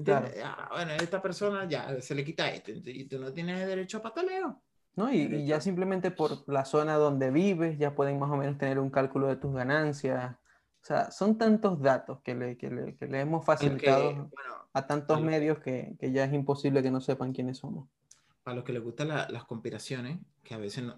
Ah, 0.07 0.69
bueno, 0.71 0.91
esta 0.93 1.21
persona 1.21 1.67
ya 1.67 2.01
se 2.01 2.15
le 2.15 2.23
quita 2.23 2.49
esto 2.49 2.71
y 2.71 3.05
tú 3.07 3.19
no 3.19 3.33
tienes 3.33 3.65
derecho 3.67 3.97
a 3.97 4.01
pataleo. 4.01 4.61
No, 4.95 5.13
y, 5.13 5.21
y, 5.21 5.45
ya 5.45 5.61
simplemente 5.61 6.11
por 6.11 6.43
la 6.47 6.65
zona 6.65 6.95
donde 6.95 7.31
vives, 7.31 7.77
ya 7.77 7.95
pueden 7.95 8.19
más 8.19 8.31
o 8.31 8.37
menos 8.37 8.57
tener 8.57 8.79
un 8.79 8.89
cálculo 8.89 9.27
de 9.27 9.37
tus 9.37 9.53
ganancias, 9.53 10.35
sea, 10.93 11.11
son 11.11 11.37
tantos 11.37 11.81
datos 11.81 12.19
que 12.21 12.35
le, 12.35 12.57
que 12.57 12.69
le, 12.69 12.95
que 12.95 13.07
le 13.07 13.21
hemos 13.21 13.45
facilitado 13.45 14.29
a 14.73 14.87
tantos 14.87 15.21
medios 15.21 15.59
que, 15.59 15.95
que, 15.99 16.11
ya 16.11 16.25
es 16.25 16.33
imposible 16.33 16.83
que 16.83 16.91
no 16.91 17.01
sepan 17.01 17.33
quiénes 17.33 17.59
somos. 17.59 17.87
Para 18.43 18.55
los 18.55 18.63
que 18.63 18.73
les 18.73 18.81
gustan 18.81 19.09
las 19.09 19.43
conspiraciones, 19.45 20.17
que 20.43 20.55
a 20.55 20.57
veces 20.57 20.83
no, 20.83 20.97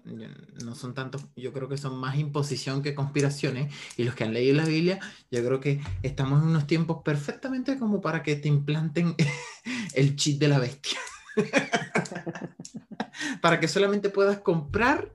no, 0.64 0.74
son 0.74 0.94
tantos, 0.94 1.26
yo 1.36 1.52
creo 1.52 1.68
que 1.68 1.76
son 1.76 1.98
más 1.98 2.16
imposición 2.16 2.82
que 2.82 2.94
conspiraciones, 2.94 3.72
y 3.96 4.04
los 4.04 4.14
que 4.14 4.24
han 4.24 4.32
leído 4.32 4.56
la 4.56 4.64
Biblia, 4.64 4.98
yo 5.30 5.44
creo 5.44 5.60
que 5.60 5.80
estamos 6.02 6.42
en 6.42 6.48
unos 6.48 6.66
tiempos 6.66 7.02
perfectamente 7.04 7.78
como 7.78 8.00
para 8.00 8.22
que 8.22 8.36
te 8.36 8.48
implanten 8.48 9.14
el 9.94 10.16
chip 10.16 10.40
de 10.40 10.48
la 10.48 10.58
bestia. 10.58 10.98
para 13.40 13.60
que 13.60 13.68
solamente 13.68 14.08
puedas 14.08 14.38
comprar 14.38 15.14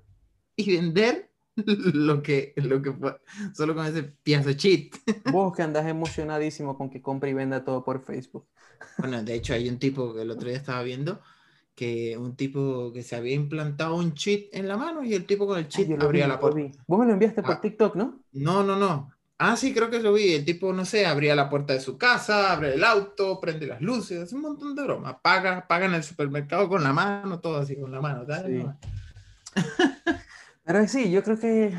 y 0.55 0.75
vender 0.75 1.26
lo 1.93 2.21
que, 2.21 2.53
lo 2.57 2.81
que 2.81 2.93
solo 3.53 3.75
con 3.75 3.85
ese 3.85 4.03
piazo 4.03 4.53
cheat. 4.53 4.95
Vos 5.31 5.55
que 5.55 5.63
andas 5.63 5.87
emocionadísimo 5.87 6.77
con 6.77 6.89
que 6.89 7.01
compre 7.01 7.31
y 7.31 7.33
venda 7.33 7.63
todo 7.63 7.83
por 7.83 8.03
Facebook. 8.03 8.47
Bueno, 8.97 9.23
de 9.23 9.33
hecho 9.33 9.53
hay 9.53 9.67
un 9.67 9.79
tipo 9.79 10.13
que 10.13 10.21
el 10.21 10.31
otro 10.31 10.49
día 10.49 10.57
estaba 10.57 10.83
viendo 10.83 11.21
que 11.77 12.17
un 12.17 12.35
tipo 12.35 12.91
que 12.91 13.03
se 13.03 13.15
había 13.15 13.35
implantado 13.35 13.95
un 13.95 14.15
cheat 14.15 14.45
en 14.51 14.67
la 14.67 14.77
mano 14.77 15.03
y 15.03 15.13
el 15.13 15.27
tipo 15.27 15.45
con 15.45 15.59
el 15.59 15.67
cheat 15.67 16.01
abría 16.01 16.27
la 16.27 16.39
puerta. 16.39 16.59
Vos 16.87 16.99
me 16.99 17.05
lo 17.05 17.13
enviaste 17.13 17.43
por 17.43 17.53
ah. 17.53 17.61
TikTok, 17.61 17.95
¿no? 17.95 18.23
No, 18.31 18.63
no, 18.63 18.75
no. 18.75 19.11
Ah, 19.37 19.55
sí, 19.55 19.75
creo 19.75 19.91
que 19.91 19.99
lo 19.99 20.13
vi. 20.13 20.33
El 20.33 20.43
tipo, 20.43 20.73
no 20.73 20.85
sé, 20.85 21.05
abría 21.05 21.35
la 21.35 21.51
puerta 21.51 21.73
de 21.73 21.79
su 21.79 21.95
casa, 21.95 22.51
abre 22.51 22.73
el 22.73 22.83
auto, 22.83 23.39
prende 23.39 23.67
las 23.67 23.79
luces, 23.79 24.23
hace 24.23 24.33
un 24.33 24.41
montón 24.41 24.73
de 24.73 24.83
bromas. 24.83 25.17
Paga, 25.21 25.67
paga 25.67 25.85
en 25.85 25.93
el 25.93 26.03
supermercado 26.03 26.67
con 26.67 26.83
la 26.83 26.93
mano, 26.93 27.39
todo 27.39 27.57
así 27.57 27.75
con 27.79 27.91
la 27.91 28.01
mano. 28.01 28.25
Sí. 28.25 28.65
Sí, 30.87 31.11
yo 31.11 31.23
creo 31.23 31.39
que 31.39 31.73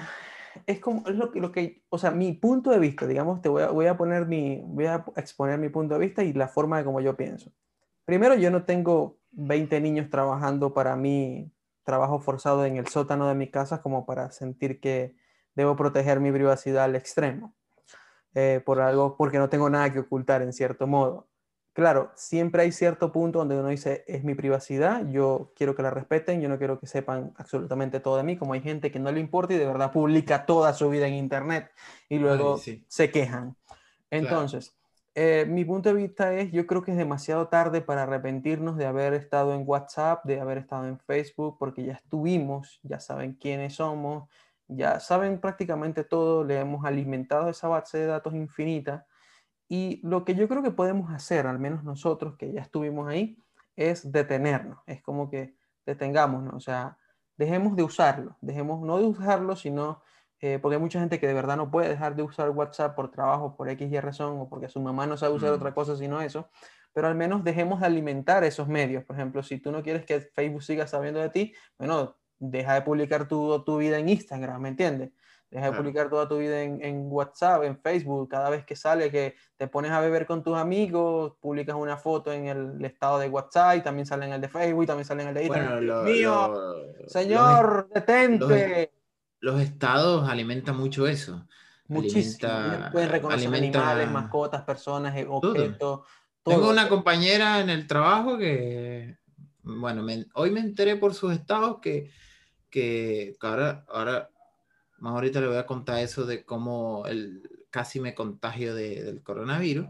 es 0.66 0.80
como 0.80 1.06
es 1.06 1.14
lo 1.14 1.30
que, 1.30 1.40
lo 1.40 1.52
que, 1.52 1.82
o 1.90 1.98
sea, 1.98 2.10
mi 2.10 2.32
punto 2.32 2.70
de 2.70 2.78
vista, 2.78 3.06
digamos, 3.06 3.42
te 3.42 3.48
voy 3.50 3.62
a, 3.62 3.68
voy 3.68 3.86
a 3.86 3.96
poner 3.98 4.26
mi, 4.26 4.62
voy 4.64 4.86
a 4.86 5.04
exponer 5.16 5.58
mi 5.58 5.68
punto 5.68 5.94
de 5.94 6.00
vista 6.00 6.24
y 6.24 6.32
la 6.32 6.48
forma 6.48 6.78
de 6.78 6.84
como 6.84 7.00
yo 7.00 7.16
pienso. 7.16 7.52
Primero, 8.06 8.34
yo 8.34 8.50
no 8.50 8.64
tengo 8.64 9.18
20 9.32 9.80
niños 9.80 10.08
trabajando 10.08 10.72
para 10.72 10.96
mí, 10.96 11.52
trabajo 11.84 12.20
forzado 12.20 12.64
en 12.64 12.78
el 12.78 12.86
sótano 12.88 13.28
de 13.28 13.34
mi 13.34 13.50
casa 13.50 13.82
como 13.82 14.06
para 14.06 14.30
sentir 14.30 14.80
que 14.80 15.16
debo 15.54 15.76
proteger 15.76 16.20
mi 16.20 16.32
privacidad 16.32 16.84
al 16.84 16.96
extremo, 16.96 17.54
eh, 18.34 18.62
por 18.64 18.80
algo, 18.80 19.16
porque 19.18 19.38
no 19.38 19.50
tengo 19.50 19.68
nada 19.68 19.92
que 19.92 20.00
ocultar 20.00 20.40
en 20.40 20.52
cierto 20.54 20.86
modo 20.86 21.27
claro, 21.78 22.10
siempre 22.16 22.62
hay 22.62 22.72
cierto 22.72 23.12
punto 23.12 23.38
donde 23.38 23.56
uno 23.56 23.68
dice, 23.68 24.02
es 24.08 24.24
mi 24.24 24.34
privacidad, 24.34 25.06
yo 25.06 25.52
quiero 25.54 25.76
que 25.76 25.82
la 25.82 25.90
respeten, 25.90 26.40
yo 26.40 26.48
no 26.48 26.58
quiero 26.58 26.80
que 26.80 26.88
sepan 26.88 27.32
absolutamente 27.36 28.00
todo 28.00 28.16
de 28.16 28.24
mí, 28.24 28.36
como 28.36 28.54
hay 28.54 28.60
gente 28.60 28.90
que 28.90 28.98
no 28.98 29.12
le 29.12 29.20
importa 29.20 29.54
y 29.54 29.58
de 29.58 29.66
verdad 29.66 29.92
publica 29.92 30.44
toda 30.44 30.74
su 30.74 30.90
vida 30.90 31.06
en 31.06 31.14
Internet 31.14 31.70
y 32.08 32.18
luego 32.18 32.58
se 32.88 33.10
quejan. 33.12 33.54
Entonces, 34.10 34.76
eh, 35.14 35.46
mi 35.48 35.64
punto 35.64 35.90
de 35.90 35.94
vista 35.94 36.34
es, 36.34 36.50
yo 36.50 36.66
creo 36.66 36.82
que 36.82 36.90
es 36.90 36.96
demasiado 36.98 37.46
tarde 37.46 37.80
para 37.80 38.02
arrepentirnos 38.02 38.76
de 38.76 38.86
haber 38.86 39.14
estado 39.14 39.54
en 39.54 39.62
WhatsApp, 39.64 40.24
de 40.24 40.40
haber 40.40 40.58
estado 40.58 40.88
en 40.88 40.98
Facebook, 40.98 41.58
porque 41.60 41.84
ya 41.84 41.92
estuvimos, 41.92 42.80
ya 42.82 42.98
saben 42.98 43.34
quiénes 43.34 43.76
somos, 43.76 44.28
ya 44.66 44.98
saben 44.98 45.40
prácticamente 45.40 46.02
todo, 46.02 46.42
le 46.42 46.58
hemos 46.58 46.84
alimentado 46.84 47.48
esa 47.48 47.68
base 47.68 47.98
de 47.98 48.06
datos 48.06 48.34
infinita 48.34 49.06
y 49.68 50.00
lo 50.02 50.24
que 50.24 50.34
yo 50.34 50.48
creo 50.48 50.62
que 50.62 50.70
podemos 50.70 51.10
hacer, 51.12 51.46
al 51.46 51.58
menos 51.58 51.84
nosotros 51.84 52.36
que 52.36 52.52
ya 52.52 52.62
estuvimos 52.62 53.08
ahí, 53.08 53.38
es 53.76 54.10
detenernos. 54.10 54.80
Es 54.86 55.02
como 55.02 55.30
que 55.30 55.54
detengámonos, 55.86 56.54
o 56.54 56.60
sea, 56.60 56.98
dejemos 57.36 57.76
de 57.76 57.82
usarlo, 57.82 58.36
dejemos 58.40 58.80
no 58.80 58.98
de 58.98 59.04
usarlo, 59.04 59.56
sino 59.56 60.02
eh, 60.40 60.58
porque 60.60 60.76
hay 60.76 60.80
mucha 60.80 61.00
gente 61.00 61.18
que 61.18 61.26
de 61.26 61.34
verdad 61.34 61.56
no 61.56 61.70
puede 61.70 61.88
dejar 61.88 62.14
de 62.16 62.22
usar 62.22 62.50
WhatsApp 62.50 62.94
por 62.94 63.10
trabajo, 63.10 63.56
por 63.56 63.68
X 63.68 63.90
y 63.90 64.00
razón, 64.00 64.38
o 64.38 64.48
porque 64.48 64.68
su 64.68 64.80
mamá 64.80 65.06
no 65.06 65.16
sabe 65.16 65.34
usar 65.34 65.50
otra 65.50 65.74
cosa 65.74 65.96
sino 65.96 66.20
eso, 66.20 66.48
pero 66.92 67.08
al 67.08 67.14
menos 67.14 67.44
dejemos 67.44 67.80
de 67.80 67.86
alimentar 67.86 68.44
esos 68.44 68.68
medios. 68.68 69.04
Por 69.04 69.16
ejemplo, 69.16 69.42
si 69.42 69.58
tú 69.58 69.70
no 69.72 69.82
quieres 69.82 70.04
que 70.04 70.20
Facebook 70.20 70.62
siga 70.62 70.86
sabiendo 70.86 71.20
de 71.20 71.30
ti, 71.30 71.54
bueno, 71.78 72.16
deja 72.38 72.74
de 72.74 72.82
publicar 72.82 73.28
tu, 73.28 73.62
tu 73.64 73.78
vida 73.78 73.98
en 73.98 74.08
Instagram, 74.08 74.62
¿me 74.62 74.68
entiendes? 74.70 75.10
Deja 75.50 75.70
de 75.70 75.76
publicar 75.78 76.10
toda 76.10 76.28
tu 76.28 76.36
vida 76.36 76.62
en, 76.62 76.82
en, 76.84 77.06
WhatsApp, 77.10 77.64
en 77.64 77.78
Facebook. 77.78 78.28
Cada 78.28 78.50
vez 78.50 78.66
que 78.66 78.76
sale 78.76 79.10
que 79.10 79.34
te 79.56 79.66
pones 79.66 79.90
a 79.92 80.00
beber 80.00 80.26
con 80.26 80.42
tus 80.42 80.58
amigos, 80.58 81.32
publicas 81.40 81.74
una 81.74 81.96
foto 81.96 82.30
en 82.32 82.48
el 82.48 82.84
estado 82.84 83.18
de 83.18 83.30
WhatsApp 83.30 83.78
y 83.78 83.80
también 83.80 84.04
sale 84.04 84.26
en 84.26 84.34
el 84.34 84.40
de 84.42 84.48
Facebook 84.48 84.84
y 84.84 84.86
también 84.86 85.06
sale 85.06 85.22
en 85.22 85.28
el 85.28 85.34
de 85.34 85.44
Instagram. 85.44 86.04
Mío, 86.04 86.74
señor, 87.06 87.88
detente. 87.94 88.92
Los, 89.40 89.58
estados 89.62 90.28
alimentan 90.28 90.76
mucho 90.76 91.06
eso. 91.06 91.46
Muchísimo. 91.86 92.50
Pueden 92.92 93.08
reconocer 93.08 93.54
animales, 93.54 94.10
mascotas, 94.10 94.62
personas, 94.62 95.16
eh, 95.16 95.26
objetos. 95.26 96.00
Tengo 96.44 96.68
una 96.68 96.90
compañera 96.90 97.60
en 97.60 97.70
el 97.70 97.86
trabajo 97.86 98.36
que, 98.36 99.16
bueno, 99.62 100.04
hoy 100.34 100.50
me 100.50 100.60
enteré 100.60 100.96
por 100.96 101.14
sus 101.14 101.32
estados 101.32 101.78
que, 101.80 102.10
que 102.68 103.34
ahora, 103.40 103.86
ahora 103.88 104.28
Más 104.98 105.12
ahorita 105.12 105.40
le 105.40 105.48
voy 105.48 105.56
a 105.56 105.66
contar 105.66 106.00
eso 106.00 106.26
de 106.26 106.44
cómo 106.44 107.04
el, 107.06 107.42
casi 107.70 108.00
me 108.00 108.14
contagio 108.14 108.74
de, 108.74 109.02
del 109.02 109.22
coronavirus. 109.22 109.86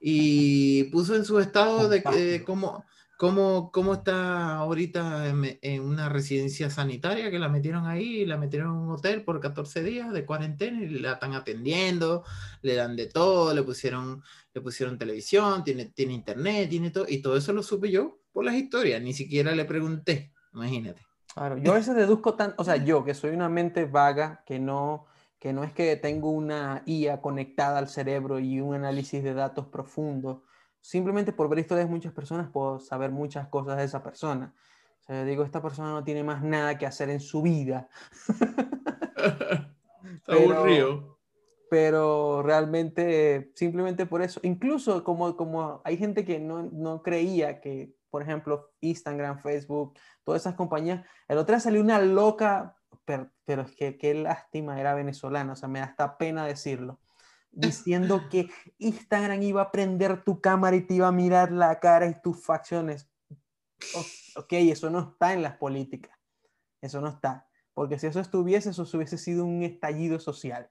Y 0.00 0.84
puso 0.84 1.16
en 1.16 1.24
su 1.24 1.40
estado 1.40 1.88
de, 1.88 2.00
de 2.00 2.44
cómo, 2.44 2.84
cómo, 3.16 3.70
cómo 3.72 3.94
está 3.94 4.56
ahorita 4.56 5.28
en, 5.28 5.80
una 5.82 6.08
residencia 6.08 6.70
sanitaria 6.70 7.30
que 7.30 7.38
la 7.38 7.48
metieron 7.48 7.86
ahí, 7.86 8.26
la 8.26 8.36
metieron 8.36 8.70
en 8.70 8.82
un 8.82 8.90
hotel 8.90 9.22
por 9.22 9.40
14 9.40 9.82
días 9.82 10.12
de 10.12 10.26
cuarentena 10.26 10.82
y 10.82 10.88
la 10.98 11.12
están 11.12 11.34
atendiendo, 11.34 12.24
le 12.62 12.74
dan 12.74 12.96
de 12.96 13.06
todo, 13.06 13.54
le 13.54 13.62
pusieron, 13.62 14.22
le 14.52 14.60
pusieron 14.60 14.98
televisión, 14.98 15.64
tiene, 15.64 15.86
tiene 15.86 16.12
internet, 16.12 16.68
tiene 16.68 16.90
todo, 16.90 17.06
y 17.08 17.22
todo 17.22 17.36
eso 17.36 17.52
lo 17.52 17.62
supe 17.62 17.90
yo 17.90 18.18
por 18.32 18.44
las 18.44 18.56
historias, 18.56 19.00
ni 19.00 19.14
siquiera 19.14 19.54
le 19.54 19.64
pregunté, 19.64 20.32
imagínate. 20.52 21.02
Claro, 21.34 21.58
yo 21.58 21.72
a 21.72 21.74
veces 21.74 21.96
deduzco 21.96 22.34
tan, 22.34 22.54
o 22.58 22.64
sea, 22.64 22.76
yo 22.76 23.04
que 23.04 23.12
soy 23.12 23.30
una 23.30 23.48
mente 23.48 23.86
vaga, 23.86 24.42
que 24.46 24.60
no, 24.60 25.06
que 25.40 25.52
no 25.52 25.64
es 25.64 25.72
que 25.72 25.96
tengo 25.96 26.30
una 26.30 26.82
IA 26.86 27.20
conectada 27.20 27.78
al 27.78 27.88
cerebro 27.88 28.38
y 28.38 28.60
un 28.60 28.74
análisis 28.74 29.22
de 29.22 29.34
datos 29.34 29.66
profundo, 29.66 30.44
simplemente 30.80 31.32
por 31.32 31.48
ver 31.48 31.58
historias 31.58 31.88
de 31.88 31.92
muchas 31.92 32.12
personas 32.12 32.50
puedo 32.50 32.78
saber 32.78 33.10
muchas 33.10 33.48
cosas 33.48 33.78
de 33.78 33.84
esa 33.84 34.02
persona. 34.02 34.54
O 35.00 35.02
sea, 35.02 35.24
digo, 35.24 35.42
esta 35.42 35.60
persona 35.60 35.90
no 35.90 36.04
tiene 36.04 36.22
más 36.22 36.42
nada 36.42 36.78
que 36.78 36.86
hacer 36.86 37.10
en 37.10 37.20
su 37.20 37.42
vida. 37.42 37.88
pero, 40.26 40.56
aburrido. 40.56 41.18
Pero 41.68 42.42
realmente, 42.42 43.50
simplemente 43.56 44.06
por 44.06 44.22
eso, 44.22 44.38
incluso 44.44 45.02
como, 45.02 45.36
como 45.36 45.82
hay 45.84 45.96
gente 45.96 46.24
que 46.24 46.38
no, 46.38 46.62
no 46.62 47.02
creía 47.02 47.60
que, 47.60 47.92
por 48.14 48.22
ejemplo, 48.22 48.70
Instagram, 48.80 49.40
Facebook, 49.40 49.98
todas 50.22 50.42
esas 50.42 50.54
compañías, 50.54 51.04
el 51.26 51.36
otro 51.36 51.52
día 51.52 51.58
salió 51.58 51.80
una 51.80 51.98
loca, 51.98 52.76
pero, 53.04 53.28
pero 53.44 53.62
es 53.62 53.72
que 53.72 53.98
qué 53.98 54.14
lástima, 54.14 54.78
era 54.78 54.94
venezolana, 54.94 55.54
o 55.54 55.56
sea, 55.56 55.68
me 55.68 55.80
da 55.80 55.86
hasta 55.86 56.16
pena 56.16 56.46
decirlo 56.46 57.00
diciendo 57.50 58.28
que 58.30 58.50
Instagram 58.78 59.42
iba 59.42 59.62
a 59.62 59.72
prender 59.72 60.22
tu 60.22 60.40
cámara 60.40 60.76
y 60.76 60.82
te 60.82 60.94
iba 60.94 61.08
a 61.08 61.10
mirar 61.10 61.50
la 61.50 61.80
cara 61.80 62.06
y 62.06 62.14
tus 62.22 62.40
facciones. 62.40 63.10
Ok, 64.36 64.52
eso 64.52 64.90
no 64.90 65.00
está 65.00 65.32
en 65.32 65.42
las 65.42 65.56
políticas. 65.56 66.16
Eso 66.80 67.00
no 67.00 67.08
está. 67.08 67.48
Porque 67.72 67.98
si 67.98 68.06
eso 68.06 68.20
estuviese, 68.20 68.70
eso 68.70 68.88
hubiese 68.94 69.18
sido 69.18 69.44
un 69.44 69.64
estallido 69.64 70.20
social. 70.20 70.70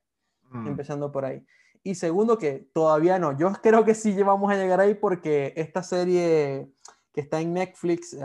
Mm. 0.49 0.67
Empezando 0.67 1.11
por 1.11 1.25
ahí. 1.25 1.45
Y 1.83 1.95
segundo, 1.95 2.37
que 2.37 2.69
todavía 2.73 3.19
no. 3.19 3.37
Yo 3.37 3.51
creo 3.61 3.83
que 3.83 3.95
sí 3.95 4.15
vamos 4.23 4.49
a 4.49 4.55
llegar 4.55 4.79
ahí 4.79 4.93
porque 4.93 5.53
esta 5.57 5.83
serie 5.83 6.71
que 7.13 7.21
está 7.21 7.39
en 7.39 7.53
Netflix, 7.53 8.17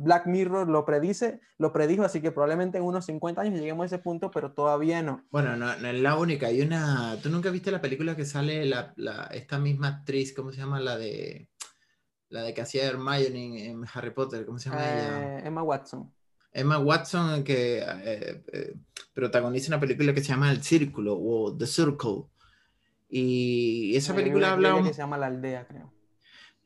Black 0.00 0.26
Mirror 0.26 0.68
lo 0.68 0.84
predice, 0.84 1.40
lo 1.56 1.72
predijo, 1.72 2.04
así 2.04 2.20
que 2.20 2.30
probablemente 2.30 2.76
en 2.76 2.84
unos 2.84 3.06
50 3.06 3.40
años 3.40 3.58
lleguemos 3.58 3.84
a 3.84 3.86
ese 3.86 3.98
punto, 3.98 4.30
pero 4.30 4.52
todavía 4.52 5.02
no. 5.02 5.24
Bueno, 5.30 5.56
no, 5.56 5.72
es 5.72 6.00
la 6.00 6.18
única, 6.18 6.48
hay 6.48 6.60
una, 6.60 7.16
¿tú 7.22 7.30
nunca 7.30 7.48
viste 7.48 7.70
la 7.70 7.80
película 7.80 8.14
que 8.14 8.26
sale 8.26 8.66
la, 8.66 8.92
esta 9.32 9.58
misma 9.58 9.88
actriz, 9.88 10.34
¿cómo 10.34 10.52
se 10.52 10.58
llama? 10.58 10.80
La 10.80 10.98
de, 10.98 11.48
la 12.28 12.42
de 12.42 12.52
que 12.52 12.60
hacía 12.60 12.84
Hermione 12.84 13.70
en, 13.70 13.84
Harry 13.94 14.10
Potter, 14.10 14.44
¿cómo 14.44 14.58
se 14.58 14.68
llama 14.68 14.82
ella? 14.84 15.38
Eh, 15.38 15.42
Emma 15.46 15.62
Watson. 15.62 16.12
Emma 16.52 16.78
Watson 16.78 17.42
que 17.42 17.78
eh, 17.78 18.44
eh, 18.52 18.74
protagoniza 19.14 19.68
una 19.68 19.80
película 19.80 20.12
que 20.12 20.20
se 20.20 20.28
llama 20.28 20.50
El 20.50 20.62
Círculo 20.62 21.18
o 21.18 21.56
The 21.56 21.66
Circle. 21.66 22.24
Y 23.08 23.96
esa 23.96 24.14
película 24.14 24.52
habla... 24.52 24.82
Que 24.82 24.92
se 24.92 25.00
llama 25.00 25.16
La 25.16 25.26
Aldea, 25.26 25.66
creo. 25.66 25.95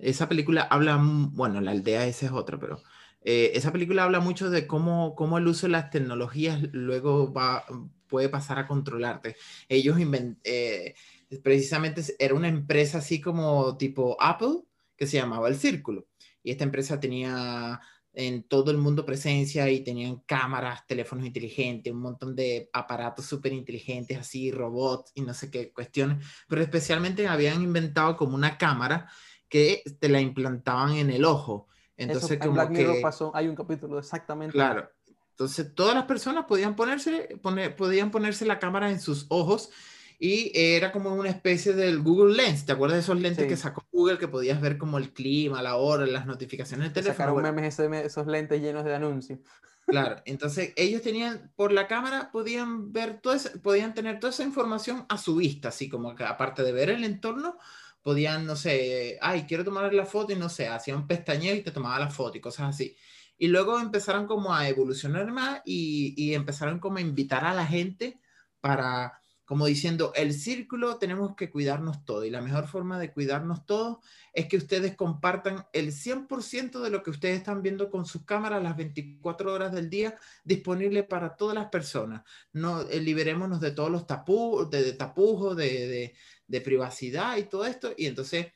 Esa 0.00 0.28
película 0.28 0.62
habla, 0.62 0.98
bueno, 1.00 1.60
la 1.60 1.72
aldea 1.72 2.06
ese 2.06 2.26
es 2.26 2.32
otro, 2.32 2.58
pero 2.58 2.82
eh, 3.22 3.52
esa 3.54 3.72
película 3.72 4.04
habla 4.04 4.20
mucho 4.20 4.50
de 4.50 4.66
cómo, 4.66 5.14
cómo 5.14 5.38
el 5.38 5.46
uso 5.46 5.66
de 5.66 5.72
las 5.72 5.90
tecnologías 5.90 6.60
luego 6.72 7.32
va, 7.32 7.64
puede 8.06 8.28
pasar 8.28 8.58
a 8.58 8.66
controlarte. 8.66 9.36
Ellos 9.68 9.96
eh, 10.44 10.94
precisamente 11.42 12.02
era 12.18 12.34
una 12.34 12.48
empresa 12.48 12.98
así 12.98 13.20
como 13.20 13.76
tipo 13.76 14.16
Apple 14.20 14.62
que 14.96 15.06
se 15.06 15.18
llamaba 15.18 15.48
El 15.48 15.56
Círculo. 15.56 16.06
Y 16.42 16.50
esta 16.50 16.64
empresa 16.64 16.98
tenía 16.98 17.80
en 18.12 18.42
todo 18.42 18.70
el 18.70 18.78
mundo 18.78 19.06
presencia 19.06 19.70
y 19.70 19.80
tenían 19.80 20.20
cámaras, 20.26 20.86
teléfonos 20.86 21.24
inteligentes, 21.26 21.92
un 21.92 22.00
montón 22.00 22.34
de 22.34 22.68
aparatos 22.72 23.26
súper 23.26 23.52
inteligentes, 23.52 24.18
así, 24.18 24.50
robots 24.50 25.12
y 25.14 25.22
no 25.22 25.32
sé 25.32 25.50
qué 25.50 25.72
cuestiones, 25.72 26.26
pero 26.48 26.60
especialmente 26.60 27.28
habían 27.28 27.62
inventado 27.62 28.16
como 28.16 28.34
una 28.34 28.58
cámara 28.58 29.08
que 29.50 29.82
te 29.98 30.08
la 30.08 30.22
implantaban 30.22 30.92
en 30.92 31.10
el 31.10 31.26
ojo. 31.26 31.66
Entonces, 31.98 32.38
como 32.38 32.54
Black 32.54 32.72
que... 32.72 33.00
pasó, 33.02 33.30
hay 33.34 33.48
un 33.48 33.54
capítulo 33.54 33.98
exactamente. 33.98 34.52
Claro. 34.52 34.88
Entonces, 35.32 35.74
todas 35.74 35.94
las 35.94 36.04
personas 36.04 36.46
podían 36.46 36.76
ponerse, 36.76 37.36
poner, 37.42 37.76
podían 37.76 38.10
ponerse 38.10 38.46
la 38.46 38.58
cámara 38.58 38.90
en 38.90 39.00
sus 39.00 39.26
ojos 39.28 39.70
y 40.18 40.52
era 40.54 40.92
como 40.92 41.14
una 41.14 41.30
especie 41.30 41.72
del 41.72 42.02
Google 42.02 42.34
Lens. 42.34 42.66
¿Te 42.66 42.72
acuerdas 42.72 42.96
de 42.96 43.00
esos 43.00 43.18
lentes 43.20 43.46
que 43.46 43.56
sacó 43.56 43.86
Google 43.90 44.18
que 44.18 44.28
podías 44.28 44.60
ver 44.60 44.76
como 44.76 44.98
el 44.98 45.12
clima, 45.12 45.62
la 45.62 45.76
hora, 45.76 46.06
las 46.06 46.26
notificaciones 46.26 46.84
del 46.84 46.92
teléfono? 46.92 47.30
Sacaron 47.30 47.42
memes 47.42 47.78
esos 47.78 48.26
lentes 48.26 48.60
llenos 48.60 48.84
de 48.84 48.94
anuncios. 48.94 49.40
Claro, 49.86 50.22
entonces 50.24 50.72
ellos 50.76 51.02
tenían, 51.02 51.50
por 51.56 51.72
la 51.72 51.88
cámara, 51.88 52.30
podían 52.30 52.92
ver 52.92 53.20
todo 53.20 53.34
podían 53.60 53.92
tener 53.92 54.20
toda 54.20 54.30
esa 54.30 54.44
información 54.44 55.04
a 55.08 55.18
su 55.18 55.34
vista, 55.34 55.70
así 55.70 55.88
como 55.88 56.14
que 56.14 56.22
aparte 56.22 56.62
de 56.62 56.70
ver 56.70 56.90
el 56.90 57.02
entorno, 57.02 57.58
podían, 58.02 58.46
no 58.46 58.56
sé, 58.56 59.18
ay, 59.20 59.44
quiero 59.46 59.64
tomar 59.64 59.92
la 59.92 60.06
foto 60.06 60.32
y 60.32 60.36
no 60.36 60.48
sé, 60.48 60.68
hacían 60.68 61.06
pestañeo 61.06 61.54
y 61.54 61.62
te 61.62 61.70
tomaba 61.70 61.98
la 61.98 62.10
foto 62.10 62.38
y 62.38 62.40
cosas 62.40 62.70
así. 62.70 62.96
Y 63.38 63.48
luego 63.48 63.78
empezaron 63.80 64.26
como 64.26 64.54
a 64.54 64.68
evolucionar 64.68 65.30
más 65.32 65.62
y, 65.64 66.14
y 66.16 66.34
empezaron 66.34 66.78
como 66.78 66.98
a 66.98 67.00
invitar 67.00 67.44
a 67.44 67.54
la 67.54 67.66
gente 67.66 68.20
para, 68.60 69.20
como 69.50 69.66
diciendo, 69.66 70.12
el 70.14 70.32
círculo 70.32 70.98
tenemos 70.98 71.34
que 71.34 71.50
cuidarnos 71.50 72.04
todo 72.04 72.24
y 72.24 72.30
la 72.30 72.40
mejor 72.40 72.68
forma 72.68 73.00
de 73.00 73.12
cuidarnos 73.12 73.66
todos 73.66 73.98
es 74.32 74.46
que 74.46 74.56
ustedes 74.56 74.94
compartan 74.94 75.66
el 75.72 75.90
100% 75.90 76.80
de 76.80 76.88
lo 76.88 77.02
que 77.02 77.10
ustedes 77.10 77.38
están 77.38 77.60
viendo 77.60 77.90
con 77.90 78.06
sus 78.06 78.24
cámaras 78.24 78.62
las 78.62 78.76
24 78.76 79.52
horas 79.52 79.72
del 79.72 79.90
día 79.90 80.16
disponible 80.44 81.02
para 81.02 81.34
todas 81.34 81.56
las 81.56 81.66
personas. 81.66 82.22
No, 82.52 82.82
eh, 82.82 83.00
liberémonos 83.00 83.60
de 83.60 83.72
todos 83.72 83.90
los 83.90 84.06
tapujos, 84.06 84.70
de, 84.70 84.92
tapujos, 84.92 85.56
de, 85.56 86.14
de 86.50 86.60
privacidad 86.60 87.36
y 87.36 87.44
todo 87.44 87.64
esto. 87.64 87.94
Y 87.96 88.06
entonces 88.06 88.48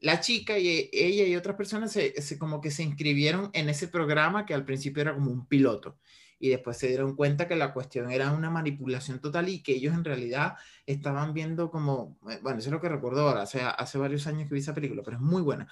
la 0.00 0.20
chica 0.20 0.58
y 0.58 0.90
ella 0.92 1.24
y 1.24 1.36
otras 1.36 1.56
personas 1.56 1.92
se, 1.92 2.38
como 2.38 2.60
que 2.60 2.70
se 2.70 2.82
inscribieron 2.82 3.50
en 3.54 3.68
ese 3.68 3.88
programa 3.88 4.44
que 4.44 4.54
al 4.54 4.64
principio 4.64 5.00
era 5.00 5.14
como 5.14 5.30
un 5.30 5.46
piloto 5.46 5.98
y 6.38 6.50
después 6.50 6.76
se 6.76 6.88
dieron 6.88 7.16
cuenta 7.16 7.48
que 7.48 7.56
la 7.56 7.72
cuestión 7.72 8.10
era 8.10 8.32
una 8.32 8.50
manipulación 8.50 9.20
total 9.20 9.48
y 9.48 9.62
que 9.62 9.72
ellos 9.72 9.94
en 9.94 10.04
realidad 10.04 10.56
estaban 10.84 11.32
viendo 11.32 11.70
como, 11.70 12.18
eh, 12.28 12.40
bueno, 12.42 12.58
eso 12.58 12.68
es 12.68 12.72
lo 12.72 12.80
que 12.80 12.90
recuerdo 12.90 13.26
ahora, 13.26 13.44
o 13.44 13.58
hace 13.78 13.98
varios 13.98 14.26
años 14.26 14.46
que 14.46 14.54
vi 14.54 14.60
esa 14.60 14.74
película, 14.74 15.02
pero 15.02 15.16
es 15.16 15.22
muy 15.22 15.40
buena. 15.40 15.66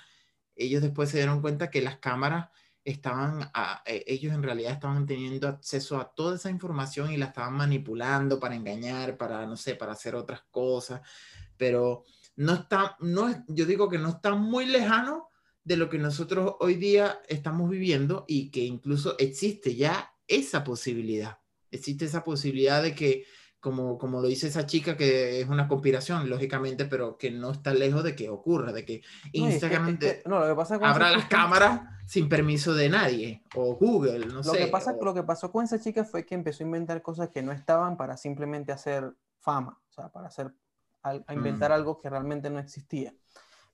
Ellos 0.56 0.80
después 0.80 1.10
se 1.10 1.18
dieron 1.18 1.42
cuenta 1.42 1.68
que 1.68 1.82
las 1.82 1.98
cámaras 1.98 2.48
estaban, 2.82 3.50
eh, 3.84 4.04
ellos 4.06 4.32
en 4.32 4.42
realidad 4.42 4.72
estaban 4.72 5.04
teniendo 5.04 5.48
acceso 5.48 6.00
a 6.00 6.14
toda 6.14 6.36
esa 6.36 6.48
información 6.48 7.12
y 7.12 7.18
la 7.18 7.26
estaban 7.26 7.54
manipulando 7.54 8.40
para 8.40 8.54
engañar, 8.54 9.18
para, 9.18 9.46
no 9.46 9.56
sé, 9.58 9.74
para 9.74 9.92
hacer 9.92 10.14
otras 10.14 10.42
cosas 10.50 11.02
pero 11.56 12.04
no 12.36 12.54
está, 12.54 12.96
no, 13.00 13.44
yo 13.48 13.66
digo 13.66 13.88
que 13.88 13.98
no 13.98 14.08
está 14.08 14.34
muy 14.34 14.66
lejano 14.66 15.28
de 15.64 15.76
lo 15.76 15.88
que 15.88 15.98
nosotros 15.98 16.54
hoy 16.60 16.74
día 16.74 17.20
estamos 17.28 17.70
viviendo 17.70 18.24
y 18.28 18.50
que 18.50 18.60
incluso 18.60 19.16
existe 19.18 19.74
ya 19.74 20.12
esa 20.28 20.62
posibilidad. 20.62 21.38
Existe 21.70 22.04
esa 22.04 22.22
posibilidad 22.22 22.82
de 22.82 22.94
que, 22.94 23.24
como, 23.60 23.96
como 23.98 24.20
lo 24.20 24.28
dice 24.28 24.48
esa 24.48 24.66
chica, 24.66 24.96
que 24.96 25.40
es 25.40 25.48
una 25.48 25.66
conspiración, 25.66 26.28
lógicamente, 26.28 26.84
pero 26.84 27.16
que 27.16 27.30
no 27.30 27.50
está 27.50 27.72
lejos 27.72 28.04
de 28.04 28.14
que 28.14 28.28
ocurra, 28.28 28.72
de 28.72 28.84
que 28.84 29.02
Instagram 29.32 29.98
abra 30.82 31.10
las 31.10 31.24
cámaras 31.26 31.80
sin 32.06 32.28
permiso 32.28 32.74
de 32.74 32.90
nadie, 32.90 33.42
o 33.54 33.74
Google, 33.76 34.26
no 34.26 34.34
lo 34.34 34.44
sé. 34.44 34.58
Que 34.58 34.66
pasa, 34.66 34.94
Lo 35.00 35.14
que 35.14 35.22
pasó 35.22 35.50
con 35.50 35.64
esa 35.64 35.80
chica 35.80 36.04
fue 36.04 36.26
que 36.26 36.34
empezó 36.34 36.62
a 36.62 36.66
inventar 36.66 37.00
cosas 37.00 37.30
que 37.30 37.42
no 37.42 37.52
estaban 37.52 37.96
para 37.96 38.18
simplemente 38.18 38.70
hacer 38.70 39.14
fama, 39.40 39.80
o 39.88 39.92
sea, 39.92 40.10
para 40.10 40.28
hacer 40.28 40.52
a, 41.04 41.34
inventar 41.34 41.70
mm. 41.70 41.74
algo 41.74 41.98
que 41.98 42.10
realmente 42.10 42.50
no 42.50 42.58
existía. 42.58 43.14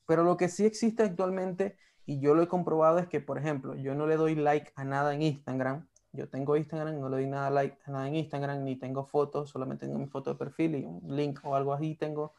Pero 0.06 0.24
lo 0.24 0.36
que 0.36 0.48
sí 0.48 0.66
existe 0.66 1.04
actualmente, 1.04 1.76
y 2.04 2.18
yo 2.20 2.34
lo 2.34 2.42
he 2.42 2.48
comprobado, 2.48 2.98
es 2.98 3.06
que, 3.06 3.20
por 3.20 3.38
ejemplo, 3.38 3.76
yo 3.76 3.94
no 3.94 4.06
le 4.06 4.16
doy 4.16 4.34
like 4.34 4.72
a 4.74 4.84
nada 4.84 5.14
en 5.14 5.22
Instagram. 5.22 5.86
Yo 6.12 6.28
tengo 6.28 6.56
Instagram, 6.56 6.98
no 6.98 7.08
le 7.08 7.18
doy 7.18 7.26
nada 7.28 7.50
like 7.50 7.78
a 7.84 7.90
nada 7.92 8.08
en 8.08 8.16
Instagram, 8.16 8.64
ni 8.64 8.76
tengo 8.76 9.04
fotos, 9.04 9.50
solamente 9.50 9.86
tengo 9.86 10.00
mi 10.00 10.08
foto 10.08 10.32
de 10.32 10.36
perfil 10.36 10.74
y 10.74 10.84
un 10.84 11.16
link 11.16 11.38
o 11.44 11.54
algo 11.54 11.72
así 11.72 11.94
tengo. 11.94 12.34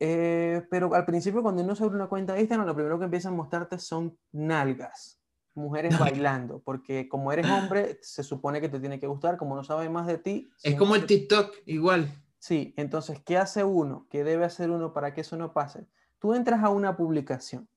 Eh, 0.00 0.66
pero 0.68 0.92
al 0.92 1.04
principio, 1.04 1.40
cuando 1.42 1.62
uno 1.62 1.76
se 1.76 1.84
abre 1.84 1.94
una 1.94 2.08
cuenta 2.08 2.34
de 2.34 2.40
Instagram, 2.40 2.66
lo 2.66 2.74
primero 2.74 2.98
que 2.98 3.04
empiezan 3.04 3.34
a 3.34 3.36
mostrarte 3.36 3.78
son 3.78 4.18
nalgas, 4.32 5.20
mujeres 5.54 5.96
bailando, 6.00 6.58
porque 6.58 7.08
como 7.08 7.30
eres 7.30 7.48
hombre, 7.48 8.00
se 8.02 8.24
supone 8.24 8.60
que 8.60 8.68
te 8.68 8.80
tiene 8.80 8.98
que 8.98 9.06
gustar, 9.06 9.36
como 9.36 9.54
no 9.54 9.62
sabe 9.62 9.88
más 9.88 10.08
de 10.08 10.18
ti. 10.18 10.50
Es 10.64 10.74
como 10.74 10.96
el 10.96 11.06
TikTok, 11.06 11.54
igual. 11.66 12.10
Sí, 12.44 12.74
entonces, 12.76 13.22
¿qué 13.24 13.38
hace 13.38 13.64
uno? 13.64 14.06
¿Qué 14.10 14.22
debe 14.22 14.44
hacer 14.44 14.70
uno 14.70 14.92
para 14.92 15.14
que 15.14 15.22
eso 15.22 15.34
no 15.38 15.54
pase? 15.54 15.86
Tú 16.18 16.34
entras 16.34 16.62
a 16.62 16.68
una 16.68 16.94
publicación, 16.94 17.70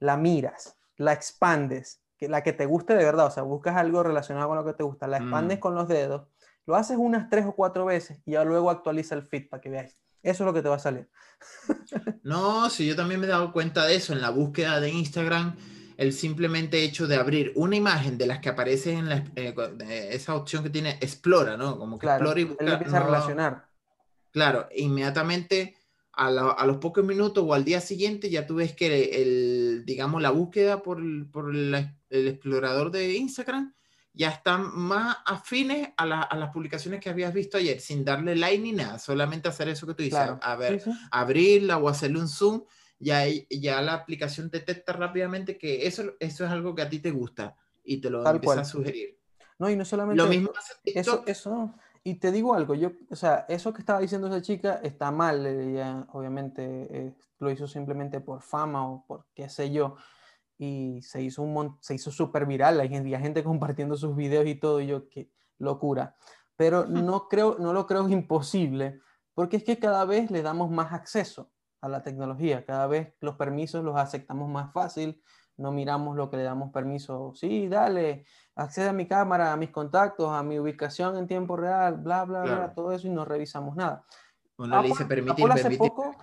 la 0.00 0.18
miras, 0.18 0.76
la 0.98 1.14
expandes, 1.14 2.02
que 2.18 2.28
la 2.28 2.42
que 2.42 2.52
te 2.52 2.66
guste 2.66 2.94
de 2.94 3.02
verdad, 3.02 3.24
o 3.24 3.30
sea, 3.30 3.42
buscas 3.42 3.74
algo 3.74 4.02
relacionado 4.02 4.48
con 4.48 4.58
lo 4.58 4.66
que 4.66 4.74
te 4.74 4.82
gusta, 4.82 5.06
la 5.06 5.16
expandes 5.16 5.56
mm. 5.56 5.60
con 5.60 5.74
los 5.74 5.88
dedos, 5.88 6.28
Lo 6.66 6.76
haces 6.76 6.98
unas 6.98 7.30
tres 7.30 7.46
o 7.46 7.54
cuatro 7.54 7.86
veces 7.86 8.20
y 8.26 8.32
ya 8.32 8.44
luego 8.44 8.68
actualiza 8.68 9.14
el 9.14 9.22
feed 9.22 9.48
para 9.48 9.62
que 9.62 9.70
veáis. 9.70 9.96
Eso 10.22 10.44
es 10.44 10.46
lo 10.46 10.52
que 10.52 10.60
te 10.60 10.68
va 10.68 10.76
a 10.76 10.78
salir. 10.78 11.08
no, 12.22 12.68
sí, 12.68 12.86
yo 12.86 12.96
también 12.96 13.18
me 13.18 13.26
he 13.26 13.30
dado 13.30 13.50
cuenta 13.50 13.86
de 13.86 13.94
eso 13.94 14.12
en 14.12 14.20
la 14.20 14.28
búsqueda 14.28 14.78
de 14.78 14.90
Instagram. 14.90 15.56
El 15.96 16.12
simplemente 16.12 16.84
hecho 16.84 17.06
de 17.06 17.16
abrir 17.16 17.54
una 17.56 17.76
imagen 17.76 18.18
de 18.18 18.26
las 18.26 18.40
que 18.40 18.50
aparece 18.50 18.92
en 18.92 19.08
la, 19.08 19.24
eh, 19.36 19.54
esa 20.10 20.34
opción 20.34 20.62
que 20.62 20.68
tiene 20.68 20.98
explora, 21.00 21.56
¿no? 21.56 21.78
Como 21.78 21.98
que 21.98 22.06
explora 22.06 22.38
y 22.38 22.44
busca. 22.44 22.62
Él 22.62 22.72
empieza 22.74 22.98
a 22.98 23.02
relacionar. 23.02 23.65
Claro, 24.36 24.68
inmediatamente 24.76 25.76
a, 26.12 26.30
los 26.66 26.76
pocos 26.76 27.02
minutos 27.02 27.42
o 27.46 27.54
al 27.54 27.64
día 27.64 27.80
siguiente 27.80 28.28
ya 28.28 28.46
tú 28.46 28.56
ves 28.56 28.74
que 28.74 29.22
el, 29.22 29.86
digamos, 29.86 30.20
la 30.20 30.28
búsqueda 30.28 30.82
por, 30.82 31.00
por 31.30 31.56
el 31.56 31.74
explorador 32.10 32.90
de 32.90 33.14
Instagram 33.14 33.74
ya 34.12 34.28
están 34.28 34.76
más 34.76 35.16
afines 35.24 35.88
a, 35.96 36.04
las 36.04 36.50
publicaciones 36.50 37.00
que 37.00 37.08
habías 37.08 37.32
visto 37.32 37.56
ayer, 37.56 37.80
sin 37.80 38.04
darle 38.04 38.36
like 38.36 38.62
ni 38.62 38.72
nada, 38.72 38.98
solamente 38.98 39.48
hacer 39.48 39.70
eso 39.70 39.86
que 39.86 39.94
tú 39.94 40.02
dices, 40.02 40.20
a 40.38 40.56
ver, 40.56 40.82
abrirla 41.10 41.78
o 41.78 41.88
hacerle 41.88 42.20
un 42.20 42.28
zoom, 42.28 42.62
ya, 42.98 43.24
ya 43.48 43.80
la 43.80 43.94
aplicación 43.94 44.50
detecta 44.50 44.92
rápidamente 44.92 45.56
que 45.56 45.86
eso, 45.86 46.12
eso 46.20 46.44
es 46.44 46.50
algo 46.50 46.74
que 46.74 46.82
a 46.82 46.90
ti 46.90 46.98
te 46.98 47.10
gusta 47.10 47.56
y 47.82 48.02
te 48.02 48.10
lo 48.10 48.28
empieza 48.28 48.60
a 48.60 48.64
sugerir. 48.66 49.18
No, 49.58 49.70
y 49.70 49.76
no 49.76 49.86
solamente 49.86 50.22
lo 50.22 50.28
mismo 50.28 50.52
eso, 50.84 51.24
eso, 51.24 51.74
y 52.06 52.14
te 52.14 52.30
digo 52.30 52.54
algo, 52.54 52.76
yo, 52.76 52.92
o 53.10 53.16
sea, 53.16 53.46
eso 53.48 53.72
que 53.72 53.80
estaba 53.80 53.98
diciendo 53.98 54.28
esa 54.28 54.40
chica 54.40 54.78
está 54.80 55.10
mal, 55.10 55.44
ella 55.44 56.06
obviamente 56.12 56.62
eh, 56.88 57.16
lo 57.40 57.50
hizo 57.50 57.66
simplemente 57.66 58.20
por 58.20 58.42
fama 58.42 58.88
o 58.88 59.04
por 59.08 59.26
qué 59.34 59.48
sé 59.48 59.72
yo, 59.72 59.96
y 60.56 61.02
se 61.02 61.20
hizo 61.20 61.42
un 61.42 61.76
se 61.80 61.96
hizo 61.96 62.12
súper 62.12 62.46
viral, 62.46 62.78
hay 62.78 62.90
gente, 62.90 63.18
gente 63.18 63.42
compartiendo 63.44 63.96
sus 63.96 64.14
videos 64.14 64.46
y 64.46 64.54
todo, 64.54 64.80
y 64.80 64.86
yo, 64.86 65.08
qué 65.08 65.32
locura. 65.58 66.14
Pero 66.54 66.86
no, 66.86 67.26
creo, 67.26 67.56
no 67.58 67.72
lo 67.72 67.88
creo 67.88 68.08
imposible, 68.08 69.00
porque 69.34 69.56
es 69.56 69.64
que 69.64 69.80
cada 69.80 70.04
vez 70.04 70.30
le 70.30 70.42
damos 70.42 70.70
más 70.70 70.92
acceso 70.92 71.50
a 71.80 71.88
la 71.88 72.04
tecnología, 72.04 72.64
cada 72.64 72.86
vez 72.86 73.14
los 73.20 73.34
permisos 73.34 73.84
los 73.84 73.96
aceptamos 73.96 74.48
más 74.48 74.72
fácil, 74.72 75.20
no 75.56 75.72
miramos 75.72 76.16
lo 76.16 76.30
que 76.30 76.36
le 76.36 76.44
damos 76.44 76.70
permiso, 76.70 77.32
sí, 77.34 77.66
dale, 77.66 78.26
accede 78.56 78.88
a 78.88 78.92
mi 78.92 79.06
cámara, 79.06 79.52
a 79.52 79.56
mis 79.56 79.70
contactos, 79.70 80.32
a 80.32 80.42
mi 80.42 80.58
ubicación 80.58 81.16
en 81.16 81.26
tiempo 81.26 81.56
real, 81.56 81.98
bla, 81.98 82.24
bla, 82.24 82.42
bla, 82.42 82.74
todo 82.74 82.92
eso 82.92 83.06
y 83.06 83.10
no 83.10 83.24
revisamos 83.24 83.76
nada. 83.76 84.04
Apple, 84.58 85.52
hace 85.52 85.76
poco, 85.76 86.16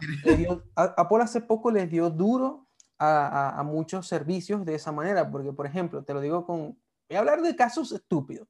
Apple 0.76 1.22
hace 1.22 1.42
poco 1.42 1.70
les 1.70 1.90
dio 1.90 2.10
duro 2.10 2.68
a, 2.98 3.62
muchos 3.64 4.08
servicios 4.08 4.66
de 4.66 4.76
esa 4.76 4.92
manera, 4.92 5.30
porque, 5.30 5.54
por 5.54 5.68
ejemplo, 5.68 6.04
te 6.04 6.14
lo 6.14 6.22
digo 6.22 6.46
con, 6.46 6.78
voy 7.10 7.16
a 7.16 7.20
hablar 7.20 7.42
de 7.42 7.56
casos 7.56 7.92
estúpidos. 7.92 8.48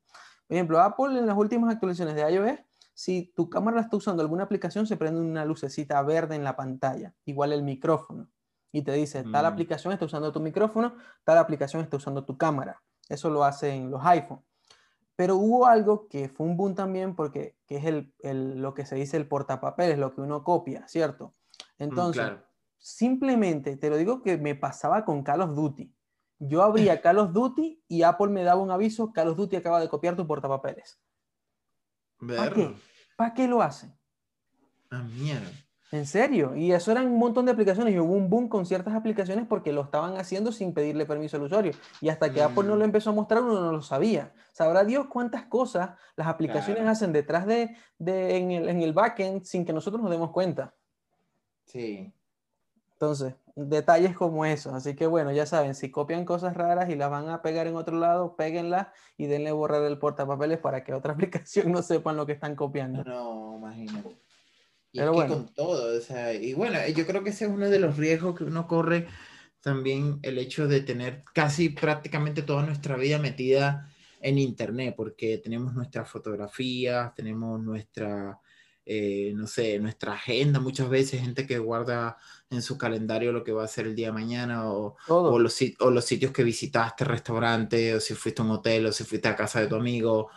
Por 0.48 0.56
ejemplo, 0.56 0.80
Apple 0.80 1.20
en 1.20 1.28
las 1.28 1.38
últimas 1.38 1.74
actualizaciones 1.74 2.16
de 2.16 2.32
iOS, 2.32 2.60
si 2.94 3.34
tu 3.36 3.50
cámara 3.50 3.82
está 3.82 3.98
usando 3.98 4.22
alguna 4.22 4.44
aplicación, 4.44 4.88
se 4.88 4.96
prende 4.96 5.20
una 5.20 5.44
lucecita 5.44 6.02
verde 6.04 6.36
en 6.36 6.44
la 6.44 6.56
pantalla, 6.56 7.14
igual 7.26 7.52
el 7.52 7.64
micrófono, 7.64 8.30
y 8.72 8.84
te 8.84 8.94
dice, 8.94 9.24
tal 9.24 9.44
mm. 9.44 9.48
aplicación 9.48 9.92
está 9.92 10.06
usando 10.06 10.32
tu 10.32 10.40
micrófono, 10.40 10.96
tal 11.26 11.40
aplicación 11.40 11.82
está 11.82 11.98
usando 11.98 12.24
tu 12.24 12.38
cámara. 12.38 12.82
Eso 13.10 13.30
lo 13.30 13.44
hacen 13.44 13.92
los 13.92 14.04
iPhone. 14.06 14.44
Pero 15.16 15.36
hubo 15.36 15.68
algo 15.68 16.08
que 16.08 16.28
fue 16.30 16.48
un 16.48 16.58
boom 16.58 16.74
también 16.74 17.16
porque 17.16 17.56
que 17.68 17.78
es 17.78 17.86
el, 17.86 18.14
el, 18.20 18.62
lo 18.62 18.74
que 18.74 18.86
se 18.86 18.96
dice 18.96 19.18
el 19.18 19.28
portapapeles, 19.28 20.00
lo 20.00 20.14
que 20.14 20.22
uno 20.22 20.44
copia, 20.44 20.88
¿cierto? 20.88 21.36
Mm, 21.78 21.84
Entonces, 21.84 22.32
simplemente 22.78 23.78
te 23.78 23.90
lo 23.90 23.98
digo 23.98 24.22
que 24.22 24.38
me 24.38 24.56
pasaba 24.56 25.06
con 25.06 25.24
Call 25.24 25.42
of 25.42 25.56
Duty. 25.56 25.94
Yo 26.40 26.64
abría 26.64 27.02
Call 27.02 27.20
of 27.20 27.32
Duty 27.32 27.84
y 27.88 28.04
Apple 28.04 28.28
me 28.28 28.44
daba 28.44 28.62
un 28.62 28.72
aviso, 28.72 29.14
Call 29.14 29.30
of 29.30 29.38
Duty 29.38 29.56
acaba 29.56 29.80
de 29.80 29.88
copiar 29.88 30.16
tu 30.16 30.26
portapapeles. 30.26 31.00
¿Para 32.18 32.54
qué? 32.54 32.76
¿Para 33.16 33.34
qué 33.34 33.48
lo 33.48 33.62
hacen? 33.62 33.96
Ah, 34.90 35.04
mierda. 35.04 35.50
En 35.94 36.08
serio, 36.08 36.56
y 36.56 36.72
eso 36.72 36.92
eran 36.92 37.06
un 37.06 37.20
montón 37.20 37.46
de 37.46 37.52
aplicaciones 37.52 37.94
y 37.94 38.00
hubo 38.00 38.16
un 38.16 38.28
boom 38.28 38.50
con 38.50 38.66
ciertas 38.66 38.96
aplicaciones 38.96 39.46
porque 39.48 39.72
lo 39.72 39.84
estaban 39.84 40.18
haciendo 40.18 40.52
sin 40.52 40.74
pedirle 40.74 41.06
permiso 41.06 41.38
al 41.38 41.44
usuario. 41.44 41.74
Y 42.02 42.10
hasta 42.10 42.34
que 42.34 42.42
Apple 42.42 42.64
no 42.64 42.76
lo 42.76 42.80
mm. 42.80 42.86
empezó 42.86 43.12
a 43.12 43.14
mostrar, 43.14 43.44
uno 43.44 43.62
no 43.62 43.72
lo 43.72 43.84
sabía. 43.84 44.34
Sabrá 44.54 44.84
Dios 44.86 45.06
cuántas 45.06 45.46
cosas 45.46 45.92
las 46.16 46.26
aplicaciones 46.26 46.88
hacen 46.88 47.14
detrás 47.14 47.46
de, 47.46 47.76
de 48.00 48.38
en, 48.38 48.50
el, 48.50 48.70
en 48.70 48.82
el 48.82 48.92
backend 48.92 49.44
sin 49.44 49.66
que 49.66 49.72
nosotros 49.72 50.02
nos 50.02 50.10
demos 50.10 50.32
cuenta. 50.32 50.74
Sí. 51.66 52.12
Entonces, 52.94 53.36
detalles 53.56 54.18
como 54.18 54.46
eso. 54.46 54.74
Así 54.74 54.96
que 54.96 55.06
bueno, 55.06 55.32
ya 55.32 55.46
saben, 55.46 55.76
si 55.76 55.92
copian 55.92 56.26
cosas 56.26 56.58
raras 56.58 56.90
y 56.90 56.96
las 56.96 57.12
van 57.12 57.30
a 57.30 57.44
pegar 57.44 57.68
en 57.68 57.76
otro 57.76 58.00
lado, 58.00 58.36
péguenlas 58.36 58.88
y 59.16 59.28
denle 59.28 59.52
borrar 59.52 59.84
el 59.84 60.00
portapapeles 60.00 60.58
para 60.58 60.84
que 60.84 60.96
otra 60.96 61.14
aplicación 61.14 61.72
no 61.72 61.84
sepan 61.84 62.16
lo 62.18 62.26
que 62.26 62.32
están 62.32 62.56
copiando. 62.56 63.04
No, 63.04 63.58
imagínate. 63.60 64.23
Y 64.94 65.00
Pero 65.00 65.12
bueno. 65.12 65.34
con 65.34 65.54
todo, 65.54 65.98
o 65.98 66.00
sea, 66.00 66.34
y 66.34 66.54
bueno, 66.54 66.80
yo 66.96 67.06
creo 67.06 67.24
que 67.24 67.32
ese 67.32 67.46
es 67.46 67.52
uno 67.52 67.70
de 67.70 67.80
los 67.80 67.98
riesgos 67.98 68.38
que 68.38 68.46
uno 68.46 68.68
corre 68.68 69.08
también 69.60 70.20
el 70.22 70.38
hecho 70.38 70.68
de 70.68 70.80
tener 70.82 71.24
casi 71.34 71.70
prácticamente 71.70 72.44
toda 72.44 72.66
nuestra 72.66 72.96
vida 72.96 73.20
metida 73.20 73.90
en 74.22 74.38
internet, 74.38 74.94
porque 74.96 75.40
tenemos 75.40 75.74
nuestras 75.74 76.10
fotografías, 76.10 77.14
tenemos 77.16 77.60
nuestra 77.60 78.40
eh, 78.86 79.32
no 79.36 79.48
sé, 79.48 79.80
nuestra 79.80 80.14
agenda, 80.14 80.60
muchas 80.60 80.90
veces 80.90 81.22
gente 81.22 81.48
que 81.48 81.58
guarda 81.58 82.18
en 82.50 82.62
su 82.62 82.78
calendario 82.78 83.32
lo 83.32 83.44
que 83.44 83.54
va 83.54 83.62
a 83.62 83.66
hacer 83.66 83.88
el 83.88 83.96
día 83.96 84.08
de 84.08 84.14
mañana, 84.14 84.70
o, 84.70 84.98
o, 85.08 85.40
los, 85.40 85.58
o 85.80 85.90
los, 85.90 86.04
sitios 86.04 86.34
que 86.34 86.44
visitaste, 86.44 87.06
restaurante, 87.06 87.96
o 87.96 88.02
si 88.02 88.14
fuiste 88.14 88.42
a 88.42 88.46
un 88.46 88.52
hotel, 88.52 88.88
o 88.88 88.92
si 88.92 89.06
fuiste 89.06 89.30
a 89.30 89.38
casa 89.38 89.62
de 89.62 89.68
tu 89.68 89.76
amigo, 89.76 90.30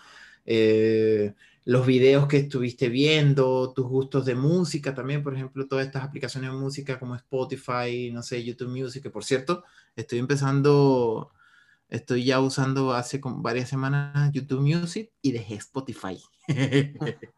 eh, 0.44 1.34
los 1.66 1.85
videos 1.85 2.29
que 2.29 2.37
estuviste 2.37 2.88
viendo, 2.88 3.72
tus 3.72 3.88
gustos 3.88 4.24
de 4.24 4.37
música 4.37 4.94
también, 4.94 5.24
por 5.24 5.35
ejemplo, 5.35 5.66
todas 5.66 5.85
estas 5.85 6.05
aplicaciones 6.05 6.52
de 6.52 6.57
música 6.57 6.96
como 6.96 7.16
Spotify, 7.16 8.12
no 8.12 8.22
sé, 8.22 8.44
YouTube 8.44 8.68
Music, 8.68 9.02
que 9.02 9.11
por 9.11 9.24
cierto, 9.24 9.64
estoy 9.96 10.20
empezando, 10.20 11.33
estoy 11.88 12.24
ya 12.24 12.38
usando 12.38 12.92
hace 12.92 13.20
varias 13.20 13.68
semanas 13.68 14.31
YouTube 14.33 14.61
Music 14.61 15.11
y 15.20 15.33
dejé 15.33 15.57
Spotify. 15.57 16.18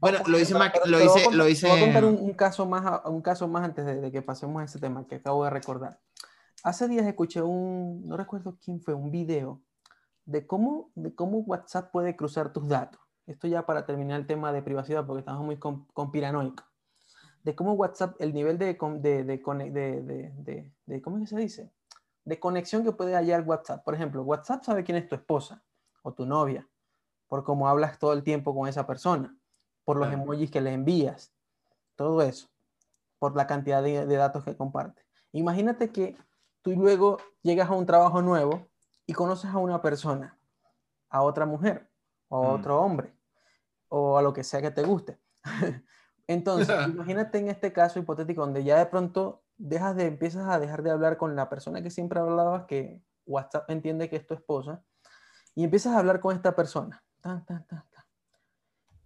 Bueno, 0.00 0.18
lo 0.26 0.36
hice, 0.36 0.52
lo 0.86 1.00
hice, 1.00 1.30
lo 1.30 1.48
hice. 1.48 1.68
Voy 1.68 1.78
a 1.78 1.84
contar 1.84 2.04
un, 2.04 2.32
caso 2.32 2.66
más, 2.66 3.02
un 3.04 3.22
caso 3.22 3.46
más 3.46 3.62
antes 3.62 3.86
de, 3.86 4.10
que 4.10 4.20
pasemos 4.20 4.60
a 4.60 4.64
ese 4.64 4.80
tema 4.80 5.06
que 5.06 5.14
acabo 5.14 5.44
de 5.44 5.50
recordar. 5.50 6.00
Hace 6.64 6.88
días 6.88 7.06
escuché 7.06 7.40
un, 7.40 8.02
no 8.04 8.16
recuerdo 8.16 8.58
quién 8.60 8.80
fue, 8.80 8.94
un 8.94 9.12
video 9.12 9.62
de 10.24 10.46
cómo, 10.46 10.90
de 10.94 11.14
cómo 11.14 11.38
WhatsApp 11.38 11.90
puede 11.90 12.16
cruzar 12.16 12.52
tus 12.52 12.68
datos. 12.68 13.00
Esto 13.26 13.46
ya 13.46 13.64
para 13.66 13.86
terminar 13.86 14.20
el 14.20 14.26
tema 14.26 14.52
de 14.52 14.62
privacidad, 14.62 15.06
porque 15.06 15.20
estamos 15.20 15.44
muy 15.44 15.58
con, 15.58 15.86
conspiranoicos. 15.86 16.66
De 17.42 17.54
cómo 17.54 17.74
WhatsApp, 17.74 18.16
el 18.20 18.32
nivel 18.32 18.58
de, 18.58 18.74
de, 18.74 19.24
de, 19.24 20.72
de, 20.86 21.02
¿cómo 21.02 21.26
se 21.26 21.36
dice? 21.36 21.72
De 22.24 22.40
conexión 22.40 22.84
que 22.84 22.92
puede 22.92 23.14
hallar 23.14 23.42
WhatsApp. 23.46 23.84
Por 23.84 23.94
ejemplo, 23.94 24.22
WhatsApp 24.22 24.64
sabe 24.64 24.84
quién 24.84 24.96
es 24.96 25.08
tu 25.08 25.14
esposa 25.14 25.62
o 26.02 26.12
tu 26.12 26.26
novia, 26.26 26.68
por 27.28 27.44
cómo 27.44 27.68
hablas 27.68 27.98
todo 27.98 28.12
el 28.12 28.22
tiempo 28.22 28.54
con 28.54 28.68
esa 28.68 28.86
persona 28.86 29.36
por 29.84 29.98
los 29.98 30.12
emojis 30.12 30.50
que 30.50 30.60
le 30.60 30.72
envías, 30.72 31.32
todo 31.94 32.22
eso, 32.22 32.48
por 33.18 33.36
la 33.36 33.46
cantidad 33.46 33.82
de, 33.82 34.06
datos 34.06 34.44
que 34.44 34.56
comparte. 34.56 35.02
Imagínate 35.32 35.90
que 35.90 36.16
tú 36.62 36.72
luego 36.72 37.18
llegas 37.42 37.68
a 37.68 37.74
un 37.74 37.86
trabajo 37.86 38.22
nuevo 38.22 38.66
y 39.06 39.12
conoces 39.12 39.50
a 39.50 39.58
una 39.58 39.82
persona, 39.82 40.38
a 41.10 41.22
otra 41.22 41.46
mujer, 41.46 41.90
o 42.28 42.44
a 42.44 42.48
mm. 42.48 42.60
otro 42.60 42.80
hombre, 42.80 43.16
o 43.88 44.18
a 44.18 44.22
lo 44.22 44.32
que 44.32 44.44
sea 44.44 44.62
que 44.62 44.70
te 44.70 44.82
guste. 44.82 45.20
Entonces, 46.26 46.76
imagínate 46.88 47.38
en 47.38 47.48
este 47.48 47.72
caso 47.72 47.98
hipotético 47.98 48.40
donde 48.40 48.64
ya 48.64 48.78
de 48.78 48.86
pronto 48.86 49.44
dejas 49.56 49.94
de, 49.96 50.06
empiezas 50.06 50.48
a 50.48 50.58
dejar 50.58 50.82
de 50.82 50.90
hablar 50.90 51.16
con 51.16 51.36
la 51.36 51.48
persona 51.48 51.82
que 51.82 51.90
siempre 51.90 52.20
hablabas, 52.20 52.64
que 52.64 53.02
WhatsApp 53.26 53.70
entiende 53.70 54.08
que 54.08 54.16
es 54.16 54.26
tu 54.26 54.34
esposa, 54.34 54.82
y 55.54 55.64
empiezas 55.64 55.94
a 55.94 55.98
hablar 55.98 56.20
con 56.20 56.34
esta 56.34 56.54
persona. 56.56 57.02
Tan, 57.20 57.44
tan, 57.46 57.66
tan, 57.66 57.84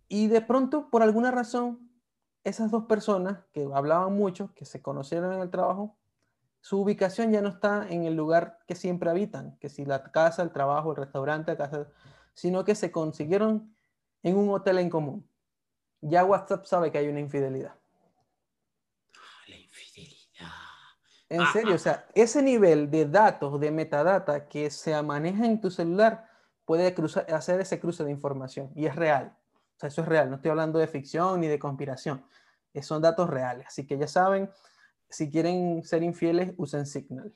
y 0.09 0.29
de 0.29 0.41
pronto, 0.41 0.89
por 0.91 1.03
alguna 1.03 1.31
razón, 1.31 1.93
esas 2.43 2.71
dos 2.71 2.85
personas 2.85 3.45
que 3.53 3.69
hablaban 3.75 4.15
mucho, 4.15 4.55
que 4.55 4.65
se 4.65 4.81
conocieron 4.81 5.35
en 5.35 5.41
el 5.41 5.51
trabajo, 5.51 5.98
su 6.61 6.81
ubicación 6.81 7.33
ya 7.33 7.41
no 7.41 7.49
está 7.49 7.89
en 7.89 8.05
el 8.05 8.15
lugar 8.15 8.59
que 8.67 8.75
siempre 8.75 9.11
habitan, 9.11 9.57
que 9.59 9.69
si 9.69 9.85
la 9.85 10.03
casa, 10.11 10.43
el 10.43 10.53
trabajo, 10.53 10.91
el 10.91 10.97
restaurante, 10.97 11.53
la 11.53 11.59
casa, 11.59 11.87
sino 12.35 12.65
que 12.65 12.75
se 12.75 12.91
consiguieron 12.91 13.75
en 14.23 14.37
un 14.37 14.51
hotel 14.51 14.79
en 14.79 14.91
común. 14.91 15.29
Ya 16.01 16.25
WhatsApp 16.25 16.67
sabe 16.67 16.93
que 16.93 16.99
hay 16.99 17.09
una 17.09 17.21
infidelidad. 17.21 17.75
La 19.47 19.57
infidelidad. 19.57 20.53
En 21.29 21.41
ah, 21.41 21.51
serio, 21.53 21.73
ah. 21.73 21.77
o 21.77 21.79
sea, 21.79 22.07
ese 22.15 22.43
nivel 22.43 22.91
de 22.91 23.07
datos, 23.07 23.59
de 23.61 23.71
metadata 23.71 24.49
que 24.49 24.71
se 24.71 25.01
maneja 25.03 25.47
en 25.47 25.61
tu 25.61 25.71
celular 25.71 26.29
puede 26.65 26.93
cruzar, 26.95 27.33
hacer 27.33 27.61
ese 27.61 27.81
cruce 27.81 28.05
de 28.05 28.11
información 28.11 28.71
y 28.75 28.87
es 28.87 28.95
real. 28.95 29.35
O 29.77 29.81
sea, 29.81 29.89
eso 29.89 30.03
es 30.03 30.09
real, 30.09 30.29
no 30.29 30.37
estoy 30.37 30.51
hablando 30.51 30.79
de 30.79 30.89
ficción 30.89 31.41
ni 31.41 31.47
de 31.47 31.59
conspiración. 31.59 32.25
Eh, 32.75 32.83
son 32.83 33.01
datos 33.01 33.31
reales. 33.31 33.67
Así 33.69 33.87
que 33.87 33.97
ya 33.97 34.07
saben, 34.07 34.51
si 35.09 35.31
quieren 35.31 35.83
ser 35.85 36.03
infieles, 36.03 36.53
usen 36.57 36.87
Signal. 36.87 37.33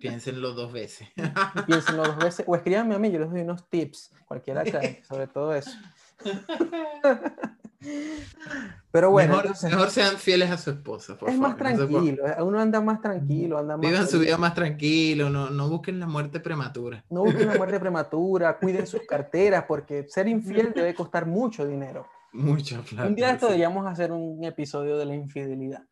Piénsenlo 0.00 0.52
dos 0.52 0.72
veces. 0.72 1.08
Piénsenlo 1.66 2.04
dos 2.04 2.16
veces. 2.18 2.44
O 2.48 2.54
escríbanme 2.54 2.94
a 2.94 2.98
mí, 2.98 3.10
yo 3.10 3.18
les 3.18 3.30
doy 3.30 3.40
unos 3.40 3.68
tips, 3.68 4.12
cualquiera 4.26 4.62
que, 4.64 5.02
sobre 5.06 5.26
todo 5.26 5.54
eso. 5.54 5.70
Pero 8.90 9.10
bueno, 9.10 9.42
mejor, 9.62 9.90
sean 9.90 10.16
fieles 10.16 10.50
a 10.50 10.56
su 10.56 10.70
esposa. 10.70 11.16
es 11.26 11.38
más 11.38 11.56
tranquilo, 11.56 12.24
uno 12.40 12.58
anda 12.58 12.80
más 12.80 13.00
tranquilo. 13.00 13.58
Anda 13.58 13.76
más 13.76 13.86
Vivan 13.86 14.08
su 14.08 14.18
vida 14.18 14.38
más 14.38 14.54
tranquilo, 14.54 15.28
no, 15.28 15.50
no 15.50 15.68
busquen 15.68 16.00
la 16.00 16.06
muerte 16.06 16.40
prematura. 16.40 17.04
No 17.10 17.24
busquen 17.24 17.48
la 17.48 17.56
muerte 17.56 17.78
prematura, 17.80 18.58
cuiden 18.58 18.86
sus 18.86 19.02
carteras, 19.02 19.64
porque 19.68 20.06
ser 20.08 20.28
infiel 20.28 20.72
debe 20.74 20.94
costar 20.94 21.26
mucho 21.26 21.66
dinero. 21.66 22.06
Mucho 22.36 22.82
plata. 22.82 23.08
Un 23.08 23.14
día 23.14 23.30
esto 23.30 23.46
deberíamos 23.46 23.86
hacer 23.86 24.12
un 24.12 24.44
episodio 24.44 24.98
de 24.98 25.06
la 25.06 25.14
infidelidad. 25.14 25.84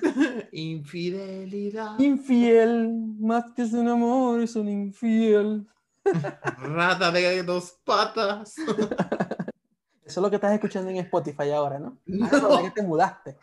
Infidelidad. 0.52 1.96
Infiel, 2.00 2.92
más 3.20 3.44
que 3.54 3.62
es 3.62 3.72
un 3.72 3.86
amor, 3.86 4.40
es 4.40 4.56
un 4.56 4.68
infiel. 4.68 5.64
Rata 6.58 7.12
de 7.12 7.44
dos 7.44 7.78
patas. 7.84 8.56
Eso 10.04 10.20
es 10.20 10.22
lo 10.22 10.28
que 10.28 10.36
estás 10.36 10.52
escuchando 10.52 10.90
en 10.90 10.96
Spotify 10.96 11.50
ahora, 11.50 11.78
¿no? 11.78 11.98
Ah, 12.22 12.38
no. 12.42 12.62
que 12.64 12.70
te 12.72 12.82
mudaste. 12.82 13.36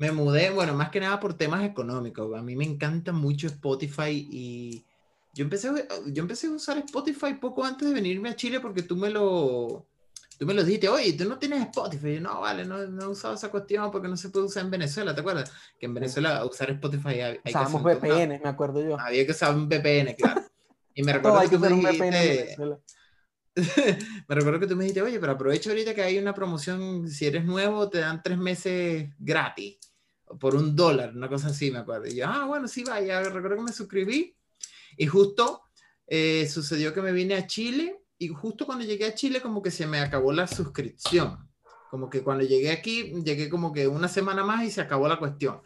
Me 0.00 0.10
mudé, 0.10 0.50
bueno, 0.50 0.74
más 0.74 0.90
que 0.90 0.98
nada 0.98 1.20
por 1.20 1.34
temas 1.34 1.64
económicos. 1.64 2.36
A 2.36 2.42
mí 2.42 2.56
me 2.56 2.64
encanta 2.64 3.12
mucho 3.12 3.46
Spotify 3.46 4.28
y 4.28 4.84
yo 5.32 5.44
empecé, 5.44 5.70
yo 6.08 6.22
empecé 6.22 6.48
a 6.48 6.50
usar 6.50 6.78
Spotify 6.78 7.34
poco 7.34 7.64
antes 7.64 7.86
de 7.86 7.94
venirme 7.94 8.30
a 8.30 8.36
Chile 8.36 8.58
porque 8.58 8.82
tú 8.82 8.96
me 8.96 9.08
lo, 9.08 9.86
tú 10.38 10.46
me 10.46 10.54
lo 10.54 10.64
dijiste, 10.64 10.88
oye, 10.88 11.12
tú 11.12 11.24
no 11.28 11.38
tienes 11.38 11.62
Spotify. 11.62 12.14
Yo, 12.14 12.20
no, 12.20 12.40
vale, 12.40 12.64
no, 12.64 12.86
no, 12.86 13.04
he 13.04 13.08
usado 13.08 13.34
esa 13.34 13.50
cuestión 13.50 13.90
porque 13.90 14.08
no 14.08 14.16
se 14.16 14.30
puede 14.30 14.46
usar 14.46 14.64
en 14.64 14.70
Venezuela, 14.70 15.14
¿te 15.14 15.20
acuerdas? 15.20 15.52
Que 15.78 15.86
en 15.86 15.94
Venezuela 15.94 16.44
usar 16.44 16.70
Spotify 16.70 17.20
hay, 17.20 17.40
Usábamos 17.44 17.82
VPN, 17.82 18.40
me 18.42 18.48
acuerdo 18.48 18.82
yo. 18.82 18.98
Había 18.98 19.24
que 19.24 19.32
usar 19.32 19.54
un 19.54 19.68
VPN, 19.68 20.14
claro. 20.14 20.42
Y 20.94 21.02
me 21.02 21.12
recuerdo 21.14 21.40
que, 21.40 21.48
tú 21.48 21.58
me 21.58 21.68
dijiste, 21.68 22.56
me 24.28 24.34
recuerdo 24.34 24.60
que 24.60 24.66
tú 24.66 24.76
me 24.76 24.84
dijiste, 24.84 25.02
oye, 25.02 25.20
pero 25.20 25.32
aprovecha 25.32 25.70
ahorita 25.70 25.94
que 25.94 26.02
hay 26.02 26.18
una 26.18 26.34
promoción, 26.34 27.08
si 27.08 27.26
eres 27.26 27.44
nuevo, 27.44 27.88
te 27.88 27.98
dan 27.98 28.22
tres 28.22 28.38
meses 28.38 29.10
gratis, 29.18 29.78
por 30.40 30.56
un 30.56 30.74
dólar, 30.74 31.14
una 31.14 31.28
cosa 31.28 31.48
así, 31.48 31.70
me 31.70 31.78
acuerdo. 31.78 32.06
Y 32.06 32.16
yo, 32.16 32.26
ah, 32.26 32.46
bueno, 32.46 32.66
sí, 32.66 32.82
vaya, 32.82 33.22
recuerdo 33.22 33.56
que 33.56 33.62
me 33.62 33.72
suscribí. 33.72 34.36
Y 34.96 35.06
justo 35.06 35.62
eh, 36.06 36.48
sucedió 36.48 36.92
que 36.92 37.02
me 37.02 37.12
vine 37.12 37.34
a 37.34 37.46
Chile 37.46 38.03
y 38.18 38.28
justo 38.28 38.66
cuando 38.66 38.84
llegué 38.84 39.06
a 39.06 39.14
Chile 39.14 39.40
como 39.40 39.62
que 39.62 39.70
se 39.70 39.86
me 39.86 40.00
acabó 40.00 40.32
la 40.32 40.46
suscripción. 40.46 41.48
Como 41.90 42.10
que 42.10 42.22
cuando 42.22 42.44
llegué 42.44 42.72
aquí, 42.72 43.12
llegué 43.24 43.48
como 43.48 43.72
que 43.72 43.86
una 43.86 44.08
semana 44.08 44.44
más 44.44 44.64
y 44.64 44.70
se 44.70 44.80
acabó 44.80 45.08
la 45.08 45.18
cuestión. 45.18 45.62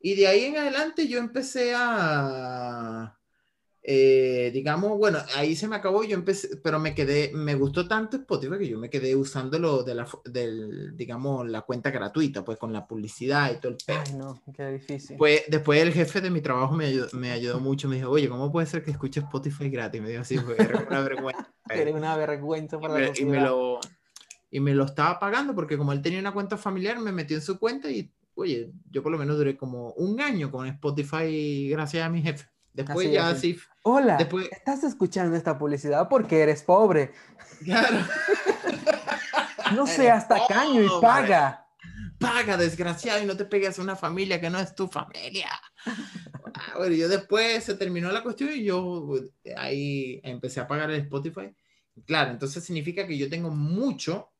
Y 0.00 0.14
de 0.14 0.26
ahí 0.26 0.44
en 0.44 0.56
adelante 0.56 1.06
yo 1.06 1.18
empecé 1.18 1.74
a, 1.76 3.16
eh, 3.84 4.52
digamos, 4.54 4.96
bueno, 4.96 5.18
ahí 5.34 5.56
se 5.56 5.66
me 5.66 5.74
acabó, 5.74 6.04
yo 6.04 6.14
empecé, 6.14 6.56
pero 6.58 6.78
me 6.78 6.94
quedé, 6.94 7.32
me 7.34 7.56
gustó 7.56 7.88
tanto 7.88 8.16
Spotify 8.16 8.56
que 8.56 8.68
yo 8.68 8.78
me 8.78 8.88
quedé 8.88 9.16
usándolo 9.16 9.82
de 9.82 9.96
la, 9.96 10.06
del, 10.24 10.96
digamos, 10.96 11.48
la 11.48 11.62
cuenta 11.62 11.90
gratuita, 11.90 12.44
pues 12.44 12.58
con 12.58 12.72
la 12.72 12.86
publicidad 12.86 13.52
y 13.52 13.58
todo 13.58 13.72
el 13.72 13.78
Ay, 13.88 14.14
no, 14.14 14.40
qué 14.54 14.66
difícil. 14.68 15.16
Pues 15.16 15.42
después 15.48 15.82
el 15.82 15.92
jefe 15.92 16.20
de 16.20 16.30
mi 16.30 16.40
trabajo 16.40 16.76
me 16.76 16.86
ayudó, 16.86 17.08
me 17.12 17.32
ayudó 17.32 17.58
mucho, 17.58 17.88
me 17.88 17.96
dijo, 17.96 18.10
oye, 18.10 18.28
¿cómo 18.28 18.52
puede 18.52 18.68
ser 18.68 18.84
que 18.84 18.92
escuche 18.92 19.18
Spotify 19.18 19.68
gratis? 19.68 20.00
Me 20.00 20.10
dijo 20.10 20.22
así, 20.22 20.38
fue 20.38 20.56
una 20.88 21.00
vergüenza. 21.00 21.52
Era 21.68 21.92
una 21.92 22.16
vergüenza 22.16 22.78
para 22.78 23.00
y 23.00 23.02
la 23.02 23.18
y 23.18 23.24
me 23.24 23.40
lo 23.40 23.80
Y 24.50 24.60
me 24.60 24.74
lo 24.74 24.84
estaba 24.84 25.18
pagando 25.18 25.56
porque 25.56 25.76
como 25.76 25.92
él 25.92 26.02
tenía 26.02 26.20
una 26.20 26.32
cuenta 26.32 26.56
familiar, 26.56 27.00
me 27.00 27.10
metió 27.10 27.36
en 27.36 27.42
su 27.42 27.58
cuenta 27.58 27.90
y, 27.90 28.12
oye, 28.36 28.70
yo 28.92 29.02
por 29.02 29.10
lo 29.10 29.18
menos 29.18 29.36
duré 29.36 29.56
como 29.56 29.92
un 29.94 30.20
año 30.20 30.52
con 30.52 30.68
Spotify 30.68 31.68
gracias 31.68 32.06
a 32.06 32.08
mi 32.08 32.22
jefe. 32.22 32.46
Después 32.72 33.10
ya 33.10 33.28
así. 33.28 33.58
Hola, 33.84 34.16
estás 34.52 34.84
escuchando 34.84 35.36
esta 35.36 35.58
publicidad 35.58 36.08
porque 36.08 36.40
eres 36.40 36.62
pobre. 36.62 37.12
Claro. 37.64 37.98
no 39.74 39.88
seas 39.88 40.28
tacaño 40.28 40.82
y 40.82 40.88
paga. 41.00 41.66
Paga, 42.20 42.56
desgraciado, 42.56 43.20
y 43.20 43.26
no 43.26 43.36
te 43.36 43.44
pegues 43.44 43.76
a 43.78 43.82
una 43.82 43.96
familia 43.96 44.40
que 44.40 44.50
no 44.50 44.60
es 44.60 44.76
tu 44.76 44.86
familia. 44.86 45.50
Ah, 45.84 46.74
bueno, 46.76 46.94
yo 46.94 47.08
después 47.08 47.64
se 47.64 47.74
terminó 47.74 48.12
la 48.12 48.22
cuestión 48.22 48.50
y 48.52 48.62
yo 48.62 49.14
ahí 49.56 50.20
empecé 50.22 50.60
a 50.60 50.68
pagar 50.68 50.88
el 50.92 51.00
Spotify. 51.00 51.52
Claro, 52.06 52.30
entonces 52.30 52.62
significa 52.62 53.04
que 53.04 53.18
yo 53.18 53.28
tengo 53.28 53.50
mucho, 53.50 54.31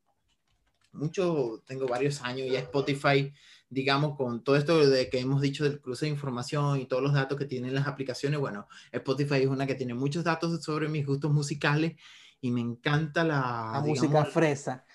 mucho, 0.93 1.63
tengo 1.65 1.87
varios 1.87 2.21
años 2.21 2.47
ya 2.51 2.59
Spotify 2.59 3.33
digamos, 3.73 4.15
con 4.15 4.43
todo 4.43 4.55
esto 4.55 4.87
de 4.87 5.09
que 5.09 5.19
hemos 5.19 5.41
dicho 5.41 5.63
del 5.63 5.81
cruce 5.81 6.05
de 6.05 6.11
información 6.11 6.79
y 6.79 6.85
todos 6.85 7.01
los 7.01 7.13
datos 7.13 7.37
que 7.37 7.45
tienen 7.45 7.73
las 7.73 7.87
aplicaciones, 7.87 8.39
bueno, 8.39 8.67
Spotify 8.91 9.41
es 9.41 9.47
una 9.47 9.65
que 9.65 9.75
tiene 9.75 9.93
muchos 9.93 10.23
datos 10.23 10.63
sobre 10.63 10.87
mis 10.87 11.05
gustos 11.05 11.31
musicales 11.31 11.93
y 12.39 12.51
me 12.51 12.61
encanta 12.61 13.23
la... 13.23 13.71
La 13.73 13.83
música 13.85 14.25
fresa. 14.25 14.85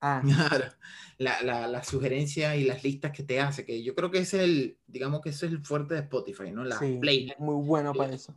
Ah. 0.00 0.22
la, 1.18 1.42
la, 1.42 1.68
la, 1.68 1.84
sugerencia 1.84 2.56
y 2.56 2.64
las 2.64 2.84
listas 2.84 3.12
que 3.12 3.22
te 3.22 3.40
hace, 3.40 3.64
que 3.64 3.82
yo 3.82 3.94
creo 3.94 4.10
que 4.10 4.18
es 4.18 4.34
el, 4.34 4.78
digamos 4.86 5.20
que 5.22 5.30
eso 5.30 5.46
es 5.46 5.52
el 5.52 5.64
fuerte 5.64 5.94
de 5.94 6.00
Spotify, 6.00 6.50
¿no? 6.52 6.64
La 6.64 6.78
sí, 6.78 7.00
Muy 7.38 7.66
bueno 7.66 7.94
para 7.94 8.14
eso. 8.14 8.34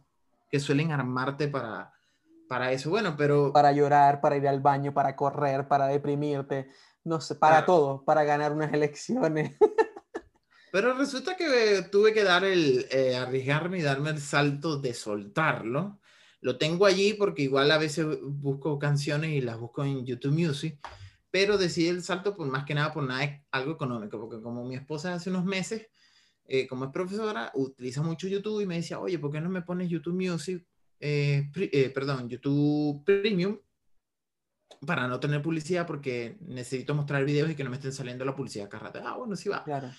Que 0.50 0.60
suelen 0.60 0.92
armarte 0.92 1.48
para, 1.48 1.94
para 2.48 2.72
eso. 2.72 2.90
Bueno, 2.90 3.16
pero... 3.18 3.52
Para 3.52 3.72
llorar, 3.72 4.22
para 4.22 4.38
ir 4.38 4.48
al 4.48 4.62
baño, 4.62 4.94
para 4.94 5.16
correr, 5.16 5.68
para 5.68 5.88
deprimirte 5.88 6.68
no 7.04 7.22
sé, 7.22 7.36
para 7.36 7.66
todo, 7.66 8.04
para 8.04 8.24
ganar 8.24 8.52
unas 8.52 8.74
elecciones. 8.74 9.58
Pero 10.72 10.94
resulta 10.94 11.36
que 11.36 11.88
tuve 11.92 12.14
que 12.14 12.24
dar 12.24 12.44
el, 12.44 12.86
eh, 12.92 13.16
arriesgarme 13.16 13.80
y 13.80 13.82
darme 13.82 14.12
el 14.12 14.20
salto 14.20 14.78
de 14.78 14.94
soltarlo. 14.94 16.00
Lo 16.42 16.58
tengo 16.58 16.86
allí 16.86 17.14
porque 17.14 17.42
igual 17.44 17.72
a 17.72 17.78
veces 17.78 18.06
busco 18.22 18.78
canciones 18.78 19.32
y 19.32 19.42
las 19.42 19.60
busco 19.60 19.84
en 19.84 20.06
YouTube 20.06 20.34
Music, 20.34 20.80
pero 21.32 21.58
decidí 21.58 21.88
el 21.88 22.04
salto 22.04 22.36
por 22.36 22.48
más 22.48 22.66
que 22.66 22.76
nada 22.76 22.94
por 22.94 23.04
nada 23.04 23.44
algo 23.52 23.74
económico, 23.74 24.20
porque 24.20 24.42
como 24.42 24.64
mi 24.64 24.76
esposa 24.76 25.14
hace 25.14 25.30
unos 25.30 25.44
meses, 25.44 25.88
eh, 26.46 26.66
como 26.68 26.86
es 26.86 26.92
profesora, 26.92 27.52
utiliza 27.56 28.02
mucho 28.02 28.28
YouTube 28.28 28.62
y 28.62 28.66
me 28.66 28.76
decía, 28.76 29.00
oye, 29.00 29.20
¿por 29.20 29.32
qué 29.32 29.42
no 29.42 29.50
me 29.50 29.64
pones 29.64 29.90
YouTube 29.90 30.16
Music, 30.16 30.66
eh, 31.00 31.50
perdón, 31.94 32.30
YouTube 32.30 33.04
Premium 33.04 33.58
para 34.86 35.08
no 35.08 35.20
tener 35.20 35.42
publicidad 35.42 35.86
porque 35.86 36.38
necesito 36.42 36.96
mostrar 36.96 37.26
videos 37.26 37.50
y 37.50 37.56
que 37.56 37.64
no 37.64 37.70
me 37.70 37.78
estén 37.78 37.92
saliendo 37.92 38.26
la 38.26 38.36
publicidad 38.36 38.70
cada 38.70 38.86
rato. 38.86 39.02
Ah, 39.04 39.18
bueno, 39.18 39.36
sí 39.36 39.50
va. 39.50 39.64
Claro. 39.64 39.90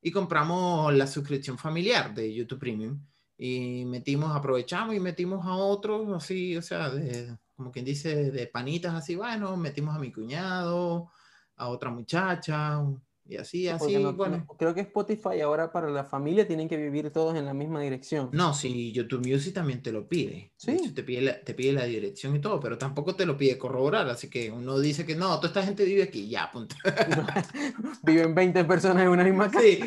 Y 0.00 0.10
compramos 0.10 0.94
la 0.94 1.06
suscripción 1.06 1.58
familiar 1.58 2.14
de 2.14 2.32
YouTube 2.32 2.58
Premium 2.58 3.00
y 3.38 3.84
metimos, 3.84 4.34
aprovechamos 4.34 4.94
y 4.94 5.00
metimos 5.00 5.44
a 5.46 5.54
otros 5.54 6.08
así, 6.14 6.56
o 6.56 6.62
sea, 6.62 6.90
de, 6.90 7.36
como 7.54 7.70
quien 7.70 7.84
dice, 7.84 8.30
de 8.30 8.46
panitas 8.46 8.94
así, 8.94 9.14
bueno, 9.14 9.56
metimos 9.56 9.94
a 9.94 9.98
mi 9.98 10.12
cuñado, 10.12 11.10
a 11.56 11.68
otra 11.68 11.90
muchacha, 11.90 12.80
y 13.28 13.36
así, 13.36 13.68
así, 13.68 13.96
bueno. 13.96 14.46
creo 14.58 14.74
que 14.74 14.82
Spotify 14.82 15.40
ahora 15.42 15.72
para 15.72 15.90
la 15.90 16.04
familia 16.04 16.46
tienen 16.46 16.68
que 16.68 16.76
vivir 16.76 17.10
todos 17.10 17.36
en 17.36 17.44
la 17.44 17.54
misma 17.54 17.80
dirección. 17.80 18.30
No, 18.32 18.54
sí, 18.54 18.92
YouTube 18.92 19.26
Music 19.26 19.52
también 19.52 19.82
te 19.82 19.90
lo 19.90 20.08
pide. 20.08 20.52
Sí. 20.56 20.92
te 20.94 21.02
pide, 21.02 21.22
la, 21.22 21.40
te 21.40 21.54
pide 21.54 21.72
la 21.72 21.84
dirección 21.84 22.36
y 22.36 22.40
todo, 22.40 22.60
pero 22.60 22.78
tampoco 22.78 23.16
te 23.16 23.26
lo 23.26 23.36
pide 23.36 23.58
corroborar. 23.58 24.08
Así 24.08 24.30
que 24.30 24.50
uno 24.50 24.78
dice 24.78 25.04
que 25.04 25.16
no, 25.16 25.36
toda 25.36 25.48
esta 25.48 25.62
gente 25.62 25.84
vive 25.84 26.04
aquí, 26.04 26.28
ya, 26.28 26.50
punto. 26.52 26.76
Viven 28.04 28.34
20 28.34 28.64
personas 28.64 29.02
en 29.02 29.08
una 29.08 29.24
misma 29.24 29.50
casa. 29.50 29.64
Sí. 29.64 29.80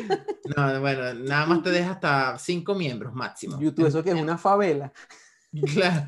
No, 0.56 0.80
bueno, 0.80 1.14
nada 1.14 1.46
más 1.46 1.62
te 1.62 1.70
deja 1.70 1.92
hasta 1.92 2.38
5 2.38 2.74
miembros 2.74 3.14
máximo. 3.14 3.60
YouTube, 3.60 3.86
eso 3.86 4.04
que 4.04 4.10
es 4.10 4.16
una 4.20 4.36
favela. 4.36 4.92
Claro. 5.72 6.06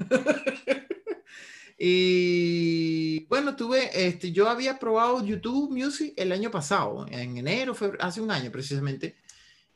Y 1.79 3.27
bueno, 3.27 3.57
tuve, 3.57 3.91
este, 4.07 4.33
yo 4.33 4.49
había 4.49 4.79
probado 4.79 5.25
YouTube 5.25 5.71
Music 5.73 6.15
el 6.17 6.33
año 6.33 6.51
pasado, 6.51 7.07
en 7.09 7.37
enero, 7.37 7.75
fue 7.75 7.93
hace 8.01 8.21
un 8.21 8.31
año 8.31 8.51
precisamente, 8.51 9.17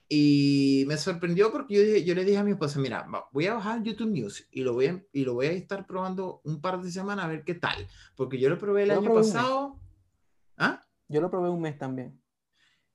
y 0.09 0.85
me 0.87 0.96
sorprendió 0.96 1.50
porque 1.50 1.74
yo, 1.74 1.98
yo 1.98 2.14
le 2.14 2.24
dije 2.24 2.38
a 2.38 2.44
mi 2.44 2.52
esposa, 2.52 2.78
mira, 2.78 3.06
voy 3.32 3.46
a 3.46 3.54
bajar 3.54 3.82
YouTube 3.82 4.11
Music 4.11 4.46
y 4.52 4.62
lo 4.62 4.74
voy 4.74 4.87
a, 4.87 5.04
y 5.12 5.24
lo 5.24 5.35
voy 5.35 5.46
a 5.46 5.52
estar 5.52 5.87
probando 5.87 6.40
un 6.44 6.61
par 6.61 6.80
de 6.80 6.90
semanas 6.90 7.24
a 7.24 7.28
ver 7.28 7.44
qué 7.44 7.54
tal, 7.54 7.88
porque 8.14 8.38
yo 8.38 8.48
lo 8.48 8.59
probé 8.59 8.85
el 8.85 8.92
año 8.92 9.12
pasado. 9.12 9.80
¿Ah? 10.56 10.82
Yo 11.09 11.20
lo 11.20 11.30
probé 11.30 11.50
un 11.50 11.61
mes 11.61 11.76
también. 11.76 12.20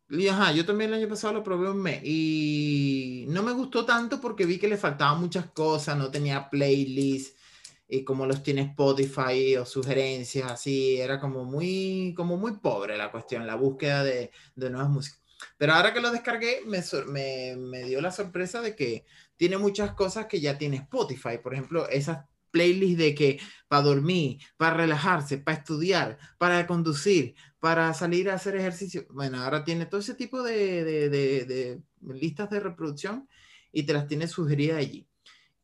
Y 0.10 0.28
ajá, 0.28 0.52
yo 0.52 0.66
también 0.66 0.94
el 0.94 1.00
año 1.00 1.10
pasado 1.10 1.34
lo 1.34 1.44
probé 1.44 1.70
un 1.70 1.82
mes 1.82 2.02
y 2.04 3.26
no 3.30 3.44
me 3.44 3.54
gustó 3.54 3.86
tanto 3.86 4.20
porque 4.20 4.46
vi 4.46 4.58
que 4.58 4.68
le 4.68 4.78
faltaban 4.78 5.22
muchas 5.22 5.46
cosas, 5.52 5.98
no 5.98 6.12
tenía 6.12 6.50
playlist, 6.50 7.38
y 7.94 8.06
como 8.06 8.26
los 8.26 8.42
tiene 8.42 8.62
Spotify 8.62 9.58
o 9.58 9.66
sugerencias, 9.66 10.50
así, 10.50 10.98
era 10.98 11.20
como 11.20 11.44
muy, 11.44 12.14
como 12.16 12.38
muy 12.38 12.54
pobre 12.54 12.98
la 12.98 13.12
cuestión, 13.12 13.46
la 13.46 13.56
búsqueda 13.56 14.02
de, 14.02 14.32
de 14.56 14.70
nuevas 14.70 14.90
músicas. 14.90 15.22
Pero 15.58 15.74
ahora 15.74 15.94
que 15.94 16.00
lo 16.00 16.10
descargué, 16.10 16.62
me, 16.66 16.82
me, 17.08 17.58
me, 17.58 17.84
dio 17.84 18.00
la 18.00 18.14
sorpresa 18.14 18.62
de 18.62 18.78
que 18.78 19.04
tiene 19.36 19.58
muchas 19.58 19.94
cosas 19.94 20.28
que 20.28 20.40
ya 20.40 20.58
tiene 20.58 20.78
Spotify. 20.78 21.40
Por 21.44 21.54
ejemplo, 21.54 21.90
esas 21.90 22.26
playlists 22.52 22.98
de 22.98 23.14
que 23.14 23.40
para 23.68 23.82
dormir, 23.82 24.40
para 24.56 24.78
relajarse, 24.78 25.40
para 25.40 25.58
estudiar, 25.58 26.18
para 26.38 26.66
conducir, 26.68 27.36
para 27.60 27.94
salir 27.94 28.30
a 28.30 28.36
hacer 28.36 28.56
ejercicio. 28.56 29.06
Bueno, 29.10 29.44
ahora 29.44 29.66
tiene 29.66 29.86
todo 29.86 30.00
ese 30.00 30.16
tipo 30.16 30.44
de, 30.44 30.86
de, 30.86 31.10
de, 31.10 31.82
listas 32.14 32.50
de 32.50 32.62
reproducción 32.62 33.28
y 33.74 33.84
te 33.84 33.92
las 33.92 34.08
tiene 34.08 34.30
sugeridas 34.30 34.78
allí. 34.78 35.10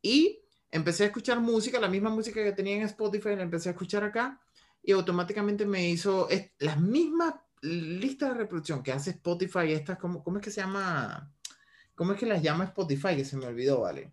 Y 0.02 0.42
empecé 0.70 1.04
a 1.04 1.06
escuchar 1.06 1.40
música, 1.40 1.80
la 1.80 1.88
misma 1.88 2.10
música 2.10 2.42
que 2.42 2.52
tenía 2.52 2.76
en 2.76 2.82
Spotify, 2.82 3.36
la 3.36 3.42
empecé 3.42 3.68
a 3.68 3.72
escuchar 3.72 4.04
acá 4.04 4.40
y 4.82 4.92
automáticamente 4.92 5.66
me 5.66 5.88
hizo 5.88 6.28
las 6.58 6.80
mismas 6.80 7.34
listas 7.62 8.30
de 8.30 8.34
reproducción 8.36 8.82
que 8.82 8.92
hace 8.92 9.10
Spotify, 9.10 9.72
estas, 9.72 9.98
¿cómo, 9.98 10.22
¿cómo 10.22 10.38
es 10.38 10.44
que 10.44 10.50
se 10.50 10.60
llama? 10.60 11.32
¿Cómo 11.94 12.12
es 12.12 12.18
que 12.18 12.26
las 12.26 12.42
llama 12.42 12.64
Spotify? 12.64 13.16
Que 13.16 13.24
se 13.24 13.36
me 13.36 13.46
olvidó, 13.46 13.80
¿vale? 13.80 14.12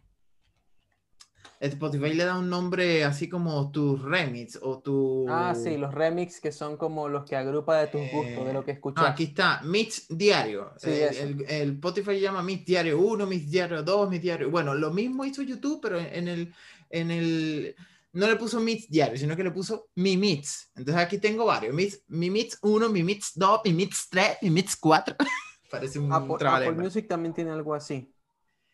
Spotify 1.59 2.13
le 2.13 2.25
da 2.25 2.37
un 2.37 2.49
nombre 2.49 3.03
así 3.03 3.29
como 3.29 3.71
tus 3.71 4.01
remix 4.01 4.59
o 4.61 4.79
tu... 4.79 5.25
Ah, 5.29 5.55
sí, 5.55 5.77
los 5.77 5.93
remix 5.93 6.39
que 6.39 6.51
son 6.51 6.77
como 6.77 7.07
los 7.07 7.23
que 7.23 7.35
agrupa 7.35 7.77
de 7.77 7.87
tus 7.87 8.01
gustos, 8.11 8.45
de 8.45 8.53
lo 8.53 8.63
que 8.63 8.71
eh, 8.71 8.73
escuchas. 8.75 9.05
aquí 9.05 9.25
está, 9.25 9.61
Mix 9.63 10.05
Diario. 10.09 10.73
el, 10.83 11.45
el, 11.47 11.71
Spotify 11.71 12.19
llama 12.19 12.43
Mix 12.43 12.65
Diario 12.65 12.99
1, 12.99 13.25
Mix 13.25 13.49
Diario 13.49 13.83
2, 13.83 14.09
Mix 14.09 14.21
Diario. 14.21 14.51
Bueno, 14.51 14.75
lo 14.75 14.91
mismo 14.91 15.23
hizo 15.23 15.41
YouTube, 15.41 15.79
pero 15.81 15.99
en 15.99 16.27
el, 16.27 16.53
en 16.89 17.11
el... 17.11 17.75
No 18.11 18.27
le 18.27 18.35
puso 18.35 18.59
Mix 18.59 18.89
Diario, 18.89 19.17
sino 19.17 19.35
que 19.35 19.43
le 19.43 19.51
puso 19.51 19.89
Mi 19.95 20.17
Mix. 20.17 20.71
Entonces 20.75 21.03
aquí 21.03 21.17
tengo 21.17 21.45
varios. 21.45 21.73
Mix, 21.73 22.01
mi 22.07 22.29
Mix 22.29 22.57
1, 22.61 22.89
Mi 22.89 23.03
Mix 23.03 23.31
2, 23.35 23.61
Mi 23.65 23.73
Mix 23.73 24.09
3, 24.09 24.37
Mi 24.41 24.49
Mix 24.49 24.75
4. 24.75 25.15
Parece 25.71 25.99
un 25.99 26.11
Apple, 26.11 26.47
Apple 26.47 26.71
Music 26.73 27.07
también 27.07 27.33
tiene 27.33 27.51
algo 27.51 27.73
así. 27.73 28.11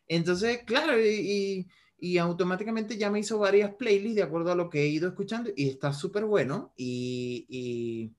Entonces, 0.07 0.59
claro, 0.65 0.99
y 0.99 1.07
y 1.07 1.67
automáticamente 2.17 2.97
ya 2.97 3.11
me 3.11 3.19
hizo 3.19 3.37
varias 3.37 3.75
playlists 3.75 4.15
de 4.15 4.23
acuerdo 4.23 4.51
a 4.51 4.55
lo 4.55 4.69
que 4.69 4.81
he 4.81 4.87
ido 4.87 5.07
escuchando 5.07 5.51
y 5.55 5.69
está 5.69 5.93
súper 5.93 6.25
bueno. 6.25 6.73
Y, 6.75 8.11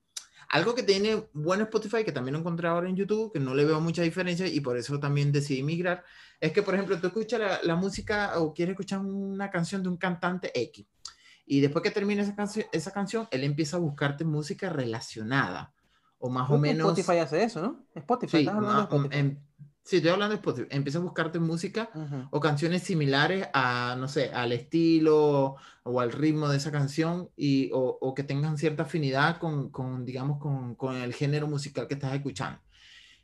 algo 0.49 0.75
que 0.75 0.83
tiene 0.83 1.29
bueno 1.33 1.65
Spotify, 1.65 2.05
que 2.05 2.13
también 2.13 2.35
lo 2.35 2.41
encontré 2.41 2.69
ahora 2.69 2.89
en 2.89 2.95
YouTube, 2.95 3.33
que 3.33 3.41
no 3.41 3.55
le 3.55 3.65
veo 3.65 3.81
mucha 3.81 4.03
diferencia 4.03 4.47
y 4.47 4.61
por 4.61 4.77
eso 4.77 5.01
también 5.01 5.33
decidí 5.33 5.63
migrar, 5.63 6.05
es 6.41 6.53
que, 6.53 6.63
por 6.63 6.75
ejemplo, 6.75 7.01
tú 7.01 7.07
escuchas 7.07 7.65
la, 7.65 7.75
música 7.75 8.39
o 8.39 8.53
quieres 8.53 8.75
escuchar 8.75 9.01
una 9.01 9.51
canción 9.51 9.83
de 9.83 9.89
un 9.89 9.97
cantante 9.97 10.53
X 10.55 10.87
y 11.47 11.61
después 11.61 11.83
que 11.83 11.91
termina 11.91 12.23
esa, 12.23 12.37
canción 12.37 12.67
esa 12.71 12.91
canción, 12.91 13.29
él 13.31 13.45
empieza 13.45 13.79
a 13.79 13.81
buscarte 13.81 14.25
música 14.25 14.69
relacionada 14.69 15.73
o 16.19 16.31
más 16.31 16.49
o 16.51 16.59
menos... 16.59 16.97
Spotify 16.97 17.19
hace 17.19 17.43
eso, 17.43 17.63
¿no? 17.63 17.85
Spotify. 17.95 18.45
Sí, 18.45 18.49
Sí, 19.85 19.97
estoy 19.97 20.13
hablando 20.13 20.35
de 20.35 20.37
Spotify. 20.37 20.69
Empieza 20.71 20.99
a 20.99 21.03
buscarte 21.03 21.41
música 21.41 21.91
o 22.31 22.41
canciones 22.41 22.83
similares 22.85 23.49
a, 23.53 23.97
no 23.99 24.07
sé, 24.07 24.31
al 24.33 24.53
estilo 24.53 25.57
o 25.83 26.01
al 26.01 26.13
ritmo 26.13 26.49
de 26.49 26.59
esa 26.59 26.71
canción 26.71 27.31
y, 27.37 27.71
o, 27.73 27.99
o 28.01 28.15
que 28.15 28.23
tengan 28.23 28.59
cierta 28.59 28.85
afinidad 28.85 29.39
con, 29.39 29.71
con 29.71 30.05
digamos, 30.05 30.39
con, 30.39 30.77
con, 30.77 30.97
el 30.97 31.13
género 31.13 31.49
musical 31.49 31.89
que 31.89 31.95
estás 31.95 32.15
escuchando. 32.15 32.61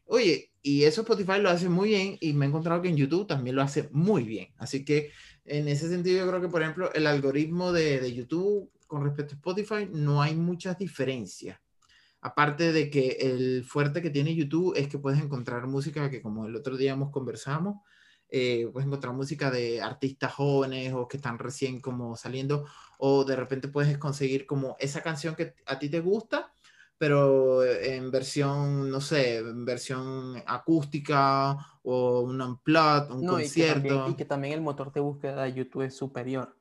Oye, 0.06 0.52
y 0.62 0.84
eso 0.84 1.02
Spotify 1.02 1.38
lo 1.40 1.50
hace 1.50 1.68
muy 1.68 1.90
bien 1.90 2.16
y 2.20 2.32
me 2.32 2.46
he 2.46 2.48
encontrado 2.48 2.82
que 2.82 2.88
en 2.88 2.96
YouTube 2.96 3.26
también 3.26 3.54
lo 3.54 3.62
hace 3.62 3.88
muy 3.92 4.24
bien. 4.24 4.48
Así 4.58 4.84
que 4.84 5.12
en 5.44 5.68
ese 5.68 5.88
sentido 5.88 6.18
yo 6.24 6.28
creo 6.28 6.40
que, 6.40 6.48
por 6.48 6.62
ejemplo, 6.62 6.92
el 6.92 7.06
algoritmo 7.06 7.72
de, 7.72 8.00
de 8.00 8.14
YouTube 8.14 8.70
con 8.88 9.04
respecto 9.04 9.34
a 9.34 9.36
Spotify 9.36 9.88
no 9.92 10.20
hay 10.22 10.34
muchas 10.34 10.76
diferencias. 10.76 11.60
Aparte 12.20 12.72
de 12.72 12.90
que 12.90 13.18
el 13.20 13.64
fuerte 13.64 14.02
que 14.02 14.10
tiene 14.10 14.34
YouTube 14.34 14.74
es 14.76 14.88
que 14.88 14.98
puedes 14.98 15.20
encontrar 15.20 15.66
música 15.66 16.10
que 16.10 16.20
como 16.20 16.46
el 16.46 16.56
otro 16.56 16.76
día 16.76 16.92
hemos 16.92 17.10
conversamos, 17.10 17.76
eh, 18.28 18.68
puedes 18.72 18.86
encontrar 18.86 19.14
música 19.14 19.50
de 19.50 19.80
artistas 19.80 20.34
jóvenes 20.34 20.92
o 20.92 21.08
que 21.08 21.16
están 21.16 21.38
recién 21.38 21.80
como 21.80 22.14
saliendo 22.16 22.66
o 22.98 23.24
de 23.24 23.36
repente 23.36 23.68
puedes 23.68 23.96
conseguir 23.96 24.46
como 24.46 24.76
esa 24.80 25.02
canción 25.02 25.34
que 25.34 25.54
a 25.64 25.78
ti 25.78 25.88
te 25.88 26.00
gusta, 26.00 26.52
pero 26.98 27.64
en 27.64 28.10
versión, 28.10 28.90
no 28.90 29.00
sé, 29.00 29.38
en 29.38 29.64
versión 29.64 30.42
acústica 30.46 31.56
o 31.84 32.20
un 32.20 32.40
unplugged, 32.42 33.12
un 33.12 33.26
concierto. 33.26 34.08
y 34.10 34.14
que 34.14 34.24
también 34.24 34.54
el 34.54 34.60
motor 34.60 34.92
de 34.92 35.00
búsqueda 35.00 35.44
de 35.44 35.54
YouTube 35.54 35.82
es 35.82 35.96
superior. 35.96 36.57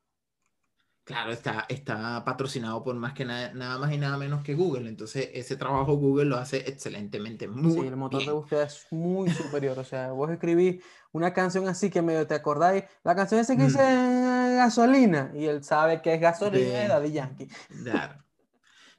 Claro, 1.07 1.31
está, 1.31 1.65
está 1.69 2.21
patrocinado 2.25 2.83
por 2.83 2.93
más 2.97 3.13
que 3.13 3.23
nada, 3.23 3.53
nada 3.53 3.77
más 3.77 3.93
y 3.93 3.97
nada 3.97 4.17
menos 4.17 4.43
que 4.43 4.55
Google. 4.55 4.89
Entonces, 4.89 5.29
ese 5.33 5.55
trabajo 5.55 5.95
Google 5.95 6.25
lo 6.25 6.35
hace 6.35 6.57
excelentemente. 6.67 7.47
Muy 7.47 7.71
sí, 7.71 7.87
el 7.87 7.95
motor 7.95 8.25
de 8.25 8.31
búsqueda 8.33 8.63
es 8.63 8.87
muy 8.91 9.29
superior. 9.29 9.79
O 9.79 9.85
sea, 9.85 10.11
vos 10.11 10.29
escribís 10.29 10.83
una 11.13 11.31
canción 11.33 11.65
así 11.69 11.89
que 11.89 12.01
medio 12.01 12.27
te 12.27 12.35
acordáis. 12.35 12.83
La 13.05 13.15
canción 13.15 13.39
esa 13.39 13.55
que 13.55 13.63
dice 13.63 13.79
mm. 13.79 14.57
gasolina. 14.57 15.31
Y 15.33 15.45
él 15.45 15.63
sabe 15.63 16.01
que 16.01 16.13
es 16.13 16.19
gasolina 16.19 16.79
de 16.79 16.87
Daddy 16.89 17.11
Yankee. 17.13 17.47
Claro. 17.83 18.21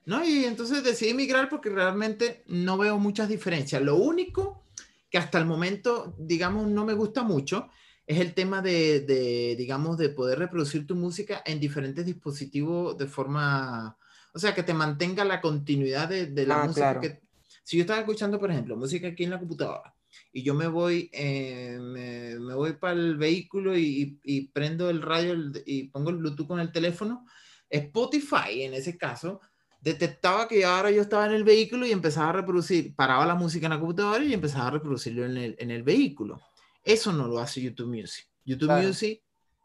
No, 0.06 0.24
y 0.24 0.46
entonces 0.46 0.82
decidí 0.82 1.12
migrar 1.12 1.50
porque 1.50 1.68
realmente 1.68 2.42
no 2.46 2.78
veo 2.78 2.98
muchas 2.98 3.28
diferencias. 3.28 3.82
Lo 3.82 3.96
único 3.96 4.64
que 5.10 5.18
hasta 5.18 5.36
el 5.36 5.44
momento, 5.44 6.14
digamos, 6.18 6.68
no 6.68 6.86
me 6.86 6.94
gusta 6.94 7.22
mucho 7.22 7.68
es 8.08 8.20
el 8.20 8.32
tema 8.32 8.62
de, 8.62 9.00
de, 9.00 9.54
digamos, 9.54 9.98
de 9.98 10.08
poder 10.08 10.38
reproducir 10.38 10.86
tu 10.86 10.96
música 10.96 11.42
en 11.44 11.60
diferentes 11.60 12.06
dispositivos 12.06 12.96
de 12.96 13.06
forma, 13.06 13.98
o 14.32 14.38
sea, 14.38 14.54
que 14.54 14.62
te 14.62 14.72
mantenga 14.72 15.26
la 15.26 15.42
continuidad 15.42 16.08
de, 16.08 16.24
de 16.24 16.46
la 16.46 16.62
ah, 16.62 16.66
música. 16.66 17.00
Que, 17.00 17.20
si 17.62 17.76
yo 17.76 17.82
estaba 17.82 18.00
escuchando, 18.00 18.40
por 18.40 18.50
ejemplo, 18.50 18.78
música 18.78 19.08
aquí 19.08 19.24
en 19.24 19.30
la 19.30 19.38
computadora 19.38 19.94
y 20.32 20.42
yo 20.42 20.54
me 20.54 20.68
voy, 20.68 21.10
eh, 21.12 21.78
me, 21.78 22.38
me, 22.38 22.54
voy 22.54 22.72
para 22.72 22.94
el 22.94 23.18
vehículo 23.18 23.76
y, 23.76 24.18
y, 24.24 24.48
prendo 24.48 24.88
el 24.88 25.02
radio 25.02 25.36
y 25.66 25.88
pongo 25.88 26.08
el 26.08 26.16
Bluetooth 26.16 26.48
con 26.48 26.60
el 26.60 26.72
teléfono, 26.72 27.26
Spotify 27.68 28.62
en 28.62 28.72
ese 28.72 28.96
caso 28.96 29.42
detectaba 29.82 30.48
que 30.48 30.64
ahora 30.64 30.90
yo 30.90 31.02
estaba 31.02 31.26
en 31.26 31.32
el 31.32 31.44
vehículo 31.44 31.84
y 31.84 31.92
empezaba 31.92 32.30
a 32.30 32.32
reproducir, 32.32 32.94
paraba 32.96 33.26
la 33.26 33.34
música 33.34 33.66
en 33.66 33.72
la 33.72 33.78
computadora 33.78 34.24
y 34.24 34.32
empezaba 34.32 34.68
a 34.68 34.70
reproducirlo 34.70 35.26
en 35.26 35.36
el, 35.36 35.56
en 35.58 35.70
el 35.70 35.82
vehículo. 35.82 36.40
Eso 36.88 37.12
no 37.12 37.28
lo 37.28 37.38
hace 37.38 37.60
YouTube 37.60 37.94
Music. 37.94 38.26
YouTube 38.46 38.72
Music 38.82 39.22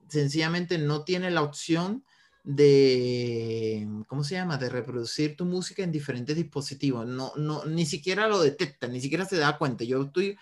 sencillamente 0.10 0.78
no 0.78 1.06
tiene 1.06 1.32
la 1.32 1.42
opción 1.42 2.04
de, 2.44 3.88
¿cómo 4.08 4.26
se 4.26 4.36
llama? 4.36 4.58
De 4.58 4.68
reproducir 4.68 5.38
tu 5.38 5.46
música 5.46 5.84
en 5.84 5.92
diferentes 5.94 6.36
dispositivos. 6.36 7.08
No, 7.08 7.32
no, 7.38 7.64
ni 7.64 7.86
siquiera 7.86 8.28
lo 8.28 8.42
detecta, 8.42 8.90
ni 8.90 9.00
siquiera 9.00 9.24
se 9.24 9.38
da 9.38 9.58
cuenta. 9.58 9.86
Yo 9.86 10.02
estoy, 10.04 10.38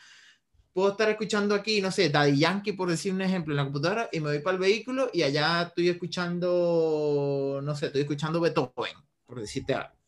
puedo 0.73 0.89
estar 0.89 1.07
escuchando 1.07 1.53
aquí, 1.53 1.81
no 1.81 1.91
sé, 1.91 2.09
Daddy 2.09 2.39
Yankee, 2.39 2.73
por 2.73 2.89
decir 2.89 3.13
un 3.13 3.21
ejemplo, 3.21 3.53
en 3.53 3.57
la 3.57 3.63
computadora, 3.65 4.09
y 4.11 4.19
me 4.19 4.31
voy 4.31 4.39
para 4.39 4.55
el 4.55 4.61
vehículo 4.61 5.11
y 5.13 5.21
allá 5.21 5.61
estoy 5.61 5.89
escuchando, 5.89 7.61
no 7.61 7.75
sé, 7.75 7.85
estoy 7.85 8.01
escuchando 8.01 8.41
Beethoven, 8.41 8.95
por 9.27 9.39
decirte 9.39 9.75
algo 9.75 10.00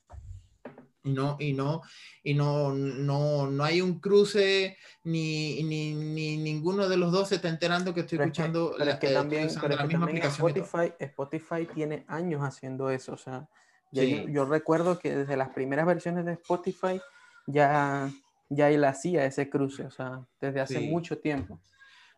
y 1.03 1.11
no, 1.11 1.35
y 1.39 1.53
no, 1.53 1.81
y 2.23 2.33
no, 2.33 2.73
no, 2.73 3.47
no 3.47 3.63
hay 3.63 3.81
un 3.81 3.99
cruce, 3.99 4.77
ni, 5.03 5.61
ni, 5.63 5.93
ni, 5.93 6.37
ninguno 6.37 6.87
de 6.87 6.95
los 6.95 7.11
dos 7.11 7.29
se 7.29 7.35
está 7.35 7.49
enterando 7.49 7.93
que 7.93 8.01
estoy 8.01 8.19
escuchando 8.19 8.75
la, 8.77 8.99
que 8.99 9.09
también, 9.09 9.49
la 9.53 9.85
misma 9.85 10.05
aplicación. 10.05 10.47
Spotify, 10.49 10.93
Spotify 10.99 11.67
tiene 11.73 12.05
años 12.07 12.41
haciendo 12.41 12.89
eso, 12.89 13.13
o 13.13 13.17
sea, 13.17 13.47
yo, 13.91 14.45
recuerdo 14.45 14.97
que 14.97 15.13
desde 15.13 15.35
las 15.35 15.49
primeras 15.49 15.85
versiones 15.85 16.25
de 16.25 16.33
Spotify 16.33 17.01
ya, 17.45 18.09
ya 18.49 18.69
él 18.69 18.83
hacía 18.85 19.25
ese 19.25 19.49
cruce, 19.49 19.85
o 19.85 19.91
sea, 19.91 20.25
desde 20.39 20.61
hace 20.61 20.79
mucho 20.79 21.19
tiempo. 21.19 21.59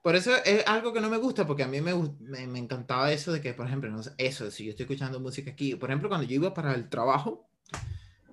Por 0.04 0.16
eso 0.16 0.32
es 0.46 0.66
algo 0.68 0.94
que 0.94 1.02
no 1.02 1.10
me 1.10 1.18
gusta, 1.18 1.48
porque 1.48 1.64
a 1.64 1.68
mí 1.68 1.82
me, 1.82 1.96
me, 2.20 2.46
me 2.46 2.60
encantaba 2.60 3.12
eso 3.12 3.34
de 3.34 3.42
que, 3.42 3.56
por 3.56 3.66
ejemplo, 3.66 3.90
no, 3.90 4.02
eso, 4.20 4.52
si 4.52 4.66
yo 4.66 4.70
estoy 4.70 4.84
escuchando 4.84 5.20
música 5.20 5.50
aquí, 5.50 5.76
por 5.76 5.90
ejemplo, 5.90 6.10
cuando 6.10 6.28
yo 6.28 6.36
iba 6.36 6.54
para 6.54 6.76
el 6.76 6.88
trabajo, 6.90 7.50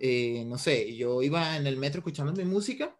eh, 0.05 0.44
no 0.46 0.59
sé, 0.59 0.96
yo 0.96 1.22
iba 1.22 1.57
en 1.57 1.64
el 1.64 1.76
metro 1.76 2.00
escuchando 2.00 2.32
mi 2.32 2.44
música 2.44 2.92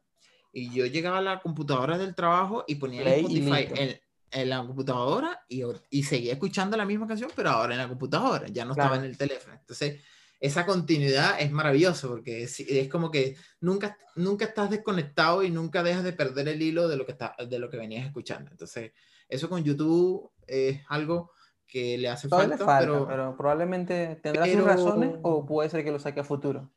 y 0.53 0.71
yo 0.71 0.87
llegaba 0.87 1.19
a 1.19 1.21
la 1.21 1.41
computadora 1.41 1.99
del 1.99 2.15
trabajo 2.15 2.63
y 2.69 2.77
ponía 2.77 3.03
Spotify 3.03 3.99
en, 4.31 4.49
la 4.49 4.65
computadora 4.65 5.45
y, 5.49 5.65
y, 5.91 6.05
seguía 6.05 6.35
escuchando 6.35 6.77
la 6.77 6.85
misma 6.85 7.09
canción, 7.09 7.29
pero 7.35 7.51
ahora 7.51 7.75
en 7.75 7.81
la 7.81 7.89
computadora, 7.89 8.47
ya 8.47 8.65
no 8.65 8.71
estaba 8.71 8.95
en 8.95 9.03
el 9.03 9.19
teléfono. 9.19 9.57
Entonces, 9.59 10.01
esa 10.39 10.65
continuidad 10.65 11.41
es 11.41 11.51
maravilloso 11.51 12.09
porque 12.09 12.45
es, 12.45 12.61
es, 12.61 12.89
como 12.89 13.11
que 13.11 13.35
nunca, 13.61 13.99
nunca 14.15 14.45
estás 14.45 14.71
desconectado 14.71 15.43
y 15.43 15.51
nunca 15.51 15.83
dejas 15.83 16.05
de 16.05 16.13
perder 16.13 16.47
el 16.47 16.63
hilo 16.63 16.87
de 16.87 16.97
lo 16.97 17.05
que, 17.05 17.13
está, 17.13 17.35
de 17.37 17.59
lo 17.59 17.69
que 17.69 17.79
venías 17.79 18.07
escuchando. 18.07 18.49
Entonces, 18.53 18.93
eso 19.29 19.49
con 19.49 19.65
YouTube 19.65 20.31
es 20.47 20.81
algo 20.89 21.33
que 21.67 21.99
le 21.99 22.09
hace 22.09 22.29
falta, 22.29 22.65
pero, 22.81 23.09
pero, 23.09 23.37
probablemente 23.37 24.21
tendrá 24.23 24.47
sus 24.47 24.63
razones 24.63 25.17
o 25.23 25.45
puede 25.45 25.69
ser 25.69 25.83
que 25.83 25.91
lo 25.91 25.99
saque 25.99 26.21
a 26.21 26.25
futuro. 26.25 26.71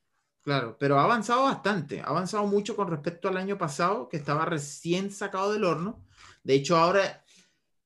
Claro, 0.45 0.77
pero 0.79 0.99
ha 0.99 1.03
avanzado 1.03 1.43
bastante, 1.43 2.01
ha 2.01 2.05
avanzado 2.05 2.45
mucho 2.45 2.75
con 2.75 2.87
respecto 2.89 3.27
al 3.27 3.35
año 3.37 3.57
pasado, 3.57 4.07
que 4.07 4.15
estaba 4.17 4.45
recién 4.45 5.11
sacado 5.11 5.51
del 5.51 5.63
horno. 5.63 5.99
De 6.43 6.53
hecho, 6.53 6.77
ahora 6.77 7.23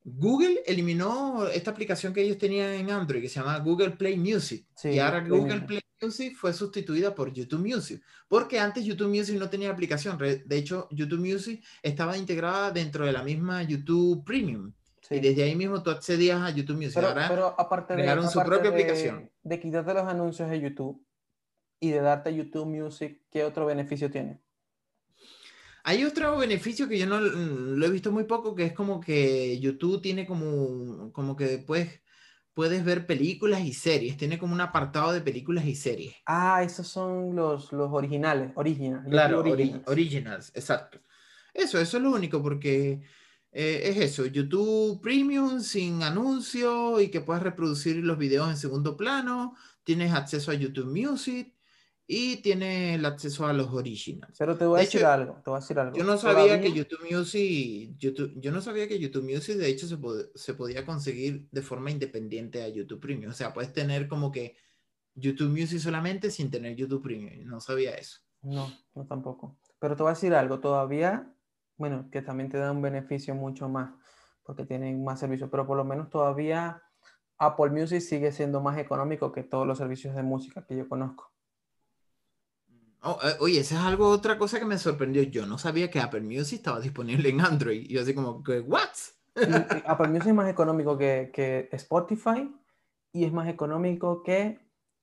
Google 0.03 0.61
eliminó 0.65 1.47
esta 1.47 1.71
aplicación 1.71 2.13
que 2.13 2.21
ellos 2.21 2.37
tenían 2.37 2.71
en 2.73 2.91
Android, 2.91 3.21
que 3.21 3.29
se 3.29 3.39
llama 3.39 3.57
Google 3.59 3.91
Play 3.91 4.17
Music. 4.17 4.65
y 4.83 4.99
ahora 4.99 5.21
Google 5.25 5.61
Play 5.61 5.79
Music 6.01 6.35
fue 6.35 6.51
sustituida 6.53 7.15
por 7.15 7.31
YouTube 7.31 7.65
Music, 7.65 8.01
porque 8.27 8.59
antes 8.59 8.83
YouTube 8.83 9.09
Music 9.09 9.37
no 9.39 9.49
tenía 9.49 9.71
aplicación. 9.71 10.17
De 10.17 10.57
hecho, 10.57 10.87
YouTube 10.91 11.19
Music 11.19 11.63
estaba 11.81 12.17
integrada 12.17 12.71
dentro 12.71 13.05
de 13.05 13.13
la 13.13 13.23
misma 13.23 13.63
YouTube 13.63 14.23
Premium. 14.25 14.73
Y 15.11 15.19
desde 15.19 15.43
ahí 15.43 15.55
mismo 15.55 15.81
tú 15.81 15.89
accedías 15.89 16.39
a 16.41 16.51
YouTube 16.51 16.75
Music. 16.75 16.93
Pero, 16.95 17.07
Ahora 17.07 17.27
pero 17.29 17.55
aparte 17.59 17.95
de, 17.95 18.01
crearon 18.03 18.29
su 18.29 18.39
aparte 18.39 18.49
propia 18.59 18.71
de- 18.71 18.77
aplicación. 18.83 19.31
De 19.41 19.59
quitarte 19.59 19.93
los 19.93 20.03
anuncios 20.03 20.49
de 20.49 20.61
YouTube 20.61 21.03
y 21.79 21.91
de 21.91 22.01
darte 22.01 22.35
YouTube 22.35 22.67
Music, 22.67 23.21
¿qué 23.31 23.43
otro 23.43 23.65
beneficio 23.65 24.09
tiene? 24.11 24.41
Hay 25.83 26.03
otro 26.03 26.37
beneficio 26.37 26.87
que 26.87 26.99
yo 26.99 27.07
no 27.07 27.19
lo 27.21 27.85
he 27.85 27.89
visto 27.89 28.11
muy 28.11 28.25
poco, 28.25 28.53
que 28.55 28.65
es 28.65 28.73
como 28.73 28.99
que 28.99 29.59
YouTube 29.59 30.01
tiene 30.01 30.25
como, 30.27 31.11
como 31.13 31.35
que 31.35 31.57
puedes, 31.59 32.01
puedes 32.53 32.83
ver 32.83 33.07
películas 33.07 33.61
y 33.61 33.73
series. 33.73 34.17
Tiene 34.17 34.37
como 34.37 34.53
un 34.53 34.61
apartado 34.61 35.11
de 35.13 35.21
películas 35.21 35.65
y 35.65 35.75
series. 35.75 36.15
Ah, 36.25 36.61
esos 36.63 36.87
son 36.87 37.35
los, 37.35 37.71
los 37.73 37.91
originales, 37.91 38.51
original. 38.55 39.03
Claro, 39.09 39.41
ori- 39.43 39.51
Originals. 39.53 39.87
originals, 39.87 40.51
exacto. 40.55 40.99
Eso, 41.53 41.79
eso 41.79 41.97
es 41.97 42.03
lo 42.03 42.11
único, 42.11 42.41
porque 42.43 43.01
eh, 43.51 43.81
es 43.85 43.97
eso, 43.97 44.25
YouTube 44.27 45.01
Premium 45.01 45.61
sin 45.61 46.03
anuncio 46.03 46.99
y 47.01 47.09
que 47.09 47.21
puedes 47.21 47.41
reproducir 47.43 47.97
los 47.97 48.17
videos 48.19 48.49
en 48.49 48.57
segundo 48.57 48.95
plano, 48.95 49.55
tienes 49.83 50.13
acceso 50.13 50.51
a 50.51 50.53
YouTube 50.53 50.87
Music 50.95 51.55
y 52.11 52.37
tienes 52.37 52.95
el 52.95 53.05
acceso 53.05 53.45
a 53.45 53.53
los 53.53 53.71
originals. 53.71 54.35
Pero 54.39 54.57
te 54.57 54.65
voy 54.65 54.77
a 54.77 54.79
De 54.79 54.85
decir 54.85 55.01
hecho, 55.01 55.09
algo, 55.11 55.33
te 55.43 55.49
voy 55.51 55.57
a 55.57 55.59
decir 55.61 55.77
algo. 55.77 55.95
Yo 55.95 56.03
no 56.03 56.17
sabía 56.17 56.59
que 56.59 56.67
Todavía- 56.69 56.73
YouTube 56.73 57.11
Music, 57.11 57.95
YouTube, 57.99 58.33
yo 58.37 58.51
no 58.51 58.61
sabía 58.61 58.87
que 58.87 58.97
YouTube 58.97 59.31
Music 59.31 59.57
de 59.57 59.67
hecho 59.69 59.85
se, 59.85 59.95
pod- 59.99 60.31
se 60.33 60.55
podía 60.55 60.83
conseguir 60.87 61.47
de 61.51 61.61
forma 61.61 61.91
independiente 61.91 62.63
a 62.63 62.67
YouTube 62.67 62.99
Premium. 62.99 63.29
O 63.29 63.35
sea, 63.35 63.53
puedes 63.53 63.71
tener 63.73 64.07
como 64.07 64.31
que 64.31 64.55
YouTube 65.13 65.51
Music 65.51 65.77
solamente 65.79 66.31
sin 66.31 66.49
tener 66.49 66.75
YouTube 66.75 67.03
Premium. 67.03 67.45
No 67.47 67.59
sabía 67.61 67.91
eso. 67.93 68.21
No, 68.41 68.73
no 68.95 69.05
tampoco. 69.05 69.59
Pero 69.77 69.95
te 69.95 70.01
voy 70.01 70.09
a 70.09 70.15
decir 70.15 70.33
algo, 70.33 70.59
todavía, 70.59 71.31
bueno, 71.77 72.09
que 72.11 72.23
también 72.23 72.49
te 72.49 72.57
da 72.57 72.71
un 72.71 72.81
beneficio 72.81 73.35
mucho 73.35 73.69
más, 73.69 73.93
porque 74.41 74.65
tienen 74.65 75.03
más 75.03 75.19
servicios, 75.19 75.49
pero 75.51 75.67
por 75.67 75.77
lo 75.77 75.85
menos 75.85 76.09
todavía 76.09 76.81
Apple 77.37 77.69
Music 77.69 78.01
sigue 78.01 78.31
siendo 78.31 78.61
más 78.61 78.79
económico 78.79 79.31
que 79.31 79.43
todos 79.43 79.67
los 79.67 79.77
servicios 79.77 80.15
de 80.15 80.23
música 80.23 80.65
que 80.67 80.75
yo 80.75 80.89
conozco. 80.89 81.31
Oh, 83.01 83.17
eh, 83.23 83.35
oye, 83.39 83.59
esa 83.61 83.75
es 83.75 83.81
algo, 83.81 84.09
otra 84.09 84.37
cosa 84.37 84.59
que 84.59 84.65
me 84.65 84.77
sorprendió. 84.77 85.23
Yo 85.23 85.45
no 85.45 85.57
sabía 85.57 85.89
que 85.89 85.99
Apple 85.99 86.21
Music 86.21 86.57
estaba 86.59 86.79
disponible 86.81 87.29
en 87.29 87.39
Android. 87.41 87.85
Y 87.89 87.93
yo 87.93 88.01
así 88.01 88.13
como, 88.13 88.43
¿what? 88.65 88.89
Apple 89.85 90.07
Music 90.09 90.27
es 90.27 90.33
más 90.33 90.49
económico 90.49 90.97
que, 90.97 91.31
que 91.33 91.69
Spotify 91.71 92.49
y 93.13 93.23
es 93.23 93.31
más 93.31 93.47
económico 93.47 94.21
que 94.23 94.59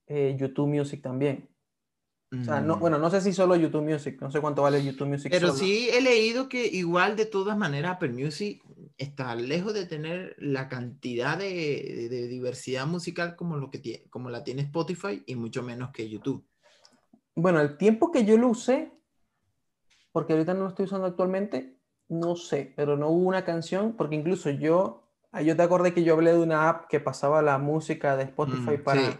eh, 0.08 0.36
YouTube 0.38 0.68
Music 0.68 1.00
también. 1.02 1.48
O 2.38 2.44
sea, 2.44 2.60
no, 2.60 2.76
Mm. 2.76 2.80
bueno, 2.80 2.98
no 2.98 3.08
sé 3.08 3.20
si 3.20 3.32
solo 3.32 3.54
YouTube 3.56 3.88
Music, 3.88 4.20
no 4.20 4.30
sé 4.32 4.40
cuánto 4.40 4.60
vale 4.62 4.84
YouTube 4.84 5.06
Music. 5.08 5.30
Pero 5.30 5.48
solo. 5.48 5.60
sí 5.60 5.88
he 5.90 6.02
leído 6.02 6.48
que 6.48 6.66
igual 6.66 7.14
de 7.16 7.24
todas 7.24 7.56
maneras 7.56 7.92
Apple 7.96 8.10
Music 8.12 8.62
está 8.98 9.34
lejos 9.36 9.72
de 9.74 9.86
tener 9.86 10.34
la 10.38 10.68
cantidad 10.68 11.38
de, 11.38 11.44
de- 11.54 12.08
de 12.08 12.26
diversidad 12.28 12.86
musical 12.86 13.36
como, 13.36 13.56
lo 13.56 13.70
que 13.70 13.78
tiene, 13.78 14.04
como 14.10 14.28
la 14.28 14.42
tiene 14.42 14.62
Spotify 14.62 15.22
y 15.24 15.36
mucho 15.36 15.62
menos 15.62 15.90
que 15.92 16.08
YouTube. 16.10 16.44
Bueno, 17.36 17.60
el 17.60 17.76
tiempo 17.76 18.10
que 18.10 18.24
yo 18.24 18.38
lo 18.38 18.48
usé, 18.48 18.90
porque 20.10 20.32
ahorita 20.32 20.54
no 20.54 20.60
lo 20.60 20.68
estoy 20.68 20.86
usando 20.86 21.06
actualmente, 21.06 21.78
no 22.08 22.34
sé, 22.34 22.72
pero 22.76 22.96
no 22.96 23.08
hubo 23.08 23.28
una 23.28 23.44
canción, 23.44 23.92
porque 23.92 24.14
incluso 24.16 24.48
yo, 24.48 25.02
ah, 25.32 25.42
yo 25.42 25.54
te 25.54 25.62
acordé 25.62 25.92
que 25.92 26.02
yo 26.02 26.14
hablé 26.14 26.32
de 26.32 26.38
una 26.38 26.68
app 26.70 26.86
que 26.88 26.98
pasaba 26.98 27.42
la 27.42 27.58
música 27.58 28.16
de 28.16 28.24
Spotify 28.24 28.78
Mm, 28.78 28.82
para, 28.84 29.02
sí. 29.02 29.18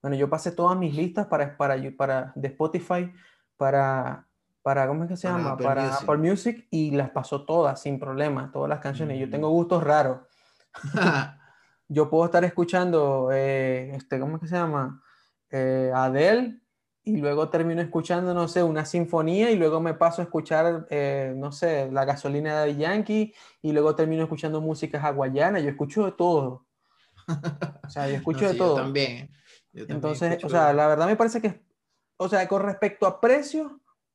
bueno, 0.00 0.16
yo 0.16 0.30
pasé 0.30 0.52
todas 0.52 0.78
mis 0.78 0.94
listas 0.94 1.26
para, 1.26 1.56
para, 1.56 1.76
para 1.96 2.32
de 2.36 2.48
Spotify 2.48 3.12
para, 3.56 4.28
para, 4.62 4.86
¿cómo 4.86 5.02
es 5.04 5.08
que 5.08 5.16
se 5.16 5.26
Para 5.26 5.38
llama? 5.38 5.52
Apple 5.54 5.64
para 5.64 5.82
Music. 5.86 6.02
Apple 6.02 6.16
Music 6.18 6.66
y 6.70 6.90
las 6.92 7.10
pasó 7.10 7.44
todas 7.44 7.80
sin 7.82 7.98
problema, 7.98 8.52
todas 8.52 8.68
las 8.68 8.78
canciones. 8.80 9.18
Yo 9.18 9.26
Mm. 9.26 9.30
tengo 9.30 9.50
gustos 9.50 9.82
raros. 9.82 10.20
Yo 11.88 12.10
puedo 12.10 12.24
estar 12.26 12.44
escuchando, 12.44 13.30
eh, 13.32 13.92
este, 13.96 14.20
¿cómo 14.20 14.36
es 14.36 14.42
que 14.42 14.48
se 14.48 14.56
llama? 14.56 15.02
Eh, 15.50 15.90
Adele 15.94 16.60
y 17.08 17.18
luego 17.18 17.48
termino 17.50 17.80
escuchando, 17.80 18.34
no 18.34 18.48
sé, 18.48 18.64
una 18.64 18.84
sinfonía 18.84 19.52
y 19.52 19.56
luego 19.56 19.80
me 19.80 19.94
paso 19.94 20.20
a 20.20 20.24
escuchar, 20.24 20.88
eh, 20.90 21.32
no 21.36 21.52
sé, 21.52 21.88
la 21.92 22.04
gasolina 22.04 22.60
de 22.62 22.74
Yankee 22.76 23.32
y 23.62 23.70
luego 23.72 23.94
termino 23.94 24.24
escuchando 24.24 24.60
música 24.60 25.00
hawaiana. 25.00 25.60
Yo 25.60 25.70
escucho 25.70 26.04
de 26.04 26.12
todo. 26.12 26.66
O 27.86 27.88
sea, 27.90 28.06
yo 28.08 28.12
No, 28.12 28.16
escucho 28.18 28.46
de 28.46 28.52
sí, 28.52 28.58
yo 28.58 28.64
todo. 28.64 28.74
también. 28.74 29.30
Yo 29.72 29.86
también 29.86 29.96
Entonces, 29.96 30.32
o 30.32 30.36
escucho- 30.36 30.48
sea, 30.50 30.72
la 30.72 30.88
verdad 30.88 31.06
me 31.06 31.14
parece 31.14 31.40
que, 31.40 31.62
o 32.16 32.28
sea, 32.28 32.46
con 32.48 32.62
respecto 32.62 33.06
a 33.06 33.20
precios, 33.20 33.70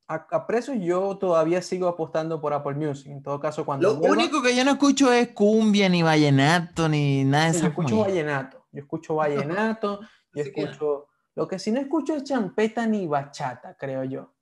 a, 0.06 0.26
a 0.30 0.46
precios 0.46 0.76
yo 0.78 1.16
todavía 1.16 1.62
sigo 1.62 1.88
apostando 1.88 2.42
por 2.42 2.52
Apple 2.52 2.74
Music. 2.74 3.10
En 3.10 3.22
todo 3.22 3.40
caso, 3.40 3.64
cuando 3.64 3.88
Lo 3.88 4.00
vuelva- 4.00 4.12
único 4.24 4.42
que 4.42 4.54
yo 4.54 4.66
no 4.66 4.72
escucho 4.72 5.10
es 5.10 5.28
cumbia, 5.28 5.88
ni 5.88 6.02
vallenato, 6.02 6.90
ni 6.90 7.24
nada 7.24 7.46
de 7.46 7.54
Sí, 7.54 7.60
yo 7.62 7.68
escucho 7.68 7.98
vallenato, 8.00 8.66
yo 8.70 8.80
escucho 8.82 9.14
vallenato, 9.14 10.00
yo 10.34 10.42
escucho... 10.42 11.08
Lo 11.34 11.48
que 11.48 11.58
sí 11.58 11.72
no 11.72 11.80
escucho 11.80 12.14
es 12.16 12.24
champeta 12.24 12.86
ni 12.86 13.06
bachata, 13.06 13.76
creo 13.76 14.04
yo. 14.04 14.34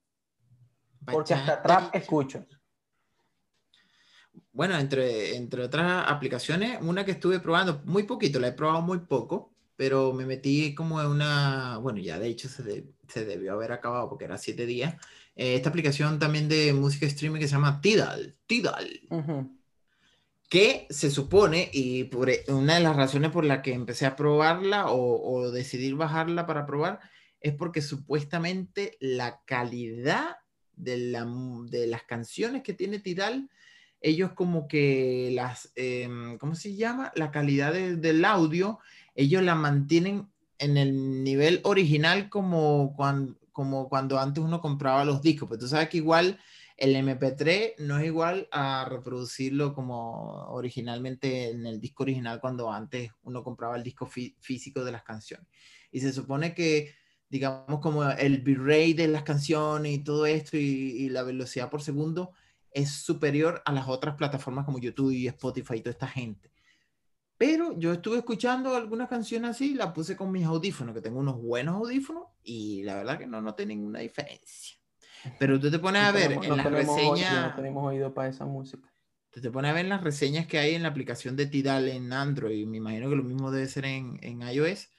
Porque 1.05 1.33
hasta 1.33 1.61
trap 1.61 1.95
escucho. 1.95 2.45
Bueno, 4.53 4.77
entre, 4.77 5.35
entre 5.35 5.63
otras 5.63 6.05
aplicaciones, 6.07 6.79
una 6.81 7.05
que 7.05 7.11
estuve 7.11 7.39
probando, 7.39 7.81
muy 7.85 8.03
poquito, 8.03 8.39
la 8.39 8.47
he 8.49 8.51
probado 8.53 8.81
muy 8.81 8.99
poco, 8.99 9.53
pero 9.75 10.13
me 10.13 10.25
metí 10.25 10.73
como 10.75 11.01
en 11.01 11.07
una, 11.07 11.77
bueno, 11.77 11.99
ya 11.99 12.19
de 12.19 12.27
hecho 12.27 12.47
se, 12.49 12.63
de- 12.63 12.93
se 13.07 13.25
debió 13.25 13.53
haber 13.53 13.71
acabado 13.71 14.09
porque 14.09 14.25
era 14.25 14.37
siete 14.37 14.65
días, 14.65 14.95
eh, 15.35 15.55
esta 15.55 15.69
aplicación 15.69 16.19
también 16.19 16.47
de 16.49 16.73
música 16.73 17.05
streaming 17.05 17.39
que 17.39 17.47
se 17.47 17.53
llama 17.55 17.81
Tidal, 17.81 18.37
Tidal. 18.45 18.89
Que 20.51 20.85
se 20.89 21.09
supone, 21.09 21.69
y 21.71 22.01
e- 22.27 22.51
una 22.51 22.75
de 22.75 22.81
las 22.81 22.97
razones 22.97 23.31
por 23.31 23.45
la 23.45 23.61
que 23.61 23.73
empecé 23.73 24.05
a 24.05 24.17
probarla 24.17 24.87
o, 24.91 25.31
o 25.31 25.49
decidir 25.49 25.95
bajarla 25.95 26.45
para 26.45 26.65
probar, 26.65 26.99
es 27.39 27.53
porque 27.53 27.81
supuestamente 27.81 28.97
la 28.99 29.39
calidad 29.45 30.35
de, 30.75 30.97
la 30.97 31.25
de 31.69 31.87
las 31.87 32.03
canciones 32.03 32.63
que 32.63 32.73
tiene 32.73 32.99
Tidal, 32.99 33.49
ellos 34.01 34.33
como 34.33 34.67
que 34.67 35.31
las, 35.33 35.71
em, 35.75 36.37
¿cómo 36.37 36.55
se 36.55 36.75
llama? 36.75 37.13
La 37.15 37.31
calidad 37.31 37.71
de- 37.71 37.95
del 37.95 38.25
audio, 38.25 38.79
ellos 39.15 39.41
la 39.43 39.55
mantienen 39.55 40.27
en 40.57 40.75
el 40.75 41.23
nivel 41.23 41.61
original 41.63 42.27
como 42.27 42.93
cuando, 42.97 43.37
como 43.53 43.87
cuando 43.87 44.19
antes 44.19 44.43
uno 44.43 44.59
compraba 44.59 45.05
los 45.05 45.21
discos. 45.21 45.47
Pues 45.47 45.61
tú 45.61 45.67
sabes 45.69 45.87
que 45.87 45.97
igual 45.99 46.37
el 46.81 46.95
MP3 46.95 47.73
no 47.79 47.97
es 47.99 48.05
igual 48.05 48.47
a 48.51 48.85
reproducirlo 48.89 49.73
como 49.73 50.47
originalmente 50.51 51.49
en 51.51 51.65
el 51.65 51.79
disco 51.79 52.03
original 52.03 52.41
cuando 52.41 52.71
antes 52.71 53.11
uno 53.23 53.43
compraba 53.43 53.75
el 53.77 53.83
disco 53.83 54.07
fí- 54.07 54.35
físico 54.39 54.83
de 54.83 54.91
las 54.91 55.03
canciones. 55.03 55.47
Y 55.91 55.99
se 56.01 56.11
supone 56.13 56.53
que, 56.55 56.93
digamos, 57.29 57.79
como 57.81 58.03
el 58.09 58.41
bitrate 58.41 58.93
de 58.95 59.07
las 59.07 59.23
canciones 59.23 59.93
y 59.93 60.03
todo 60.03 60.25
esto 60.25 60.57
y, 60.57 60.61
y 60.61 61.09
la 61.09 61.23
velocidad 61.23 61.69
por 61.69 61.81
segundo 61.81 62.33
es 62.71 62.91
superior 62.91 63.61
a 63.65 63.71
las 63.73 63.87
otras 63.87 64.15
plataformas 64.15 64.65
como 64.65 64.79
YouTube 64.79 65.11
y 65.11 65.27
Spotify 65.27 65.75
y 65.75 65.81
toda 65.81 65.91
esta 65.91 66.07
gente. 66.07 66.51
Pero 67.37 67.77
yo 67.79 67.91
estuve 67.93 68.19
escuchando 68.19 68.75
algunas 68.75 69.09
canciones 69.09 69.51
así, 69.51 69.73
la 69.73 69.93
puse 69.93 70.15
con 70.15 70.31
mis 70.31 70.45
audífonos, 70.45 70.93
que 70.95 71.01
tengo 71.01 71.19
unos 71.19 71.41
buenos 71.41 71.75
audífonos, 71.75 72.25
y 72.43 72.83
la 72.83 72.95
verdad 72.95 73.19
que 73.19 73.27
no 73.27 73.41
noté 73.41 73.65
ninguna 73.65 73.99
diferencia. 73.99 74.80
Pero 75.39 75.59
tú 75.59 75.69
te 75.71 75.79
pones 75.79 76.01
a 76.01 76.07
No 76.07 76.13
ver 76.13 76.23
tenemos- 76.29 76.43
en 76.45 76.49
no 76.49 76.55
las 76.57 76.65
oído, 76.65 76.77
reseñas, 77.13 77.49
no 77.49 77.55
tenemos 77.55 77.83
oído 77.85 78.13
para 78.13 78.29
esa 78.29 78.45
música. 78.45 78.87
tú 79.29 79.39
te 79.41 79.49
pones 79.51 79.71
a 79.71 79.73
ver 79.73 79.85
en 79.85 79.89
las 79.89 80.03
reseñas 80.03 80.45
que 80.47 80.59
hay 80.59 80.75
en 80.75 80.83
la 80.83 80.89
aplicación 80.89 81.35
de 81.37 81.45
Tidal 81.45 81.87
en 81.89 82.11
Android, 82.11 82.65
me 82.67 82.77
imagino 82.77 83.09
que 83.09 83.15
lo 83.15 83.23
mismo 83.23 83.49
debe 83.51 83.67
ser 83.67 83.85
en, 83.85 84.19
en 84.21 84.41
iOS. 84.41 84.89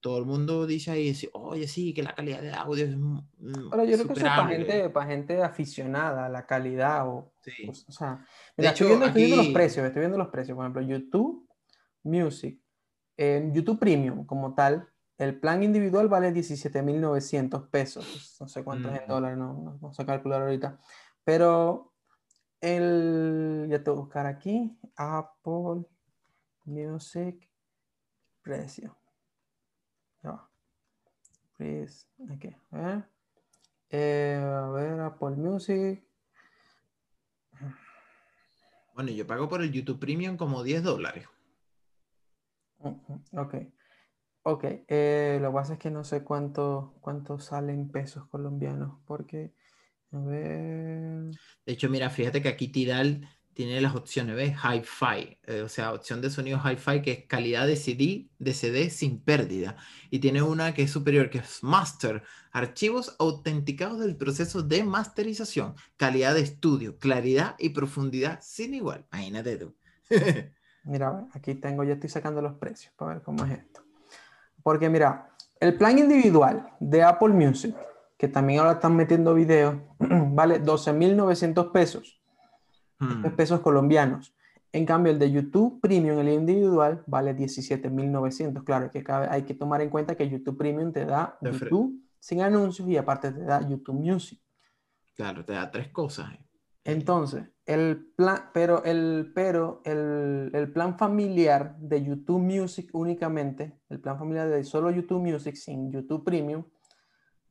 Todo 0.00 0.18
el 0.18 0.24
mundo 0.26 0.66
dice 0.66 0.90
ahí, 0.90 1.04
dice, 1.04 1.30
oye, 1.32 1.68
sí, 1.68 1.94
que 1.94 2.02
la 2.02 2.12
calidad 2.14 2.42
de 2.42 2.50
audio 2.52 2.84
es 2.86 2.96
mm, 2.96 3.18
Pero 3.38 3.54
yo 3.62 3.70
creo 3.70 3.86
que 3.86 3.92
eso 3.92 4.02
es 4.02 4.08
para 4.08 4.14
superable". 4.42 4.56
gente, 4.56 4.90
para 4.90 5.06
gente 5.06 5.42
aficionada 5.42 6.26
a 6.26 6.28
la 6.28 6.44
calidad 6.44 7.08
o, 7.08 7.32
Sí. 7.42 7.68
o 7.68 7.70
o 7.70 7.92
sea, 7.92 8.16
De 8.16 8.24
mira, 8.58 8.70
hecho, 8.72 8.84
estoy, 8.84 8.88
viendo, 8.88 9.06
estoy 9.06 9.22
viendo 9.22 9.36
los 9.36 9.44
aquí- 9.46 9.54
precios, 9.54 9.86
estoy 9.86 10.00
viendo 10.00 10.18
los 10.18 10.28
precios. 10.28 10.56
Por 10.56 10.64
ejemplo, 10.64 10.82
YouTube 10.82 11.48
Music, 12.02 12.58
YouTube 13.16 13.78
Premium 13.78 14.26
como 14.26 14.54
tal, 14.54 14.88
el 15.24 15.38
plan 15.38 15.62
individual 15.62 16.08
vale 16.08 16.32
17.900 16.32 17.68
pesos. 17.68 18.36
No 18.40 18.48
sé 18.48 18.62
cuánto 18.64 18.88
es 18.90 18.98
en 19.00 19.04
Mm. 19.04 19.08
dólares, 19.08 19.38
no, 19.38 19.52
no, 19.54 19.78
no 19.80 19.92
sé 19.92 20.04
calcular 20.06 20.42
ahorita. 20.42 20.78
Pero 21.24 21.92
el, 22.60 23.66
ya 23.70 23.82
te 23.82 23.90
voy 23.90 23.98
a 23.98 24.02
buscar 24.02 24.26
aquí, 24.26 24.78
Apple 24.96 25.84
Music, 26.64 27.50
precio. 28.42 28.96
Ya 30.22 30.30
va. 30.30 30.48
Please, 31.56 32.06
aquí, 32.30 32.54
a 32.72 32.76
ver. 32.78 33.04
Eh, 33.90 34.40
a 34.42 34.68
ver, 34.70 35.00
Apple 35.00 35.36
Music. 35.36 36.02
Bueno, 38.94 39.10
yo 39.10 39.26
pago 39.26 39.48
por 39.48 39.62
el 39.62 39.72
YouTube 39.72 39.98
Premium 39.98 40.36
como 40.36 40.62
10 40.62 40.82
dólares. 40.82 41.26
Ok. 43.32 43.54
Ok. 44.44 44.64
eh, 44.88 45.38
lo 45.40 45.50
que 45.50 45.54
pasa 45.54 45.72
es 45.74 45.78
que 45.78 45.90
no 45.90 46.04
sé 46.04 46.24
cuánto, 46.24 46.94
cuánto 47.00 47.38
salen 47.38 47.88
pesos 47.90 48.26
colombianos. 48.28 48.98
Porque, 49.06 49.52
a 50.12 50.18
ver. 50.18 51.30
De 51.64 51.72
hecho, 51.72 51.88
mira, 51.88 52.10
fíjate 52.10 52.42
que 52.42 52.48
aquí 52.48 52.68
Tidal 52.68 53.28
tiene 53.54 53.80
las 53.80 53.94
opciones, 53.94 54.34
¿ves? 54.34 54.56
Hi-Fi, 54.56 55.38
eh, 55.42 55.62
o 55.62 55.68
sea, 55.68 55.92
opción 55.92 56.20
de 56.20 56.30
sonido 56.30 56.58
Hi-Fi 56.58 57.02
que 57.02 57.12
es 57.12 57.26
calidad 57.26 57.66
de 57.66 57.76
CD, 57.76 58.30
de 58.38 58.54
CD 58.54 58.90
sin 58.90 59.22
pérdida. 59.22 59.76
Y 60.10 60.18
tiene 60.20 60.42
una 60.42 60.74
que 60.74 60.82
es 60.82 60.90
superior, 60.90 61.30
que 61.30 61.38
es 61.38 61.62
Master, 61.62 62.22
archivos 62.50 63.14
autenticados 63.18 64.00
del 64.00 64.16
proceso 64.16 64.62
de 64.62 64.84
masterización, 64.84 65.74
calidad 65.96 66.34
de 66.34 66.40
estudio, 66.40 66.98
claridad 66.98 67.54
y 67.58 67.70
profundidad 67.70 68.40
sin 68.42 68.74
igual. 68.74 69.06
Imagínate 69.12 69.56
tú. 69.56 69.76
mira, 70.84 71.26
aquí 71.32 71.54
tengo, 71.54 71.84
ya 71.84 71.94
estoy 71.94 72.10
sacando 72.10 72.40
los 72.42 72.54
precios 72.54 72.92
para 72.96 73.14
ver 73.14 73.22
cómo 73.22 73.44
es 73.44 73.52
esto. 73.52 73.81
Porque 74.62 74.88
mira, 74.88 75.28
el 75.60 75.76
plan 75.76 75.98
individual 75.98 76.68
de 76.80 77.02
Apple 77.02 77.30
Music, 77.30 77.74
que 78.16 78.28
también 78.28 78.60
ahora 78.60 78.72
están 78.72 78.94
metiendo 78.96 79.34
videos, 79.34 79.76
vale 79.98 80.62
12.900 80.62 81.72
pesos 81.72 82.22
Hmm. 83.02 83.34
pesos 83.34 83.60
colombianos. 83.60 84.32
En 84.72 84.86
cambio, 84.86 85.12
el 85.12 85.18
de 85.18 85.30
YouTube 85.30 85.80
Premium, 85.80 86.18
el 86.20 86.28
individual, 86.28 87.02
vale 87.06 87.34
17.900. 87.36 88.62
Claro, 88.64 88.90
que 88.90 89.04
hay 89.28 89.42
que 89.42 89.54
tomar 89.54 89.80
en 89.82 89.90
cuenta 89.90 90.14
que 90.14 90.28
YouTube 90.28 90.56
Premium 90.56 90.92
te 90.92 91.04
da 91.04 91.36
YouTube 91.42 92.00
sin 92.20 92.42
anuncios 92.42 92.88
y 92.88 92.96
aparte 92.96 93.32
te 93.32 93.40
da 93.42 93.60
YouTube 93.68 93.96
Music. 93.96 94.40
Claro, 95.16 95.44
te 95.44 95.52
da 95.52 95.68
tres 95.70 95.88
cosas. 95.88 96.32
Eh. 96.32 96.40
Entonces, 96.84 97.44
el 97.64 98.12
plan, 98.16 98.50
pero, 98.52 98.82
el, 98.84 99.30
pero 99.34 99.82
el, 99.84 100.50
el, 100.52 100.72
plan 100.72 100.98
familiar 100.98 101.76
de 101.78 102.02
YouTube 102.02 102.40
Music 102.40 102.90
únicamente, 102.92 103.78
el 103.88 104.00
plan 104.00 104.18
familiar 104.18 104.48
de 104.48 104.64
solo 104.64 104.90
YouTube 104.90 105.22
Music 105.22 105.54
sin 105.54 105.92
YouTube 105.92 106.24
Premium, 106.24 106.64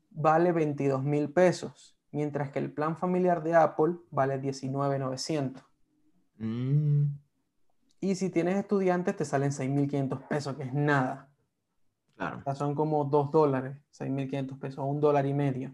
vale 0.10 0.52
22 0.52 1.02
mil 1.04 1.32
pesos 1.32 1.98
mientras 2.12 2.52
que 2.52 2.60
el 2.60 2.72
plan 2.72 2.98
familiar 2.98 3.44
de 3.44 3.56
Apple 3.56 3.96
vale 4.10 4.40
19,900. 4.40 5.64
Mm. 6.38 7.06
Y 8.02 8.16
si 8.16 8.30
tienes 8.30 8.58
estudiantes 8.58 9.16
te 9.16 9.26
salen 9.26 9.52
6.500 9.52 10.28
pesos, 10.28 10.56
que 10.56 10.64
es 10.64 10.74
nada. 10.74 11.28
Claro. 12.16 12.44
son 12.56 12.76
como 12.76 13.06
2 13.06 13.32
dólares, 13.32 13.78
6.500 13.98 14.60
pesos, 14.60 14.86
un 14.88 15.00
dólar 15.00 15.26
y 15.26 15.34
medio. 15.34 15.74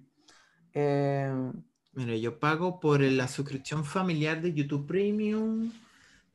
Eh, 0.73 1.51
Mira, 1.97 2.15
yo 2.15 2.39
pago 2.39 2.79
por 2.79 3.01
la 3.01 3.27
suscripción 3.27 3.83
familiar 3.83 4.39
de 4.39 4.53
YouTube 4.53 4.85
Premium 4.85 5.71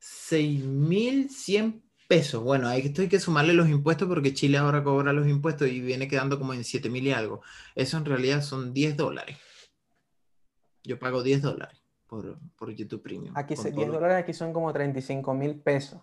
6.100 0.00 1.80
pesos. 2.08 2.42
Bueno, 2.42 2.68
que, 2.70 2.92
hay 3.00 3.08
que 3.08 3.20
sumarle 3.20 3.52
los 3.52 3.68
impuestos 3.68 4.08
porque 4.08 4.34
Chile 4.34 4.58
ahora 4.58 4.82
cobra 4.82 5.12
los 5.12 5.28
impuestos 5.28 5.68
y 5.68 5.80
viene 5.80 6.08
quedando 6.08 6.36
como 6.36 6.52
en 6.52 6.62
7.000 6.62 7.02
y 7.04 7.12
algo. 7.12 7.42
Eso 7.76 7.96
en 7.96 8.04
realidad 8.06 8.42
son 8.42 8.74
10 8.74 8.96
dólares. 8.96 9.36
Yo 10.82 10.98
pago 10.98 11.22
10 11.22 11.42
dólares 11.42 11.80
por, 12.08 12.40
por 12.56 12.74
YouTube 12.74 13.00
Premium. 13.00 13.32
Aquí 13.36 13.54
10 13.54 13.86
dólares 13.86 14.16
aquí 14.16 14.32
son 14.32 14.52
como 14.52 14.72
35 14.72 15.32
mil 15.32 15.60
pesos 15.60 16.00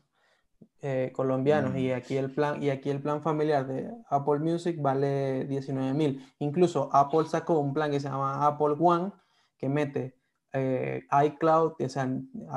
eh, 0.81 1.11
colombianos 1.13 1.75
y, 1.75 1.89
mm. 1.89 1.95
aquí 1.95 2.15
el 2.15 2.31
plan, 2.31 2.63
y 2.63 2.69
aquí 2.69 2.89
el 2.89 3.01
plan 3.01 3.21
familiar 3.21 3.67
de 3.67 3.91
Apple 4.09 4.39
Music 4.39 4.77
vale 4.79 5.43
19 5.47 5.93
mil. 5.95 6.25
Incluso 6.39 6.89
Apple 6.93 7.25
sacó 7.27 7.59
un 7.59 7.73
plan 7.73 7.91
que 7.91 7.99
se 7.99 8.07
llama 8.07 8.47
Apple 8.47 8.77
One 8.79 9.11
que 9.59 9.69
mete 9.69 10.15
eh, 10.53 11.05
iCloud, 11.25 11.73
o 11.79 11.89
sea, 11.89 12.09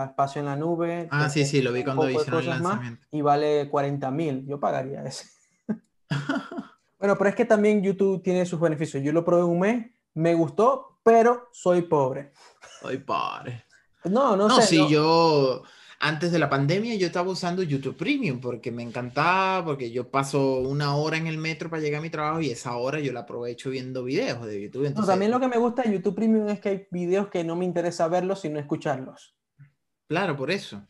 espacio 0.07 0.41
en 0.41 0.47
la 0.47 0.57
nube. 0.57 1.09
Ah, 1.11 1.29
sí, 1.29 1.45
sí, 1.45 1.61
lo 1.61 1.73
vi 1.73 1.85
cuando 1.85 2.09
hicieron 2.09 2.41
el 2.41 2.49
lanzamiento. 2.49 3.07
y 3.11 3.21
vale 3.21 3.69
40 3.69 4.11
mil. 4.11 4.47
Yo 4.47 4.59
pagaría 4.59 5.03
ese. 5.05 5.27
bueno, 6.99 7.19
pero 7.19 7.29
es 7.29 7.37
que 7.37 7.45
también 7.45 7.83
YouTube 7.83 8.23
tiene 8.23 8.47
sus 8.47 8.61
beneficios. 8.61 9.03
Yo 9.03 9.13
lo 9.13 9.25
probé 9.25 9.45
un 9.45 9.61
mes, 9.61 9.91
me 10.15 10.35
gustó, 10.35 11.01
pero 11.03 11.49
soy 11.53 11.83
pobre. 11.83 12.33
Soy 12.81 12.99
pobre. 12.99 13.65
No, 14.05 14.37
no, 14.37 14.49
no 14.49 14.57
sé. 14.61 14.67
Si 14.67 14.89
yo, 14.89 15.63
antes 16.03 16.33
de 16.33 16.41
la 16.41 16.51
pandemia, 16.51 16.97
yo 16.97 17.07
estaba 17.07 17.31
usando 17.31 17.63
YouTube 17.63 17.97
Premium 17.97 18.41
porque 18.41 18.73
me 18.73 18.83
encantaba, 18.83 19.65
porque 19.65 19.93
yo 19.93 20.11
paso 20.11 20.59
una 20.59 20.97
hora 20.97 21.17
en 21.17 21.29
el 21.29 21.39
metro 21.39 21.71
para 21.71 21.81
llegar 21.81 22.01
a 22.01 22.03
mi 22.03 22.11
trabajo 22.11 22.41
y 22.41 22.51
esa 22.51 22.75
hora 22.77 22.99
yo 22.99 23.13
la 23.13 23.21
aprovecho 23.21 23.71
viendo 23.71 24.03
videos 24.03 24.45
de 24.45 24.61
YouTube. 24.61 24.87
Entonces... 24.87 25.09
también 25.09 25.31
lo 25.31 25.39
que 25.39 25.47
me 25.47 25.59
gusta 25.59 25.83
de 25.83 25.93
YouTube 25.93 26.17
Premium 26.17 26.49
es 26.49 26.59
que 26.59 26.69
hay 26.69 26.87
videos 26.91 27.29
que 27.29 27.45
no 27.45 27.55
me 27.55 27.65
interesa 27.65 28.09
verlos, 28.09 28.41
sino 28.41 28.59
escucharlos. 28.59 29.37
Claro, 30.09 30.37
por 30.37 30.51
eso. 30.51 30.83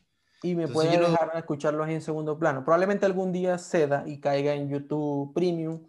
Y 0.42 0.54
me 0.54 0.66
puede 0.66 0.98
dejar 0.98 1.30
escucharlos 1.36 1.90
en 1.90 2.00
segundo 2.00 2.38
plano. 2.38 2.64
Probablemente 2.64 3.04
algún 3.04 3.32
día 3.32 3.58
ceda 3.58 4.04
y 4.06 4.18
caiga 4.18 4.54
en 4.54 4.70
YouTube 4.70 5.34
Premium 5.34 5.82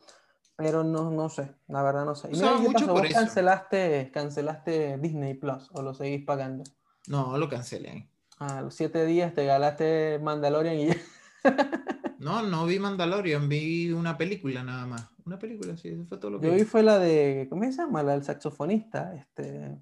pero 0.55 0.83
no, 0.83 1.09
no 1.09 1.29
sé, 1.29 1.55
la 1.67 1.81
verdad 1.81 2.05
no 2.05 2.13
sé. 2.13 2.29
Y 2.31 2.35
mira, 2.35 2.57
mucho 2.57 2.85
por 2.87 3.05
eso. 3.05 3.15
Cancelaste, 3.19 4.11
cancelaste 4.13 4.97
Disney 4.99 5.33
Plus 5.33 5.69
o 5.71 5.81
lo 5.81 5.93
seguís 5.93 6.23
pagando? 6.23 6.63
No, 7.07 7.37
lo 7.37 7.49
cancelé. 7.49 8.12
A 8.45 8.61
los 8.61 8.75
siete 8.75 9.05
días 9.05 9.33
te 9.33 9.45
galaste 9.45 10.19
Mandalorian 10.21 10.75
y 10.75 10.87
ya. 10.87 10.95
no, 12.19 12.41
no 12.43 12.65
vi 12.65 12.77
Mandalorian, 12.77 13.47
vi 13.47 13.91
una 13.91 14.17
película 14.17 14.63
nada 14.63 14.85
más. 14.85 15.07
Una 15.25 15.39
película, 15.39 15.77
sí, 15.77 15.89
eso 15.89 16.05
fue 16.05 16.17
todo 16.17 16.31
lo 16.31 16.41
que 16.41 16.47
Yo 16.47 16.53
vi. 16.53 16.65
fue 16.65 16.83
la 16.83 16.99
de, 16.99 17.47
¿cómo 17.49 17.63
se 17.63 17.71
llama? 17.71 18.03
La 18.03 18.13
del 18.13 18.23
saxofonista, 18.25 19.15
este... 19.15 19.77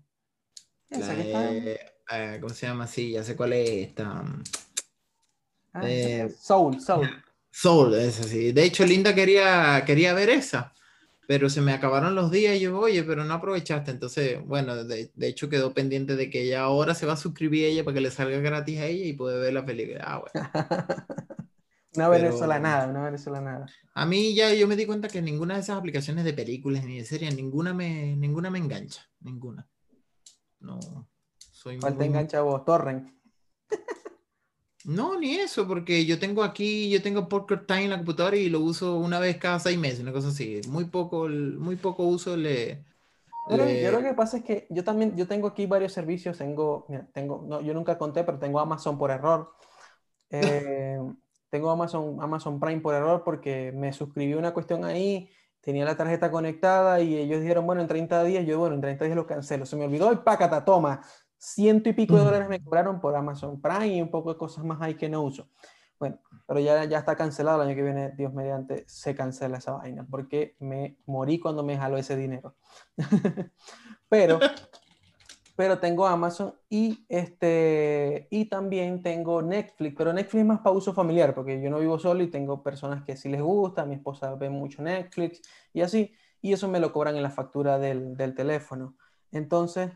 Esa 0.89 1.15
que 1.15 1.79
eh, 2.11 2.37
¿Cómo 2.39 2.53
se 2.53 2.67
llama? 2.67 2.85
Sí, 2.85 3.11
ya 3.11 3.23
sé 3.23 3.35
cuál 3.35 3.53
es 3.53 3.69
esta. 3.87 4.23
Ah, 5.73 5.81
eh, 5.83 6.29
Soul, 6.37 6.79
Soul. 6.81 7.09
Soul, 7.49 7.95
es 7.95 8.19
así. 8.19 8.51
De 8.51 8.63
hecho, 8.63 8.85
Linda 8.85 9.15
quería, 9.15 9.83
quería 9.85 10.13
ver 10.13 10.29
esa, 10.29 10.73
pero 11.27 11.49
se 11.49 11.61
me 11.61 11.73
acabaron 11.73 12.15
los 12.15 12.31
días 12.31 12.55
y 12.55 12.61
yo, 12.61 12.77
oye, 12.77 13.03
pero 13.03 13.23
no 13.23 13.33
aprovechaste. 13.33 13.91
Entonces, 13.91 14.43
bueno, 14.45 14.83
de, 14.83 15.11
hecho 15.19 15.49
quedó 15.49 15.73
pendiente 15.73 16.15
de 16.15 16.29
que 16.29 16.41
ella 16.43 16.63
ahora 16.63 16.93
se 16.95 17.05
va 17.05 17.13
a 17.13 17.17
suscribir 17.17 17.65
a 17.65 17.67
ella 17.69 17.83
para 17.83 17.95
que 17.95 18.01
le 18.01 18.11
salga 18.11 18.39
gratis 18.39 18.79
a 18.79 18.85
ella 18.85 19.05
y 19.05 19.13
puede 19.13 19.39
ver 19.39 19.53
la 19.53 19.65
película. 19.65 20.03
Ah, 20.05 20.21
bueno. 20.21 20.49
una 21.95 22.09
venezolana, 22.09 22.87
una 22.89 23.03
venezolana. 23.05 23.65
A 23.93 24.05
mí 24.05 24.33
ya 24.33 24.53
yo 24.53 24.67
me 24.67 24.75
di 24.75 24.85
cuenta 24.85 25.07
que 25.07 25.21
ninguna 25.21 25.55
de 25.55 25.61
esas 25.61 25.77
aplicaciones 25.77 26.25
de 26.25 26.33
películas 26.33 26.83
ni 26.85 26.97
de 26.97 27.05
series, 27.05 27.35
ninguna 27.35 27.73
me, 27.73 28.15
ninguna 28.15 28.49
me 28.49 28.59
engancha, 28.59 29.09
ninguna. 29.19 29.67
No, 30.59 30.79
soy 31.51 31.77
¿Cuál 31.77 31.97
te 31.97 32.05
engancha 32.05 32.41
vos? 32.41 32.63
Torrent. 32.65 33.20
No, 34.85 35.19
ni 35.19 35.35
eso, 35.35 35.67
porque 35.67 36.05
yo 36.05 36.17
tengo 36.19 36.43
aquí, 36.43 36.89
yo 36.89 37.01
tengo 37.01 37.27
Poker 37.27 37.65
Time 37.65 37.83
en 37.83 37.89
la 37.91 37.97
computadora 37.97 38.35
y 38.35 38.49
lo 38.49 38.61
uso 38.61 38.97
una 38.97 39.19
vez 39.19 39.37
cada 39.37 39.59
seis 39.59 39.77
meses, 39.77 39.99
una 39.99 40.11
cosa 40.11 40.29
así. 40.29 40.61
Muy 40.67 40.85
poco, 40.85 41.27
muy 41.27 41.75
poco 41.75 42.03
uso 42.03 42.35
le. 42.35 42.83
Pero 43.47 43.69
yo 43.69 43.91
lo 43.91 44.01
que 44.01 44.13
pasa 44.13 44.37
es 44.37 44.43
que 44.43 44.67
yo 44.69 44.83
también, 44.83 45.15
yo 45.15 45.27
tengo 45.27 45.47
aquí 45.47 45.65
varios 45.65 45.93
servicios, 45.93 46.37
tengo, 46.37 46.85
mira, 46.89 47.07
tengo, 47.13 47.43
no, 47.47 47.61
yo 47.61 47.73
nunca 47.73 47.97
conté, 47.97 48.23
pero 48.23 48.39
tengo 48.39 48.59
Amazon 48.59 48.97
por 48.97 49.11
error. 49.11 49.51
Eh, 50.29 50.99
tengo 51.49 51.69
Amazon, 51.69 52.17
Amazon 52.21 52.59
Prime 52.59 52.81
por 52.81 52.95
error 52.95 53.23
porque 53.23 53.71
me 53.75 53.93
suscribí 53.93 54.33
una 54.33 54.53
cuestión 54.53 54.85
ahí, 54.85 55.29
tenía 55.59 55.85
la 55.85 55.97
tarjeta 55.97 56.31
conectada 56.31 57.01
y 57.01 57.17
ellos 57.17 57.41
dijeron, 57.41 57.65
bueno, 57.65 57.81
en 57.81 57.87
30 57.87 58.23
días, 58.23 58.45
yo, 58.45 58.57
bueno, 58.57 58.75
en 58.75 58.81
30 58.81 59.05
días 59.05 59.15
lo 59.15 59.27
cancelo. 59.27 59.65
Se 59.65 59.75
me 59.75 59.85
olvidó 59.85 60.11
el 60.11 60.19
pácata, 60.19 60.63
toma, 60.63 61.01
ciento 61.41 61.89
y 61.89 61.93
pico 61.93 62.15
de 62.15 62.23
dólares 62.23 62.47
me 62.47 62.63
cobraron 62.63 63.01
por 63.01 63.15
Amazon 63.15 63.59
Prime 63.59 63.87
y 63.87 64.01
un 64.01 64.11
poco 64.11 64.31
de 64.31 64.37
cosas 64.37 64.63
más 64.63 64.79
ahí 64.79 64.93
que 64.93 65.09
no 65.09 65.23
uso. 65.23 65.49
Bueno, 65.99 66.19
pero 66.47 66.59
ya, 66.59 66.85
ya 66.85 66.99
está 66.99 67.15
cancelado 67.15 67.61
el 67.61 67.67
año 67.67 67.75
que 67.75 67.83
viene, 67.83 68.11
Dios 68.11 68.31
mediante, 68.31 68.83
se 68.87 69.15
cancela 69.15 69.57
esa 69.57 69.71
vaina, 69.71 70.05
porque 70.09 70.55
me 70.59 70.97
morí 71.07 71.39
cuando 71.39 71.63
me 71.63 71.77
jaló 71.77 71.97
ese 71.97 72.15
dinero. 72.15 72.55
pero, 74.09 74.39
pero 75.55 75.79
tengo 75.79 76.05
Amazon 76.05 76.53
y, 76.69 77.05
este, 77.09 78.27
y 78.29 78.45
también 78.45 79.01
tengo 79.01 79.41
Netflix, 79.41 79.95
pero 79.97 80.13
Netflix 80.13 80.41
es 80.41 80.45
más 80.47 80.59
para 80.59 80.75
uso 80.75 80.93
familiar, 80.93 81.33
porque 81.33 81.59
yo 81.59 81.71
no 81.71 81.79
vivo 81.79 81.97
solo 81.97 82.21
y 82.21 82.29
tengo 82.29 82.61
personas 82.61 83.03
que 83.03 83.17
sí 83.17 83.29
les 83.29 83.41
gusta, 83.41 83.85
mi 83.85 83.95
esposa 83.95 84.35
ve 84.35 84.49
mucho 84.49 84.83
Netflix 84.83 85.41
y 85.73 85.81
así, 85.81 86.13
y 86.39 86.53
eso 86.53 86.67
me 86.67 86.79
lo 86.79 86.93
cobran 86.93 87.15
en 87.15 87.23
la 87.23 87.31
factura 87.31 87.79
del, 87.79 88.15
del 88.15 88.35
teléfono. 88.35 88.95
Entonces, 89.31 89.91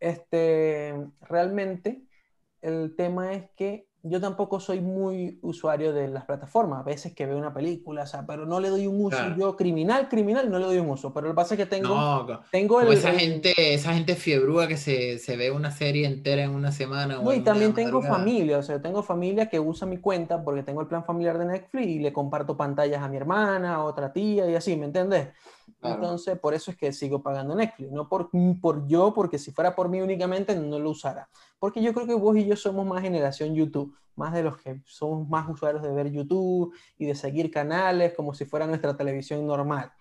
este, 0.00 0.94
realmente 1.22 2.02
el 2.62 2.94
tema 2.96 3.32
es 3.32 3.44
que 3.56 3.86
yo 4.08 4.20
tampoco 4.20 4.60
soy 4.60 4.80
muy 4.80 5.38
usuario 5.42 5.92
de 5.92 6.08
las 6.08 6.24
plataformas. 6.24 6.80
A 6.80 6.82
veces 6.84 7.12
que 7.12 7.26
veo 7.26 7.36
una 7.36 7.52
película, 7.52 8.02
o 8.02 8.06
sea, 8.06 8.24
pero 8.24 8.46
no 8.46 8.60
le 8.60 8.68
doy 8.68 8.86
un 8.86 9.04
uso. 9.04 9.18
Yo, 9.36 9.56
criminal, 9.56 10.08
criminal, 10.08 10.48
no 10.50 10.58
le 10.58 10.66
doy 10.66 10.78
un 10.78 10.90
uso. 10.90 11.12
Pero 11.12 11.26
lo 11.26 11.32
que 11.32 11.36
pasa 11.36 11.54
es 11.54 11.58
que 11.58 11.66
tengo. 11.66 12.44
tengo 12.52 12.80
el, 12.80 12.92
esa, 12.92 13.12
gente, 13.12 13.52
esa 13.74 13.94
gente 13.94 14.14
fiebrúa 14.14 14.68
que 14.68 14.76
se, 14.76 15.18
se, 15.18 15.36
ve 15.36 15.50
una 15.50 15.72
serie 15.72 16.06
entera 16.06 16.42
en 16.42 16.50
una 16.50 16.70
semana. 16.70 17.16
No, 17.16 17.32
y 17.32 17.40
también 17.40 17.74
tengo 17.74 18.00
familia. 18.00 18.58
O 18.58 18.62
sea, 18.62 18.80
tengo 18.80 19.02
familia 19.02 19.48
que 19.48 19.58
usa 19.58 19.88
mi 19.88 19.98
cuenta 19.98 20.42
porque 20.42 20.62
tengo 20.62 20.80
el 20.80 20.86
plan 20.86 21.04
familiar 21.04 21.38
de 21.38 21.46
Netflix 21.46 21.86
y 21.86 21.98
le 21.98 22.12
comparto 22.12 22.56
pantallas 22.56 23.02
a 23.02 23.08
mi 23.08 23.16
hermana, 23.16 23.74
a 23.74 23.84
otra 23.84 24.12
tía 24.12 24.48
y 24.48 24.54
así, 24.54 24.76
¿me 24.76 24.86
entiendes? 24.86 25.28
Entonces, 25.82 26.38
por 26.38 26.54
eso 26.54 26.70
es 26.70 26.76
que 26.76 26.92
sigo 26.92 27.22
pagando 27.22 27.54
Netflix, 27.54 27.90
no 27.90 28.08
por, 28.08 28.30
por 28.60 28.86
yo, 28.86 29.12
porque 29.14 29.38
si 29.38 29.52
fuera 29.52 29.74
por 29.74 29.88
mí 29.88 30.00
únicamente 30.00 30.54
no 30.56 30.78
lo 30.78 30.90
usara. 30.90 31.28
Porque 31.58 31.82
yo 31.82 31.92
creo 31.92 32.06
que 32.06 32.14
vos 32.14 32.36
y 32.36 32.46
yo 32.46 32.56
somos 32.56 32.86
más 32.86 33.02
generación 33.02 33.54
YouTube, 33.54 33.94
más 34.14 34.32
de 34.32 34.42
los 34.42 34.56
que 34.58 34.80
somos 34.84 35.28
más 35.28 35.48
usuarios 35.48 35.82
de 35.82 35.92
ver 35.92 36.10
YouTube 36.10 36.74
y 36.98 37.06
de 37.06 37.14
seguir 37.14 37.50
canales 37.50 38.14
como 38.14 38.34
si 38.34 38.44
fuera 38.44 38.66
nuestra 38.66 38.96
televisión 38.96 39.46
normal. 39.46 39.92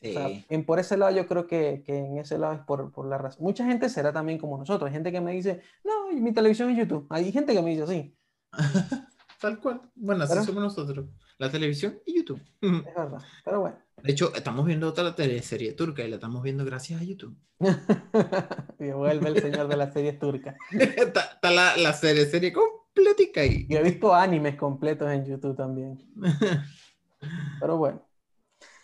en, 0.00 0.66
por 0.66 0.78
ese 0.78 0.96
lado 0.96 1.16
yo 1.16 1.26
creo 1.26 1.46
que, 1.46 1.82
que 1.84 1.96
en 1.96 2.18
ese 2.18 2.36
lado 2.38 2.54
es 2.54 2.60
por, 2.60 2.92
por, 2.92 3.06
la 3.06 3.18
razón. 3.18 3.42
Mucha 3.42 3.64
gente 3.64 3.88
será 3.88 4.12
también 4.12 4.38
como 4.38 4.58
nosotros. 4.58 4.88
Hay 4.88 4.94
gente 4.94 5.12
que 5.12 5.20
me 5.20 5.32
dice, 5.32 5.62
no, 5.82 6.12
mi 6.12 6.32
televisión 6.32 6.70
es 6.70 6.76
YouTube. 6.76 7.06
Hay 7.10 7.32
gente 7.32 7.54
que 7.54 7.62
me 7.62 7.70
dice 7.70 7.82
así. 7.82 8.16
Tal 9.40 9.58
cual. 9.60 9.80
Bueno, 9.94 10.24
así 10.24 10.44
somos 10.44 10.62
nosotros. 10.62 11.06
La 11.38 11.50
televisión 11.50 11.98
y 12.06 12.16
YouTube. 12.16 12.40
Es 12.60 12.94
verdad, 12.94 13.22
pero 13.44 13.60
bueno. 13.60 13.83
De 14.04 14.12
hecho, 14.12 14.34
estamos 14.34 14.66
viendo 14.66 14.86
otra 14.86 15.14
teleserie 15.14 15.72
turca 15.72 16.04
y 16.04 16.08
la 16.08 16.16
estamos 16.16 16.42
viendo 16.42 16.62
gracias 16.62 17.00
a 17.00 17.04
YouTube. 17.04 17.34
y 18.78 18.90
vuelve 18.90 19.30
el 19.30 19.40
señor 19.40 19.66
de 19.66 19.78
la 19.78 19.90
serie 19.90 20.12
turca. 20.12 20.54
está, 20.70 21.38
la, 21.50 21.74
la, 21.78 21.94
serie, 21.94 22.26
serie 22.26 22.52
completica 22.52 23.40
ahí. 23.40 23.64
Y 23.66 23.74
he 23.74 23.82
visto 23.82 24.14
animes 24.14 24.56
completos 24.56 25.10
en 25.10 25.24
YouTube 25.24 25.56
también. 25.56 26.06
pero 27.60 27.78
bueno. 27.78 28.06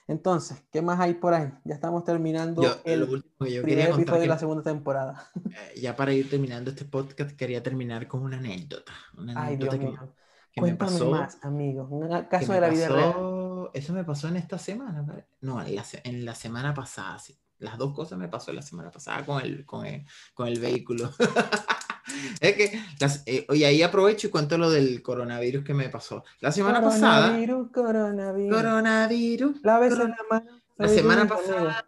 Entonces, 0.08 0.64
¿qué 0.72 0.80
más 0.80 0.98
hay 0.98 1.12
por 1.12 1.34
ahí? 1.34 1.52
Ya 1.66 1.74
estamos 1.74 2.02
terminando 2.02 2.62
el 2.84 3.02
último 3.02 3.44
que 3.44 3.52
yo 3.52 3.62
primer 3.62 3.90
episodio 3.90 4.22
de 4.22 4.26
la 4.26 4.38
segunda 4.38 4.62
temporada. 4.62 5.30
Eh, 5.36 5.80
ya 5.82 5.94
para 5.94 6.14
ir 6.14 6.30
terminando 6.30 6.70
este 6.70 6.86
podcast, 6.86 7.32
quería 7.36 7.62
terminar 7.62 8.08
con 8.08 8.22
una 8.22 8.38
anécdota. 8.38 8.92
Una 9.18 9.38
anécdota 9.38 9.72
Ay, 9.74 9.78
Dios 9.80 9.92
mío. 9.92 10.14
Cuéntame 10.56 11.04
más, 11.04 11.38
amigo. 11.42 11.86
Un 11.90 12.08
caso 12.24 12.54
de 12.54 12.60
la 12.60 12.70
vida 12.70 12.88
real. 12.88 13.14
Eso 13.74 13.92
me 13.92 14.04
pasó 14.04 14.28
en 14.28 14.36
esta 14.36 14.58
semana. 14.58 15.04
No, 15.40 15.60
en 15.62 15.74
la, 15.74 15.84
en 16.04 16.24
la 16.24 16.34
semana 16.34 16.74
pasada, 16.74 17.18
sí. 17.18 17.36
Las 17.58 17.76
dos 17.76 17.94
cosas 17.94 18.18
me 18.18 18.28
pasó 18.28 18.52
la 18.52 18.62
semana 18.62 18.90
pasada 18.90 19.24
con 19.26 19.42
el, 19.42 19.66
con 19.66 19.84
el, 19.84 20.04
con 20.32 20.48
el 20.48 20.58
vehículo. 20.58 21.10
es 22.40 22.54
que, 22.54 22.80
las, 22.98 23.22
eh, 23.26 23.44
oye, 23.50 23.66
ahí 23.66 23.82
aprovecho 23.82 24.28
y 24.28 24.30
cuento 24.30 24.56
lo 24.56 24.70
del 24.70 25.02
coronavirus 25.02 25.62
que 25.62 25.74
me 25.74 25.90
pasó. 25.90 26.24
La 26.40 26.52
semana 26.52 26.80
pasada. 26.80 27.26
Coronavirus, 27.26 27.70
coronavirus. 27.70 28.50
Mano. 30.30 30.46
La 30.78 30.88
semana 30.88 31.28
pasada, 31.28 31.86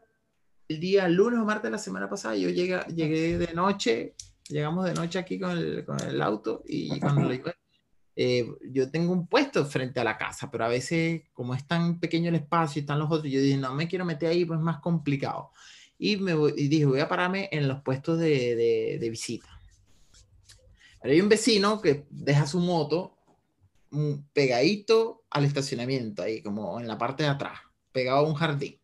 el 0.68 0.78
día 0.78 1.08
lunes 1.08 1.40
o 1.40 1.44
martes 1.44 1.64
de 1.64 1.70
la 1.70 1.78
semana 1.78 2.10
pasada, 2.10 2.36
yo 2.36 2.50
llegué, 2.50 2.78
llegué 2.94 3.38
de 3.38 3.54
noche, 3.54 4.14
llegamos 4.48 4.84
de 4.84 4.92
noche 4.92 5.18
aquí 5.18 5.40
con 5.40 5.52
el, 5.52 5.84
con 5.86 5.98
el 6.00 6.20
auto 6.20 6.62
y 6.66 7.00
cuando 7.00 7.22
lo 7.22 7.32
iba 7.32 7.54
eh, 8.14 8.46
yo 8.70 8.90
tengo 8.90 9.12
un 9.12 9.26
puesto 9.26 9.64
frente 9.64 10.00
a 10.00 10.04
la 10.04 10.18
casa, 10.18 10.50
pero 10.50 10.64
a 10.64 10.68
veces, 10.68 11.22
como 11.32 11.54
es 11.54 11.66
tan 11.66 11.98
pequeño 11.98 12.28
el 12.28 12.34
espacio 12.36 12.80
y 12.80 12.82
están 12.82 12.98
los 12.98 13.10
otros, 13.10 13.32
yo 13.32 13.40
dije, 13.40 13.56
no 13.56 13.74
me 13.74 13.88
quiero 13.88 14.04
meter 14.04 14.30
ahí, 14.30 14.44
pues 14.44 14.58
es 14.58 14.64
más 14.64 14.80
complicado. 14.80 15.52
Y, 15.98 16.16
me 16.16 16.32
y 16.56 16.68
dije, 16.68 16.84
voy 16.84 17.00
a 17.00 17.08
pararme 17.08 17.48
en 17.52 17.68
los 17.68 17.80
puestos 17.82 18.18
de, 18.18 18.98
de, 19.00 19.10
visita. 19.10 19.48
Pero 21.00 21.14
hay 21.14 21.20
un 21.20 21.28
vecino 21.28 21.80
que 21.80 22.06
deja 22.10 22.46
su 22.46 22.60
moto 22.60 23.16
pegadito 24.32 25.24
al 25.30 25.44
estacionamiento, 25.44 26.22
ahí 26.22 26.42
como 26.42 26.80
en 26.80 26.88
la 26.88 26.98
parte 26.98 27.22
de 27.22 27.28
atrás, 27.28 27.60
pegado 27.92 28.18
a 28.18 28.28
un 28.28 28.34
jardín. 28.34 28.78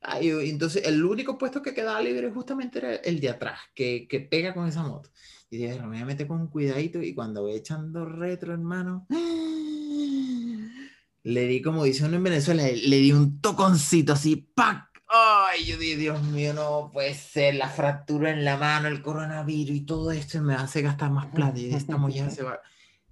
Ahí, 0.00 0.28
entonces, 0.50 0.84
el 0.84 1.02
único 1.02 1.38
puesto 1.38 1.62
que 1.62 1.72
quedaba 1.72 2.00
libre 2.02 2.30
justamente 2.30 2.78
era 2.78 2.94
el 2.96 3.20
de 3.20 3.30
atrás, 3.30 3.58
que, 3.74 4.06
que 4.06 4.20
pega 4.20 4.52
con 4.52 4.68
esa 4.68 4.82
moto. 4.82 5.10
Y 5.54 5.58
dije, 5.58 5.80
me 5.82 5.86
voy 5.86 5.98
a 5.98 6.04
meter 6.04 6.26
con 6.26 6.48
cuidadito. 6.48 7.00
Y 7.00 7.14
cuando 7.14 7.42
voy 7.42 7.52
echando 7.52 8.04
retro, 8.04 8.52
hermano, 8.52 9.06
le 11.22 11.46
di, 11.46 11.62
como 11.62 11.84
dice 11.84 12.04
uno 12.04 12.16
en 12.16 12.24
Venezuela, 12.24 12.64
le 12.64 12.96
di 12.96 13.12
un 13.12 13.40
toconcito 13.40 14.14
así, 14.14 14.34
¡pac! 14.34 14.90
Ay, 15.06 15.64
yo 15.64 15.78
dije, 15.78 15.96
Dios 15.96 16.20
mío, 16.24 16.54
no 16.54 16.90
puede 16.92 17.14
ser 17.14 17.54
la 17.54 17.68
fractura 17.68 18.32
en 18.32 18.44
la 18.44 18.56
mano, 18.56 18.88
el 18.88 19.00
coronavirus 19.00 19.76
y 19.76 19.82
todo 19.82 20.10
esto 20.10 20.42
me 20.42 20.54
hace 20.54 20.82
gastar 20.82 21.12
más 21.12 21.26
plata. 21.26 21.56
Y 21.56 21.72
esta 21.72 21.96
ya 22.08 22.28
se 22.30 22.42
va. 22.42 22.58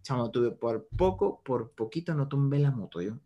Chamo, 0.03 0.33
tuve 0.33 0.51
por 0.51 0.89
poco, 0.89 1.45
por 1.45 1.71
poquito 1.77 2.13
no 2.13 2.27
tumbé 2.27 2.59
la 2.59 2.73
moto 2.73 3.01
yo. 3.01 3.21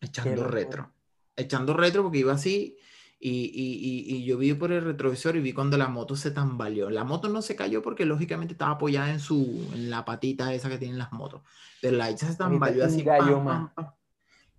Echando 0.00 0.48
retro. 0.48 0.92
Echando 1.36 1.74
retro 1.74 2.02
porque 2.02 2.18
iba 2.18 2.32
así 2.32 2.76
y, 3.20 4.14
y, 4.14 4.24
yo 4.24 4.38
vi 4.38 4.54
por 4.54 4.70
el 4.70 4.84
retrovisor 4.84 5.34
y 5.34 5.40
vi 5.40 5.52
cuando 5.52 5.76
la 5.76 5.88
moto 5.88 6.14
se 6.14 6.30
tambaleó. 6.30 6.88
La 6.88 7.02
moto 7.02 7.28
no 7.28 7.42
se 7.42 7.56
cayó 7.56 7.82
porque 7.82 8.04
lógicamente 8.04 8.54
estaba 8.54 8.72
apoyada 8.72 9.10
en, 9.10 9.18
su, 9.18 9.68
en 9.74 9.90
la 9.90 10.04
patita 10.04 10.54
esa 10.54 10.68
que 10.68 10.78
tienen 10.78 10.98
las 10.98 11.12
motos. 11.12 11.42
Pero 11.82 11.96
la 11.96 12.10
hecha 12.10 12.28
se 12.28 12.36
tambaleó 12.36 12.84
así. 12.84 13.02
Gallo, 13.02 13.44
pam, 13.44 13.72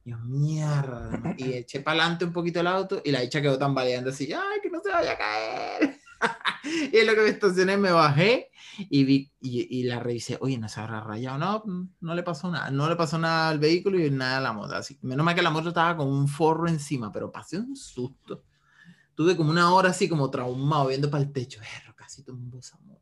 Dios, 0.04 0.20
mierda. 0.26 1.36
Y 1.38 1.54
eché 1.54 1.80
para 1.80 2.02
adelante 2.02 2.26
un 2.26 2.34
poquito 2.34 2.60
el 2.60 2.68
auto 2.68 3.02
y 3.04 3.12
la 3.12 3.22
hecha 3.22 3.42
quedó 3.42 3.58
tambaleando 3.58 4.10
así. 4.10 4.32
¡Ay, 4.34 4.60
que 4.62 4.70
no 4.70 4.82
se 4.82 4.90
vaya 4.90 5.14
a 5.14 5.18
caer! 5.18 5.98
y 6.92 6.98
es 6.98 7.06
lo 7.08 7.14
que 7.16 7.22
me 7.22 7.30
estacioné, 7.30 7.78
me 7.78 7.92
bajé 7.92 8.49
y 8.90 9.04
vi 9.04 9.32
y, 9.42 9.80
y, 9.80 9.84
la 9.84 10.00
revisé. 10.00 10.38
Oye, 10.42 10.58
no 10.58 10.70
se 10.70 10.80
habrá 10.80 11.02
rayado. 11.02 11.38
No, 11.38 11.90
no 12.00 12.16
le 12.16 12.24
pasó 12.24 12.50
nada. 12.50 12.72
No 12.72 12.90
le 12.90 12.96
pasó 12.96 13.18
nada 13.18 13.50
al 13.50 13.60
vehículo 13.60 14.00
y 14.00 14.10
nada 14.12 14.38
a 14.38 14.42
la 14.42 14.54
moto. 14.54 14.76
Así, 14.76 14.98
menos 15.02 15.26
mal 15.26 15.36
que 15.36 15.42
la 15.42 15.50
moto 15.50 15.70
estaba 15.70 15.98
con 15.98 16.08
un 16.08 16.28
forro 16.28 16.68
encima, 16.68 17.12
pero 17.12 17.32
pasé 17.32 17.58
un 17.58 17.76
susto 17.76 18.44
tuve 19.20 19.36
como 19.36 19.52
una 19.52 19.74
hora 19.74 19.90
así 19.90 20.08
como 20.08 20.32
traumado 20.32 20.88
viendo 20.88 21.12
para 21.12 21.22
el 21.22 21.34
techo. 21.34 21.60
casi 21.98 22.24
tumbo 22.24 22.58
esa 22.58 22.78
moto. 22.86 23.02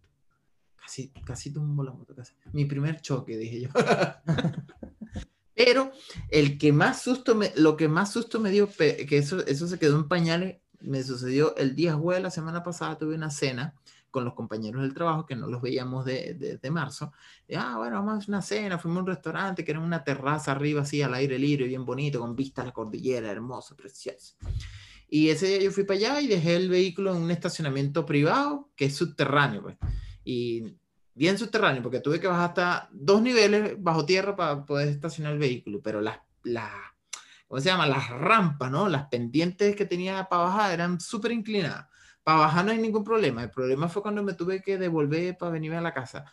Casi, 0.76 1.10
casi 1.24 1.54
tumbo 1.54 1.84
la 1.84 1.92
moto. 1.92 2.16
Casi. 2.16 2.34
Mi 2.54 2.66
primer 2.66 3.02
choque, 3.02 3.38
dije 3.38 3.62
yo. 3.62 3.70
Pero 5.54 5.92
el 6.30 6.58
que 6.58 6.74
más 6.74 7.04
susto 7.04 7.36
me, 7.36 7.54
lo 7.56 7.78
que 7.78 7.88
más 7.88 8.12
susto 8.12 8.40
me 8.40 8.50
dio, 8.50 8.68
que 8.68 9.06
eso, 9.12 9.46
eso 9.46 9.68
se 9.68 9.78
quedó 9.78 9.96
en 9.96 10.08
pañales, 10.08 10.58
me 10.80 11.04
sucedió 11.04 11.56
el 11.56 11.76
día 11.76 11.94
jueves, 11.94 12.24
la 12.24 12.32
semana 12.32 12.64
pasada 12.64 12.98
tuve 12.98 13.14
una 13.14 13.30
cena 13.30 13.76
con 14.12 14.26
los 14.26 14.34
compañeros 14.34 14.82
del 14.82 14.94
trabajo 14.94 15.26
que 15.26 15.36
no 15.36 15.48
los 15.48 15.62
veíamos 15.62 16.06
desde 16.06 16.58
de, 16.58 16.72
marzo. 16.72 17.12
Y, 17.48 17.56
ah, 17.56 17.76
bueno, 17.78 18.04
vamos 18.04 18.28
a 18.28 18.32
una 18.32 18.42
cena, 18.42 18.78
fuimos 18.78 18.98
a 18.98 19.02
un 19.02 19.08
restaurante 19.08 19.64
que 19.64 19.72
era 19.72 19.80
una 19.80 20.04
terraza 20.04 20.52
arriba 20.52 20.82
así 20.82 21.02
al 21.02 21.14
aire 21.14 21.38
libre, 21.38 21.68
bien 21.68 21.86
bonito, 21.86 22.20
con 22.20 22.36
vista 22.36 22.62
a 22.62 22.66
la 22.66 22.72
cordillera, 22.72 23.32
hermoso, 23.32 23.76
precioso. 23.76 24.36
Y 25.10 25.30
ese 25.30 25.48
día 25.48 25.62
yo 25.62 25.72
fui 25.72 25.84
para 25.84 26.00
allá 26.00 26.22
y 26.22 26.28
dejé 26.28 26.56
el 26.56 26.70
vehículo 26.70 27.16
en 27.16 27.22
un 27.22 27.32
estacionamiento 27.32 28.06
privado 28.06 28.70
que 28.76 28.86
es 28.86 28.96
subterráneo, 28.96 29.62
pues. 29.62 29.78
Y 30.24 30.76
bien 31.14 31.38
subterráneo, 31.38 31.82
porque 31.82 32.00
tuve 32.00 32.20
que 32.20 32.28
bajar 32.28 32.50
hasta 32.50 32.90
dos 32.92 33.22
niveles 33.22 33.82
bajo 33.82 34.06
tierra 34.06 34.36
para 34.36 34.66
poder 34.66 34.90
estacionar 34.90 35.34
el 35.34 35.40
vehículo, 35.40 35.82
pero 35.82 36.02
las, 36.02 36.20
las 36.44 36.72
¿cómo 37.48 37.62
se 37.62 37.70
llama? 37.70 37.88
Las 37.88 38.10
rampas, 38.10 38.70
¿no? 38.70 38.90
Las 38.90 39.08
pendientes 39.08 39.76
que 39.76 39.86
tenía 39.86 40.28
para 40.30 40.44
bajar 40.44 40.74
eran 40.74 41.00
súper 41.00 41.32
inclinadas. 41.32 41.88
Para 42.28 42.40
bajar 42.40 42.66
no 42.66 42.74
hay 42.74 42.78
ningún 42.78 43.06
problema. 43.06 43.42
El 43.42 43.52
problema 43.52 43.88
fue 43.88 44.02
cuando 44.02 44.22
me 44.22 44.34
tuve 44.34 44.62
que 44.62 44.78
devolver 44.78 45.38
para 45.38 45.54
venirme 45.54 45.78
a 45.78 45.82
la 45.82 45.94
casa. 45.94 46.26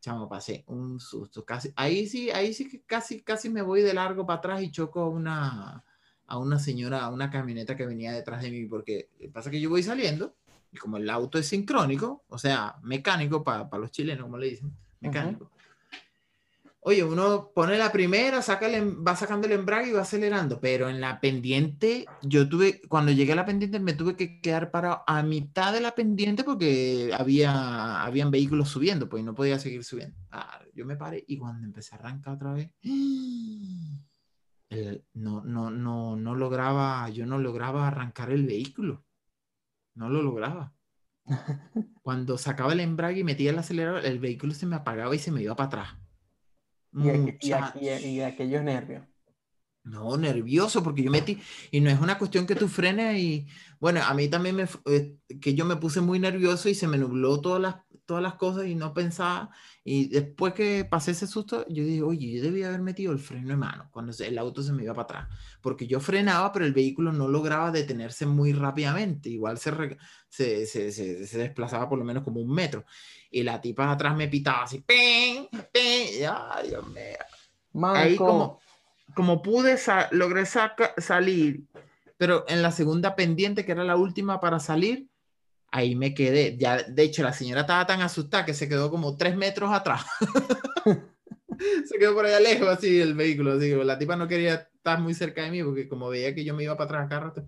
Chamo, 0.00 0.26
pasé 0.30 0.64
un 0.68 0.98
susto. 0.98 1.44
Casi, 1.44 1.70
ahí 1.76 2.06
sí, 2.06 2.30
ahí 2.30 2.54
sí 2.54 2.66
que 2.66 2.80
casi, 2.84 3.20
casi 3.20 3.50
me 3.50 3.60
voy 3.60 3.82
de 3.82 3.92
largo 3.92 4.24
para 4.24 4.38
atrás 4.38 4.62
y 4.62 4.70
choco 4.70 5.10
una, 5.10 5.84
a 6.26 6.38
una 6.38 6.58
señora, 6.58 7.02
a 7.04 7.10
una 7.10 7.28
camioneta 7.28 7.76
que 7.76 7.84
venía 7.84 8.12
detrás 8.12 8.40
de 8.40 8.50
mí, 8.50 8.64
porque 8.64 9.10
pasa 9.30 9.50
que 9.50 9.60
yo 9.60 9.68
voy 9.68 9.82
saliendo 9.82 10.34
y 10.72 10.78
como 10.78 10.96
el 10.96 11.10
auto 11.10 11.38
es 11.38 11.46
sincrónico, 11.46 12.24
o 12.28 12.38
sea, 12.38 12.76
mecánico 12.82 13.44
para 13.44 13.68
los 13.76 13.90
chilenos, 13.90 14.22
como 14.22 14.38
le 14.38 14.48
dicen, 14.48 14.74
mecánico. 15.00 15.50
Oye, 16.88 17.02
uno 17.02 17.50
pone 17.52 17.76
la 17.76 17.90
primera, 17.90 18.40
saca 18.42 18.68
el, 18.68 19.04
va 19.04 19.16
sacando 19.16 19.48
el 19.48 19.54
embrague 19.54 19.88
y 19.88 19.92
va 19.92 20.02
acelerando, 20.02 20.60
pero 20.60 20.88
en 20.88 21.00
la 21.00 21.18
pendiente, 21.20 22.06
yo 22.22 22.48
tuve, 22.48 22.80
cuando 22.82 23.10
llegué 23.10 23.32
a 23.32 23.34
la 23.34 23.44
pendiente, 23.44 23.80
me 23.80 23.92
tuve 23.92 24.14
que 24.14 24.40
quedar 24.40 24.70
para 24.70 25.02
a 25.04 25.24
mitad 25.24 25.72
de 25.72 25.80
la 25.80 25.96
pendiente 25.96 26.44
porque 26.44 27.10
había, 27.12 28.04
habían 28.04 28.30
vehículos 28.30 28.68
subiendo, 28.68 29.08
pues 29.08 29.24
no 29.24 29.34
podía 29.34 29.58
seguir 29.58 29.82
subiendo. 29.82 30.16
Ah, 30.30 30.60
yo 30.74 30.86
me 30.86 30.94
paré 30.94 31.24
y 31.26 31.38
cuando 31.38 31.66
empecé 31.66 31.96
a 31.96 31.98
arrancar 31.98 32.34
otra 32.34 32.52
vez, 32.52 32.70
no, 35.14 35.42
no, 35.44 35.72
no, 35.72 36.14
no 36.14 36.34
lograba, 36.36 37.10
yo 37.10 37.26
no 37.26 37.38
lograba 37.38 37.88
arrancar 37.88 38.30
el 38.30 38.46
vehículo. 38.46 39.04
No 39.96 40.08
lo 40.08 40.22
lograba. 40.22 40.72
Cuando 42.02 42.38
sacaba 42.38 42.74
el 42.74 42.78
embrague 42.78 43.22
y 43.22 43.24
metía 43.24 43.50
el 43.50 43.58
acelerador, 43.58 44.06
el 44.06 44.20
vehículo 44.20 44.54
se 44.54 44.66
me 44.66 44.76
apagaba 44.76 45.16
y 45.16 45.18
se 45.18 45.32
me 45.32 45.42
iba 45.42 45.56
para 45.56 45.66
atrás. 45.66 46.05
Y, 46.96 47.48
y, 48.08 48.20
aquellos 48.22 48.62
nervios. 48.62 49.04
No, 49.84 50.16
nervioso, 50.16 50.82
porque 50.82 51.02
yo 51.02 51.10
metí, 51.10 51.38
y 51.70 51.80
no 51.80 51.90
es 51.90 52.00
una 52.00 52.18
cuestión 52.18 52.46
que 52.46 52.56
tú 52.56 52.66
frenes 52.66 53.18
y, 53.20 53.46
bueno, 53.78 54.00
a 54.02 54.14
mí 54.14 54.28
también 54.28 54.56
me, 54.56 54.66
eh, 54.86 55.16
que 55.40 55.54
yo 55.54 55.64
me 55.64 55.76
puse 55.76 56.00
muy 56.00 56.18
nervioso 56.18 56.68
y 56.68 56.74
se 56.74 56.88
me 56.88 56.98
nubló 56.98 57.40
todas 57.40 57.62
las, 57.62 57.76
todas 58.06 58.22
las 58.22 58.34
cosas 58.34 58.66
y 58.66 58.74
no 58.74 58.94
pensaba, 58.94 59.50
y 59.84 60.08
después 60.08 60.54
que 60.54 60.84
pasé 60.84 61.10
ese 61.10 61.26
susto, 61.26 61.66
yo 61.68 61.84
dije, 61.84 62.02
oye, 62.02 62.32
yo 62.32 62.42
debía 62.42 62.68
haber 62.68 62.80
metido 62.80 63.12
el 63.12 63.18
freno 63.18 63.48
de 63.48 63.56
mano 63.56 63.88
cuando 63.92 64.12
el 64.18 64.38
auto 64.38 64.62
se 64.62 64.72
me 64.72 64.84
iba 64.84 64.94
para 64.94 65.04
atrás, 65.04 65.38
porque 65.60 65.86
yo 65.86 66.00
frenaba, 66.00 66.52
pero 66.52 66.64
el 66.64 66.72
vehículo 66.72 67.12
no 67.12 67.28
lograba 67.28 67.70
detenerse 67.70 68.24
muy 68.24 68.52
rápidamente, 68.52 69.28
igual 69.28 69.58
se, 69.58 69.98
se, 70.28 70.66
se, 70.66 70.92
se, 70.92 71.38
desplazaba 71.38 71.88
por 71.88 71.98
lo 71.98 72.04
menos 72.04 72.22
como 72.22 72.40
un 72.40 72.52
metro, 72.52 72.84
y 73.30 73.42
la 73.42 73.60
tipa 73.60 73.86
de 73.86 73.92
atrás 73.92 74.16
me 74.16 74.28
pitaba 74.28 74.62
así, 74.62 74.80
¡ping! 74.80 75.48
¡ping! 75.72 76.26
¡ay, 76.30 76.68
Dios 76.68 76.86
mío! 76.88 77.84
Ahí 77.94 78.16
como 78.16 78.60
como 79.14 79.42
pude, 79.42 79.76
logré 80.10 80.44
salir, 80.44 81.64
pero 82.18 82.44
en 82.48 82.62
la 82.62 82.70
segunda 82.70 83.16
pendiente, 83.16 83.64
que 83.64 83.72
era 83.72 83.82
la 83.82 83.96
última 83.96 84.40
para 84.40 84.60
salir, 84.60 85.08
ahí 85.70 85.94
me 85.94 86.14
quedé. 86.14 86.56
Ya, 86.58 86.82
de 86.82 87.02
hecho, 87.02 87.22
la 87.22 87.32
señora 87.32 87.62
estaba 87.62 87.86
tan 87.86 88.00
asustada 88.02 88.44
que 88.44 88.54
se 88.54 88.68
quedó 88.68 88.90
como 88.90 89.16
tres 89.16 89.36
metros 89.36 89.72
atrás. 89.72 90.04
se 91.86 91.98
quedó 91.98 92.14
por 92.14 92.26
allá 92.26 92.40
lejos, 92.40 92.68
así, 92.68 93.00
el 93.00 93.14
vehículo. 93.14 93.52
Así, 93.52 93.70
la 93.70 93.98
tipa 93.98 94.16
no 94.16 94.28
quería 94.28 94.54
estar 94.54 95.00
muy 95.00 95.14
cerca 95.14 95.42
de 95.42 95.50
mí 95.50 95.62
porque 95.62 95.88
como 95.88 96.08
veía 96.08 96.34
que 96.34 96.44
yo 96.44 96.54
me 96.54 96.64
iba 96.64 96.76
para 96.76 96.86
atrás 96.86 97.08
cada 97.08 97.20
rato 97.20 97.46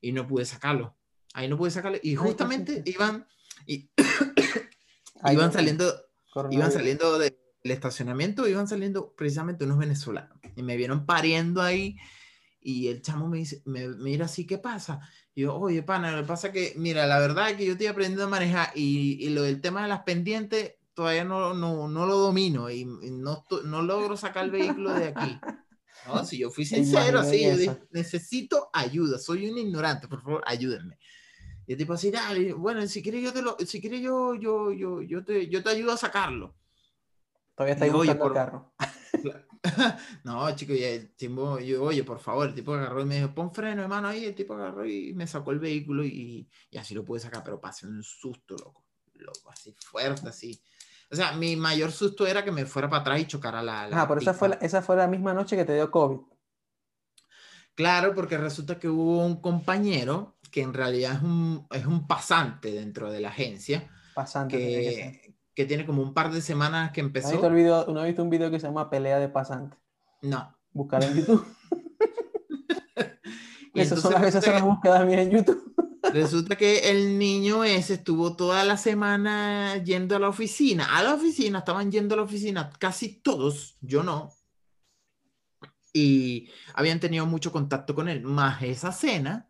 y 0.00 0.12
no 0.12 0.26
pude 0.26 0.44
sacarlo. 0.44 0.96
Ahí 1.34 1.48
no 1.48 1.56
pude 1.56 1.70
sacarlo. 1.70 1.98
Y 2.02 2.16
justamente 2.16 2.82
iban, 2.86 3.26
y, 3.66 3.90
iban 5.30 5.52
saliendo, 5.52 5.92
iban 6.50 6.72
saliendo 6.72 7.18
del 7.18 7.34
estacionamiento, 7.62 8.48
iban 8.48 8.66
saliendo 8.66 9.14
precisamente 9.14 9.64
unos 9.64 9.78
venezolanos. 9.78 10.38
Y 10.56 10.62
me 10.62 10.76
vieron 10.76 11.06
pariendo 11.06 11.62
ahí 11.62 11.96
y 12.60 12.88
el 12.88 13.02
chamo 13.02 13.28
me 13.28 13.38
dice, 13.38 13.62
me 13.64 13.88
mira 13.88 14.26
así, 14.26 14.46
¿qué 14.46 14.58
pasa? 14.58 15.00
Y 15.34 15.42
yo, 15.42 15.56
oye, 15.56 15.82
pana, 15.82 16.12
lo 16.12 16.22
que 16.22 16.28
pasa 16.28 16.52
que, 16.52 16.74
mira, 16.76 17.06
la 17.06 17.18
verdad 17.18 17.50
es 17.50 17.56
que 17.56 17.64
yo 17.64 17.72
estoy 17.72 17.86
aprendiendo 17.86 18.24
a 18.24 18.28
manejar 18.28 18.70
y, 18.74 19.24
y 19.24 19.30
lo 19.30 19.42
del 19.42 19.60
tema 19.60 19.82
de 19.82 19.88
las 19.88 20.02
pendientes 20.02 20.74
todavía 20.94 21.24
no, 21.24 21.54
no, 21.54 21.88
no 21.88 22.06
lo 22.06 22.18
domino 22.18 22.70
y, 22.70 22.84
no, 22.84 23.46
no, 23.64 23.82
logro 23.82 24.16
sacar 24.16 24.44
el 24.44 24.50
vehículo 24.50 24.92
de 24.92 25.08
aquí. 25.08 25.40
No, 26.06 26.24
si 26.24 26.38
yo 26.38 26.50
fui 26.50 26.64
sincero, 26.66 27.20
así, 27.20 27.42
yo 27.42 27.56
dije, 27.56 27.78
necesito 27.90 28.68
ayuda, 28.72 29.18
soy 29.18 29.48
un 29.48 29.56
ignorante, 29.56 30.08
por 30.08 30.22
favor, 30.22 30.42
ayúdenme. 30.46 30.98
Y 31.66 31.72
el 31.72 31.78
tipo 31.78 31.94
así, 31.94 32.10
dale, 32.10 32.52
bueno, 32.52 32.86
si 32.86 33.02
quieres 33.02 33.22
yo 33.22 33.32
te 33.32 33.42
lo, 33.42 33.56
si 33.64 33.80
quieres 33.80 34.00
yo, 34.00 34.34
yo, 34.34 34.72
yo, 34.72 35.00
yo 35.00 35.24
te, 35.24 35.48
yo 35.48 35.62
te 35.62 35.70
ayudo 35.70 35.92
a 35.92 35.96
sacarlo. 35.96 36.54
Todavía 37.54 37.74
está 37.74 37.84
ahí 37.86 37.90
buscando 37.90 38.26
el 38.26 38.32
carro. 38.32 38.74
no, 40.24 40.54
chico, 40.56 40.72
y 40.72 40.82
el 40.82 41.14
tipo, 41.14 41.58
yo, 41.58 41.82
oye, 41.82 42.04
por 42.04 42.18
favor, 42.18 42.48
el 42.48 42.54
tipo 42.54 42.74
agarró 42.74 43.02
y 43.02 43.04
me 43.04 43.16
dijo, 43.16 43.34
pon 43.34 43.52
freno, 43.52 43.82
hermano, 43.82 44.08
ahí, 44.08 44.24
el 44.24 44.34
tipo 44.34 44.54
agarró 44.54 44.86
y 44.86 45.12
me 45.12 45.26
sacó 45.26 45.50
el 45.50 45.58
vehículo 45.58 46.04
y, 46.04 46.48
y 46.70 46.78
así 46.78 46.94
lo 46.94 47.04
pude 47.04 47.20
sacar, 47.20 47.42
pero 47.44 47.60
pasé 47.60 47.86
un 47.86 48.02
susto, 48.02 48.56
loco, 48.56 48.84
loco, 49.14 49.50
así 49.50 49.74
fuerte, 49.78 50.28
así. 50.28 50.62
O 51.10 51.16
sea, 51.16 51.32
mi 51.32 51.56
mayor 51.56 51.90
susto 51.90 52.26
era 52.26 52.44
que 52.44 52.52
me 52.52 52.66
fuera 52.66 52.88
para 52.88 53.00
atrás 53.00 53.20
y 53.20 53.26
chocara 53.26 53.62
la. 53.62 53.88
la 53.88 54.02
ah, 54.02 54.08
pero 54.08 54.20
esa 54.20 54.32
fue 54.32 54.50
la, 54.50 54.54
esa 54.56 54.80
fue 54.80 54.96
la 54.96 55.08
misma 55.08 55.34
noche 55.34 55.56
que 55.56 55.64
te 55.64 55.74
dio 55.74 55.90
COVID. 55.90 56.20
Claro, 57.74 58.14
porque 58.14 58.38
resulta 58.38 58.78
que 58.78 58.88
hubo 58.88 59.24
un 59.24 59.40
compañero 59.40 60.36
que 60.50 60.62
en 60.62 60.74
realidad 60.74 61.14
es 61.14 61.22
un, 61.22 61.66
es 61.70 61.86
un 61.86 62.06
pasante 62.06 62.72
dentro 62.72 63.10
de 63.10 63.20
la 63.20 63.30
agencia. 63.30 63.90
Pasante. 64.14 64.56
Que, 64.56 65.19
que, 65.60 65.66
tiene 65.66 65.86
como 65.86 66.02
un 66.02 66.14
par 66.14 66.32
de 66.32 66.40
semanas 66.40 66.92
que 66.92 67.00
empezó. 67.00 67.40
¿No 67.40 67.46
has 67.46 67.54
visto, 67.54 67.92
¿no 67.92 68.02
visto 68.04 68.22
un 68.22 68.30
video 68.30 68.50
que 68.50 68.60
se 68.60 68.66
llama 68.66 68.90
Pelea 68.90 69.18
de 69.18 69.28
Pasante? 69.28 69.76
No. 70.22 70.56
Buscar 70.72 71.02
en 71.04 71.14
YouTube. 71.14 71.46
y 73.74 73.80
esas 73.80 74.00
son, 74.00 74.12
las, 74.12 74.32
son 74.32 74.54
las 74.54 74.62
búsquedas 74.62 75.06
mías 75.06 75.20
en 75.20 75.30
YouTube. 75.30 75.74
Resulta 76.12 76.56
que 76.56 76.90
el 76.90 77.18
niño 77.18 77.64
ese 77.64 77.94
estuvo 77.94 78.34
toda 78.34 78.64
la 78.64 78.76
semana 78.76 79.76
yendo 79.82 80.16
a 80.16 80.18
la 80.18 80.28
oficina. 80.28 80.96
A 80.96 81.02
la 81.02 81.14
oficina, 81.14 81.58
estaban 81.58 81.90
yendo 81.90 82.14
a 82.14 82.18
la 82.18 82.24
oficina 82.24 82.70
casi 82.78 83.20
todos, 83.20 83.76
yo 83.80 84.02
no. 84.02 84.32
Y 85.92 86.48
habían 86.74 87.00
tenido 87.00 87.26
mucho 87.26 87.52
contacto 87.52 87.94
con 87.94 88.08
él, 88.08 88.22
más 88.22 88.62
esa 88.62 88.92
cena. 88.92 89.49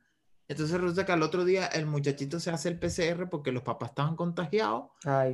Entonces 0.51 0.80
resulta 0.80 1.07
que 1.07 1.12
al 1.12 1.22
otro 1.22 1.44
día 1.44 1.66
el 1.66 1.86
muchachito 1.86 2.40
se 2.40 2.51
hace 2.51 2.68
el 2.70 2.76
PCR 2.76 3.28
porque 3.30 3.53
los 3.53 3.62
papás 3.62 3.90
estaban 3.90 4.16
contagiados 4.16 4.86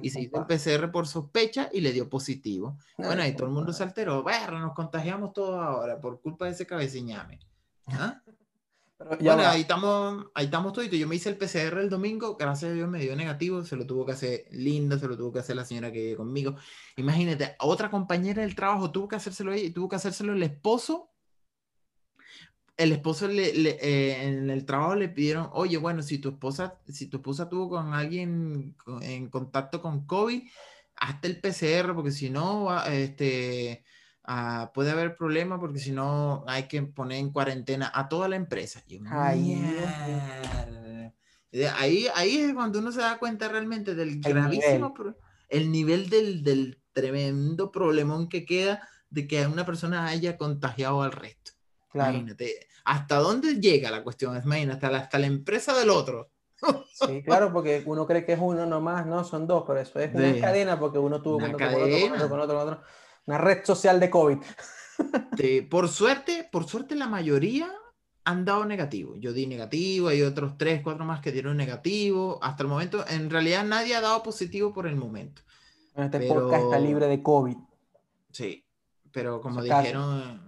y 0.02 0.10
se 0.10 0.20
hizo 0.20 0.36
el 0.36 0.44
PCR 0.44 0.92
por 0.92 1.06
sospecha 1.06 1.70
y 1.72 1.80
le 1.80 1.92
dio 1.92 2.10
positivo. 2.10 2.76
bueno, 2.98 3.26
y 3.26 3.34
todo 3.34 3.46
el 3.46 3.54
mundo 3.54 3.72
se 3.72 3.82
alteró. 3.82 4.22
Bueno, 4.22 4.58
nos 4.60 4.74
contagiamos 4.74 5.32
todos 5.32 5.58
ahora 5.58 5.98
por 5.98 6.20
culpa 6.20 6.44
de 6.44 6.50
ese 6.50 6.66
cabeciñame. 6.66 7.40
¿Ah? 7.86 8.20
bueno, 8.98 9.46
ahí 9.46 9.62
estamos, 9.62 10.26
ahí 10.34 10.44
estamos 10.44 10.74
todos. 10.74 10.90
Yo 10.90 11.08
me 11.08 11.16
hice 11.16 11.30
el 11.30 11.38
PCR 11.38 11.78
el 11.78 11.88
domingo, 11.88 12.36
gracias 12.36 12.72
a 12.72 12.74
Dios 12.74 12.86
me 12.86 12.98
dio 12.98 13.16
negativo, 13.16 13.64
se 13.64 13.76
lo 13.76 13.86
tuvo 13.86 14.04
que 14.04 14.12
hacer 14.12 14.44
Linda, 14.50 14.98
se 14.98 15.08
lo 15.08 15.16
tuvo 15.16 15.32
que 15.32 15.38
hacer 15.38 15.56
la 15.56 15.64
señora 15.64 15.90
que 15.90 16.02
vive 16.02 16.16
conmigo. 16.16 16.56
Imagínate, 16.98 17.56
otra 17.60 17.90
compañera 17.90 18.42
del 18.42 18.54
trabajo 18.54 18.90
tuvo 18.90 19.08
que 19.08 19.16
hacérselo 19.16 19.54
ella 19.54 19.64
y 19.64 19.70
tuvo 19.70 19.88
que 19.88 19.96
hacérselo 19.96 20.34
el 20.34 20.42
esposo. 20.42 21.08
El 22.76 22.92
esposo 22.92 23.26
le, 23.28 23.48
eh, 23.48 24.26
en 24.28 24.50
el 24.50 24.66
trabajo 24.66 24.94
le 24.94 25.08
pidieron, 25.08 25.48
oye, 25.52 25.78
bueno, 25.78 26.02
si 26.02 26.18
tu 26.18 26.30
esposa, 26.30 26.78
si 26.86 27.06
tu 27.06 27.18
esposa 27.18 27.48
tuvo 27.48 27.70
con 27.70 27.94
alguien 27.94 28.76
en 29.00 29.30
contacto 29.30 29.80
con 29.80 30.06
COVID, 30.06 30.42
hazte 30.96 31.28
el 31.28 31.40
PCR, 31.40 31.94
porque 31.94 32.10
si 32.10 32.28
no, 32.28 32.84
este, 32.84 33.82
Ah, 34.28 34.72
puede 34.74 34.90
haber 34.90 35.16
problemas 35.16 35.60
porque 35.60 35.78
si 35.78 35.92
no 35.92 36.44
hay 36.48 36.64
que 36.64 36.82
poner 36.82 37.18
en 37.18 37.30
cuarentena 37.30 37.92
a 37.94 38.08
toda 38.08 38.28
la 38.28 38.34
empresa. 38.34 38.82
ahí, 41.76 42.08
ahí 42.12 42.38
es 42.38 42.52
cuando 42.52 42.80
uno 42.80 42.90
se 42.90 43.00
da 43.00 43.20
cuenta 43.20 43.46
realmente 43.46 43.94
del 43.94 44.20
gravísimo, 44.20 44.92
nivel. 44.98 45.14
el 45.48 45.70
nivel 45.70 46.10
del, 46.10 46.42
del, 46.42 46.82
tremendo 46.92 47.70
problemón 47.70 48.28
que 48.28 48.44
queda 48.44 48.88
de 49.10 49.28
que 49.28 49.46
una 49.46 49.64
persona 49.64 50.06
haya 50.06 50.36
contagiado 50.36 51.02
al 51.02 51.12
resto. 51.12 51.52
Imagínate, 51.94 52.68
¿hasta 52.84 53.16
dónde 53.16 53.60
llega 53.60 53.90
la 53.90 54.02
cuestión? 54.02 54.40
Imagínate, 54.42 54.74
hasta 54.74 54.90
la, 54.90 54.98
hasta 54.98 55.18
la 55.18 55.26
empresa 55.26 55.74
del 55.78 55.90
otro. 55.90 56.30
Sí, 56.92 57.22
claro, 57.22 57.52
porque 57.52 57.82
uno 57.86 58.06
cree 58.06 58.24
que 58.24 58.32
es 58.32 58.38
uno 58.40 58.64
nomás, 58.66 59.06
no, 59.06 59.24
son 59.24 59.46
dos, 59.46 59.64
pero 59.66 59.80
eso 59.80 59.98
es 59.98 60.14
una 60.14 60.40
cadena 60.40 60.78
porque 60.78 60.98
uno 60.98 61.20
tuvo 61.20 61.38
con 61.38 61.54
otro, 61.54 61.58
con 61.58 61.82
otro, 61.82 62.28
con 62.28 62.40
otro, 62.40 62.46
con 62.46 62.68
otro. 62.68 62.82
Una 63.26 63.38
red 63.38 63.64
social 63.64 64.00
de 64.00 64.10
COVID. 64.10 64.38
por 65.70 65.88
suerte, 65.88 66.48
por 66.50 66.66
suerte 66.66 66.94
la 66.94 67.06
mayoría 67.06 67.70
han 68.24 68.44
dado 68.44 68.64
negativo. 68.64 69.16
Yo 69.16 69.32
di 69.32 69.46
negativo, 69.46 70.08
hay 70.08 70.22
otros 70.22 70.56
tres, 70.58 70.80
cuatro 70.82 71.04
más 71.04 71.20
que 71.20 71.32
dieron 71.32 71.56
negativo. 71.56 72.38
Hasta 72.42 72.62
el 72.62 72.68
momento, 72.68 73.04
en 73.08 73.30
realidad 73.30 73.64
nadie 73.64 73.94
ha 73.94 74.00
dado 74.00 74.22
positivo 74.22 74.72
por 74.72 74.86
el 74.86 74.96
momento. 74.96 75.42
Este 75.94 76.26
podcast 76.26 76.64
está 76.64 76.78
libre 76.78 77.06
de 77.06 77.22
COVID. 77.22 77.56
Sí, 78.32 78.66
pero 79.12 79.40
como 79.40 79.62
dijeron, 79.62 80.45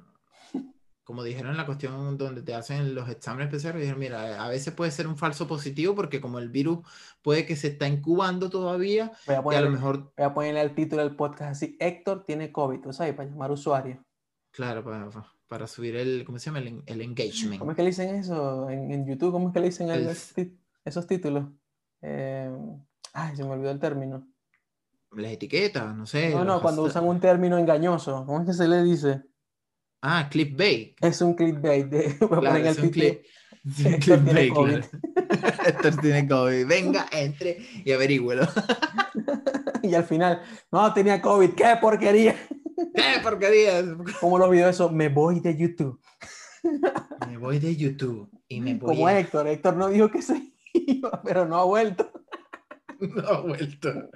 como 1.08 1.22
dijeron 1.22 1.52
en 1.52 1.56
la 1.56 1.64
cuestión 1.64 2.18
donde 2.18 2.42
te 2.42 2.54
hacen 2.54 2.94
los 2.94 3.08
exámenes 3.08 3.48
PCR, 3.48 3.78
dijeron, 3.78 3.98
mira, 3.98 4.44
a 4.44 4.46
veces 4.50 4.74
puede 4.74 4.90
ser 4.90 5.06
un 5.06 5.16
falso 5.16 5.48
positivo 5.48 5.94
porque 5.94 6.20
como 6.20 6.38
el 6.38 6.50
virus 6.50 6.80
puede 7.22 7.46
que 7.46 7.56
se 7.56 7.68
está 7.68 7.88
incubando 7.88 8.50
todavía, 8.50 9.12
voy 9.42 9.54
a, 9.56 9.62
lo 9.62 9.70
mejor... 9.70 10.12
Voy 10.18 10.26
a 10.26 10.34
ponerle 10.34 10.60
el 10.60 10.74
título 10.74 11.00
del 11.00 11.16
podcast 11.16 11.52
así, 11.52 11.78
Héctor 11.80 12.24
tiene 12.24 12.52
COVID, 12.52 12.80
¿tú 12.80 12.92
sabes? 12.92 13.14
Para 13.14 13.26
llamar 13.26 13.50
usuario. 13.50 14.04
Claro, 14.50 14.84
para, 14.84 15.08
para 15.46 15.66
subir 15.66 15.96
el, 15.96 16.26
¿cómo 16.26 16.38
se 16.38 16.50
llama? 16.50 16.58
El, 16.58 17.00
engagement. 17.00 17.58
¿Cómo 17.58 17.70
es 17.70 17.76
que 17.78 17.84
le 17.84 17.88
dicen 17.88 18.14
eso 18.14 18.68
en, 18.68 19.06
YouTube? 19.06 19.32
¿Cómo 19.32 19.48
es 19.48 19.54
que 19.54 19.60
le 19.60 19.66
dicen 19.68 19.88
esos 20.84 21.06
títulos? 21.06 21.46
Eh, 22.02 22.54
ay, 23.14 23.34
se 23.34 23.44
me 23.44 23.52
olvidó 23.52 23.70
el 23.70 23.80
término. 23.80 24.28
Las 25.12 25.32
etiquetas, 25.32 25.96
no 25.96 26.04
sé. 26.04 26.34
No, 26.34 26.44
no, 26.44 26.60
cuando 26.60 26.82
usan 26.82 27.08
un 27.08 27.18
término 27.18 27.56
engañoso, 27.56 28.26
¿cómo 28.26 28.40
es 28.40 28.46
que 28.48 28.52
se 28.52 28.68
le 28.68 28.82
dice? 28.82 29.22
Ah, 30.00 30.28
clickbait. 30.30 30.96
Es 31.00 31.20
un 31.20 31.34
clickbait. 31.34 31.86
De, 31.86 32.18
claro, 32.28 32.56
es 32.56 32.78
un 32.78 32.90
clip. 32.90 33.22
clickbait, 34.00 34.52
claro. 34.52 34.80
Héctor 35.66 35.96
tiene 36.00 36.28
COVID. 36.28 36.66
Venga, 36.66 37.06
entre 37.12 37.58
y 37.84 37.92
averígüelo. 37.92 38.46
y 39.82 39.94
al 39.94 40.04
final, 40.04 40.42
no, 40.70 40.92
tenía 40.94 41.20
COVID. 41.20 41.50
¡Qué 41.50 41.76
porquería! 41.80 42.36
¡Qué 42.94 43.20
porquería! 43.22 43.84
Como 44.20 44.38
los 44.38 44.50
videos 44.50 44.70
eso, 44.70 44.90
me 44.90 45.08
voy 45.08 45.40
de 45.40 45.56
YouTube. 45.56 46.00
me 47.26 47.36
voy 47.36 47.58
de 47.58 47.76
YouTube 47.76 48.30
y 48.46 48.60
me 48.60 48.74
voy 48.74 48.94
Como 48.94 49.08
Héctor. 49.08 49.48
Héctor 49.48 49.76
no 49.76 49.88
dijo 49.88 50.10
que 50.10 50.22
se 50.22 50.52
iba, 50.72 51.20
pero 51.22 51.46
no 51.46 51.56
ha 51.56 51.64
vuelto. 51.64 52.10
no 53.00 53.28
ha 53.28 53.40
vuelto. 53.40 54.10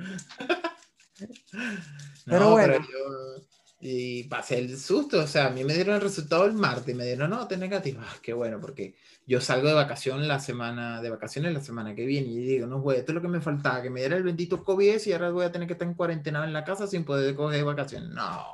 pero 2.24 2.50
bueno. 2.52 2.74
yo 2.74 3.51
y 3.84 4.22
pasé 4.24 4.58
el 4.58 4.78
susto, 4.78 5.18
o 5.18 5.26
sea, 5.26 5.46
a 5.48 5.50
mí 5.50 5.64
me 5.64 5.74
dieron 5.74 5.96
el 5.96 6.00
resultado 6.00 6.44
el 6.44 6.52
martes 6.52 6.94
y 6.94 6.96
me 6.96 7.04
dieron, 7.04 7.30
no, 7.30 7.48
te 7.48 7.56
negativo. 7.56 8.00
Ah, 8.00 8.14
qué 8.22 8.32
bueno, 8.32 8.60
porque 8.60 8.94
yo 9.26 9.40
salgo 9.40 9.66
de 9.66 9.74
vacación 9.74 10.28
la 10.28 10.38
semana, 10.38 11.02
de 11.02 11.10
vacaciones 11.10 11.52
la 11.52 11.60
semana 11.60 11.92
que 11.92 12.06
viene 12.06 12.28
y 12.28 12.38
digo, 12.38 12.68
no, 12.68 12.80
güey, 12.80 13.00
esto 13.00 13.10
es 13.10 13.16
lo 13.16 13.20
que 13.20 13.26
me 13.26 13.40
faltaba, 13.40 13.82
que 13.82 13.90
me 13.90 13.98
diera 13.98 14.16
el 14.16 14.22
bendito 14.22 14.62
COVID 14.62 15.00
y 15.04 15.12
ahora 15.12 15.32
voy 15.32 15.44
a 15.44 15.50
tener 15.50 15.66
que 15.66 15.72
estar 15.72 15.88
en 15.88 15.94
cuarentena 15.94 16.44
en 16.44 16.52
la 16.52 16.62
casa 16.62 16.86
sin 16.86 17.04
poder 17.04 17.34
coger 17.34 17.64
vacaciones. 17.64 18.10
No. 18.10 18.46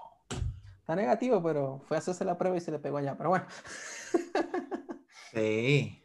Está 0.81 0.97
negativo, 0.97 1.43
pero 1.43 1.83
fue 1.87 1.99
a 1.99 2.01
hacerse 2.01 2.25
la 2.25 2.39
prueba 2.39 2.57
y 2.57 2.63
se 2.63 2.71
le 2.71 2.79
pegó 2.79 2.97
allá, 2.97 3.15
pero 3.15 3.29
bueno. 3.29 3.45
sí. 5.35 6.03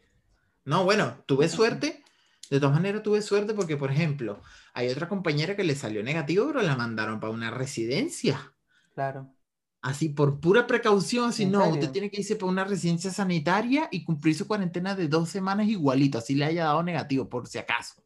No, 0.66 0.84
bueno, 0.84 1.16
tuve 1.24 1.48
suerte. 1.48 2.04
De 2.50 2.60
todas 2.60 2.74
maneras, 2.74 3.02
tuve 3.02 3.22
suerte 3.22 3.54
porque, 3.54 3.78
por 3.78 3.90
ejemplo, 3.90 4.42
hay 4.74 4.90
otra 4.90 5.08
compañera 5.08 5.56
que 5.56 5.64
le 5.64 5.74
salió 5.74 6.02
negativo, 6.02 6.46
pero 6.48 6.60
la 6.60 6.76
mandaron 6.76 7.20
para 7.20 7.32
una 7.32 7.50
residencia. 7.50 8.53
Claro. 8.94 9.30
Así 9.82 10.08
por 10.08 10.40
pura 10.40 10.66
precaución, 10.66 11.32
si 11.34 11.44
no, 11.44 11.68
usted 11.68 11.90
tiene 11.90 12.10
que 12.10 12.20
irse 12.20 12.36
para 12.36 12.50
una 12.50 12.64
residencia 12.64 13.10
sanitaria 13.10 13.86
y 13.90 14.02
cumplir 14.02 14.34
su 14.34 14.46
cuarentena 14.46 14.94
de 14.94 15.08
dos 15.08 15.28
semanas 15.28 15.68
igualito, 15.68 16.16
así 16.16 16.34
le 16.34 16.46
haya 16.46 16.64
dado 16.64 16.82
negativo, 16.82 17.28
por 17.28 17.46
si 17.46 17.58
acaso. 17.58 18.02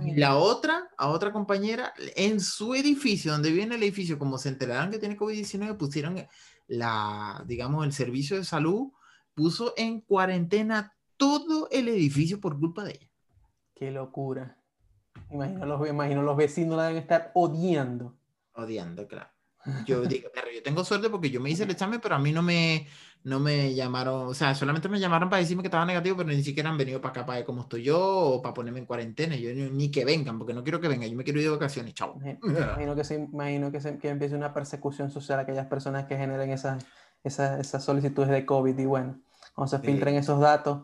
Y 0.00 0.14
la 0.14 0.36
otra, 0.36 0.88
a 0.96 1.08
otra 1.08 1.30
compañera, 1.30 1.92
en 2.16 2.40
su 2.40 2.74
edificio, 2.74 3.32
donde 3.32 3.52
viene 3.52 3.74
el 3.74 3.82
edificio, 3.82 4.18
como 4.18 4.38
se 4.38 4.48
enteraron 4.48 4.90
que 4.90 4.98
tiene 4.98 5.18
COVID-19, 5.18 5.76
pusieron 5.76 6.26
la, 6.68 7.44
digamos, 7.46 7.84
el 7.84 7.92
servicio 7.92 8.38
de 8.38 8.44
salud, 8.44 8.92
puso 9.34 9.74
en 9.76 10.00
cuarentena 10.00 10.94
todo 11.18 11.68
el 11.70 11.88
edificio 11.88 12.40
por 12.40 12.58
culpa 12.58 12.84
de 12.84 12.92
ella. 12.92 13.10
Qué 13.74 13.90
locura. 13.90 14.56
Imagino 15.30 15.66
los, 15.66 15.86
imagino 15.86 16.22
los 16.22 16.36
vecinos 16.36 16.78
la 16.78 16.84
deben 16.84 17.02
estar 17.02 17.30
odiando. 17.34 18.16
Odiando, 18.54 19.06
claro. 19.06 19.31
Yo 19.86 20.02
digo, 20.02 20.28
pero 20.34 20.48
yo 20.50 20.62
tengo 20.62 20.84
suerte 20.84 21.08
porque 21.08 21.30
yo 21.30 21.40
me 21.40 21.50
hice 21.50 21.62
el 21.62 21.70
examen, 21.70 22.00
pero 22.00 22.16
a 22.16 22.18
mí 22.18 22.32
no 22.32 22.42
me, 22.42 22.88
no 23.24 23.38
me 23.38 23.74
llamaron, 23.74 24.26
o 24.28 24.34
sea, 24.34 24.54
solamente 24.54 24.88
me 24.88 24.98
llamaron 24.98 25.30
para 25.30 25.40
decirme 25.40 25.62
que 25.62 25.68
estaba 25.68 25.84
negativo, 25.84 26.16
pero 26.16 26.28
ni 26.30 26.42
siquiera 26.42 26.68
han 26.70 26.76
venido 26.76 27.00
para 27.00 27.10
acá 27.10 27.26
para 27.26 27.38
ver 27.38 27.46
cómo 27.46 27.62
estoy 27.62 27.84
yo 27.84 28.00
o 28.00 28.42
para 28.42 28.54
ponerme 28.54 28.80
en 28.80 28.86
cuarentena. 28.86 29.36
Yo 29.36 29.54
ni, 29.54 29.70
ni 29.70 29.90
que 29.90 30.04
vengan, 30.04 30.38
porque 30.38 30.52
no 30.52 30.64
quiero 30.64 30.80
que 30.80 30.88
vengan, 30.88 31.08
yo 31.08 31.16
me 31.16 31.22
quiero 31.22 31.38
ir 31.38 31.46
de 31.46 31.52
vacaciones, 31.52 31.94
chao. 31.94 32.18
Imagino 32.42 32.96
que 32.96 33.04
se, 33.04 33.14
imagino 33.14 33.70
que, 33.70 33.80
se, 33.80 33.98
que 33.98 34.08
empiece 34.08 34.34
una 34.34 34.52
persecución 34.52 35.10
social 35.10 35.38
a 35.38 35.42
aquellas 35.42 35.66
personas 35.66 36.06
que 36.06 36.16
generen 36.16 36.50
esas, 36.50 36.84
esas, 37.22 37.60
esas 37.60 37.84
solicitudes 37.84 38.30
de 38.30 38.44
COVID 38.44 38.76
y 38.76 38.86
bueno, 38.86 39.20
cuando 39.54 39.70
se 39.70 39.78
filtren 39.78 40.16
esos 40.16 40.40
datos. 40.40 40.80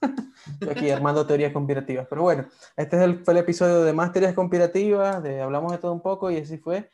Aquí 0.68 0.90
armando 0.90 1.24
teorías 1.24 1.52
conspirativas. 1.52 2.08
Pero 2.10 2.22
bueno, 2.22 2.46
este 2.76 2.96
es 2.96 3.02
el, 3.02 3.24
fue 3.24 3.34
el 3.34 3.38
episodio 3.38 3.84
de 3.84 3.92
más 3.92 4.10
teorías 4.10 4.34
conspirativas, 4.34 5.22
de 5.22 5.40
hablamos 5.40 5.70
de 5.70 5.78
todo 5.78 5.92
un 5.92 6.02
poco 6.02 6.32
y 6.32 6.38
así 6.38 6.58
fue 6.58 6.90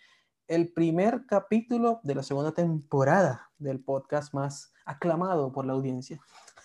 el 0.48 0.72
primer 0.72 1.26
capítulo 1.26 2.00
de 2.02 2.14
la 2.14 2.22
segunda 2.22 2.52
temporada 2.52 3.50
del 3.58 3.80
podcast 3.80 4.32
más 4.32 4.72
aclamado 4.86 5.52
por 5.52 5.66
la 5.66 5.74
audiencia. 5.74 6.20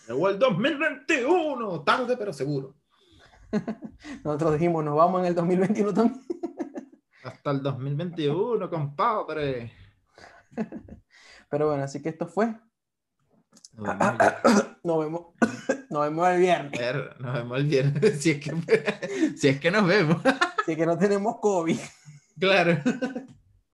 Llegó 0.08 0.30
el 0.30 0.40
2021, 0.40 1.84
tarde 1.84 2.16
pero 2.18 2.32
seguro. 2.32 2.76
Nosotros 4.24 4.54
dijimos, 4.54 4.84
nos 4.84 4.96
vamos 4.96 5.22
en 5.22 5.28
el 5.28 5.36
2021 5.36 5.94
también. 5.94 6.26
Hasta 7.24 7.52
el 7.52 7.62
2021, 7.62 8.70
compadre. 8.70 9.72
Pero 11.50 11.68
bueno, 11.68 11.84
así 11.84 12.02
que 12.02 12.10
esto 12.10 12.28
fue. 12.28 12.54
Nos 13.74 13.98
vemos, 15.00 15.28
nos 15.90 16.02
vemos, 16.02 16.30
el 16.30 16.40
viernes. 16.40 16.82
Nos 17.20 17.34
vemos 17.34 17.58
el 17.60 17.66
viernes. 17.66 18.22
Si 18.22 18.32
es 18.32 18.44
que, 18.44 19.38
si 19.38 19.48
es 19.48 19.60
que 19.60 19.72
nos 19.72 19.88
vemos. 19.88 20.22
Si 20.66 20.74
es 20.74 20.78
que 20.78 20.86
no 20.86 20.98
tenemos 20.98 21.38
COVID. 21.40 21.80
Claro. 22.38 22.82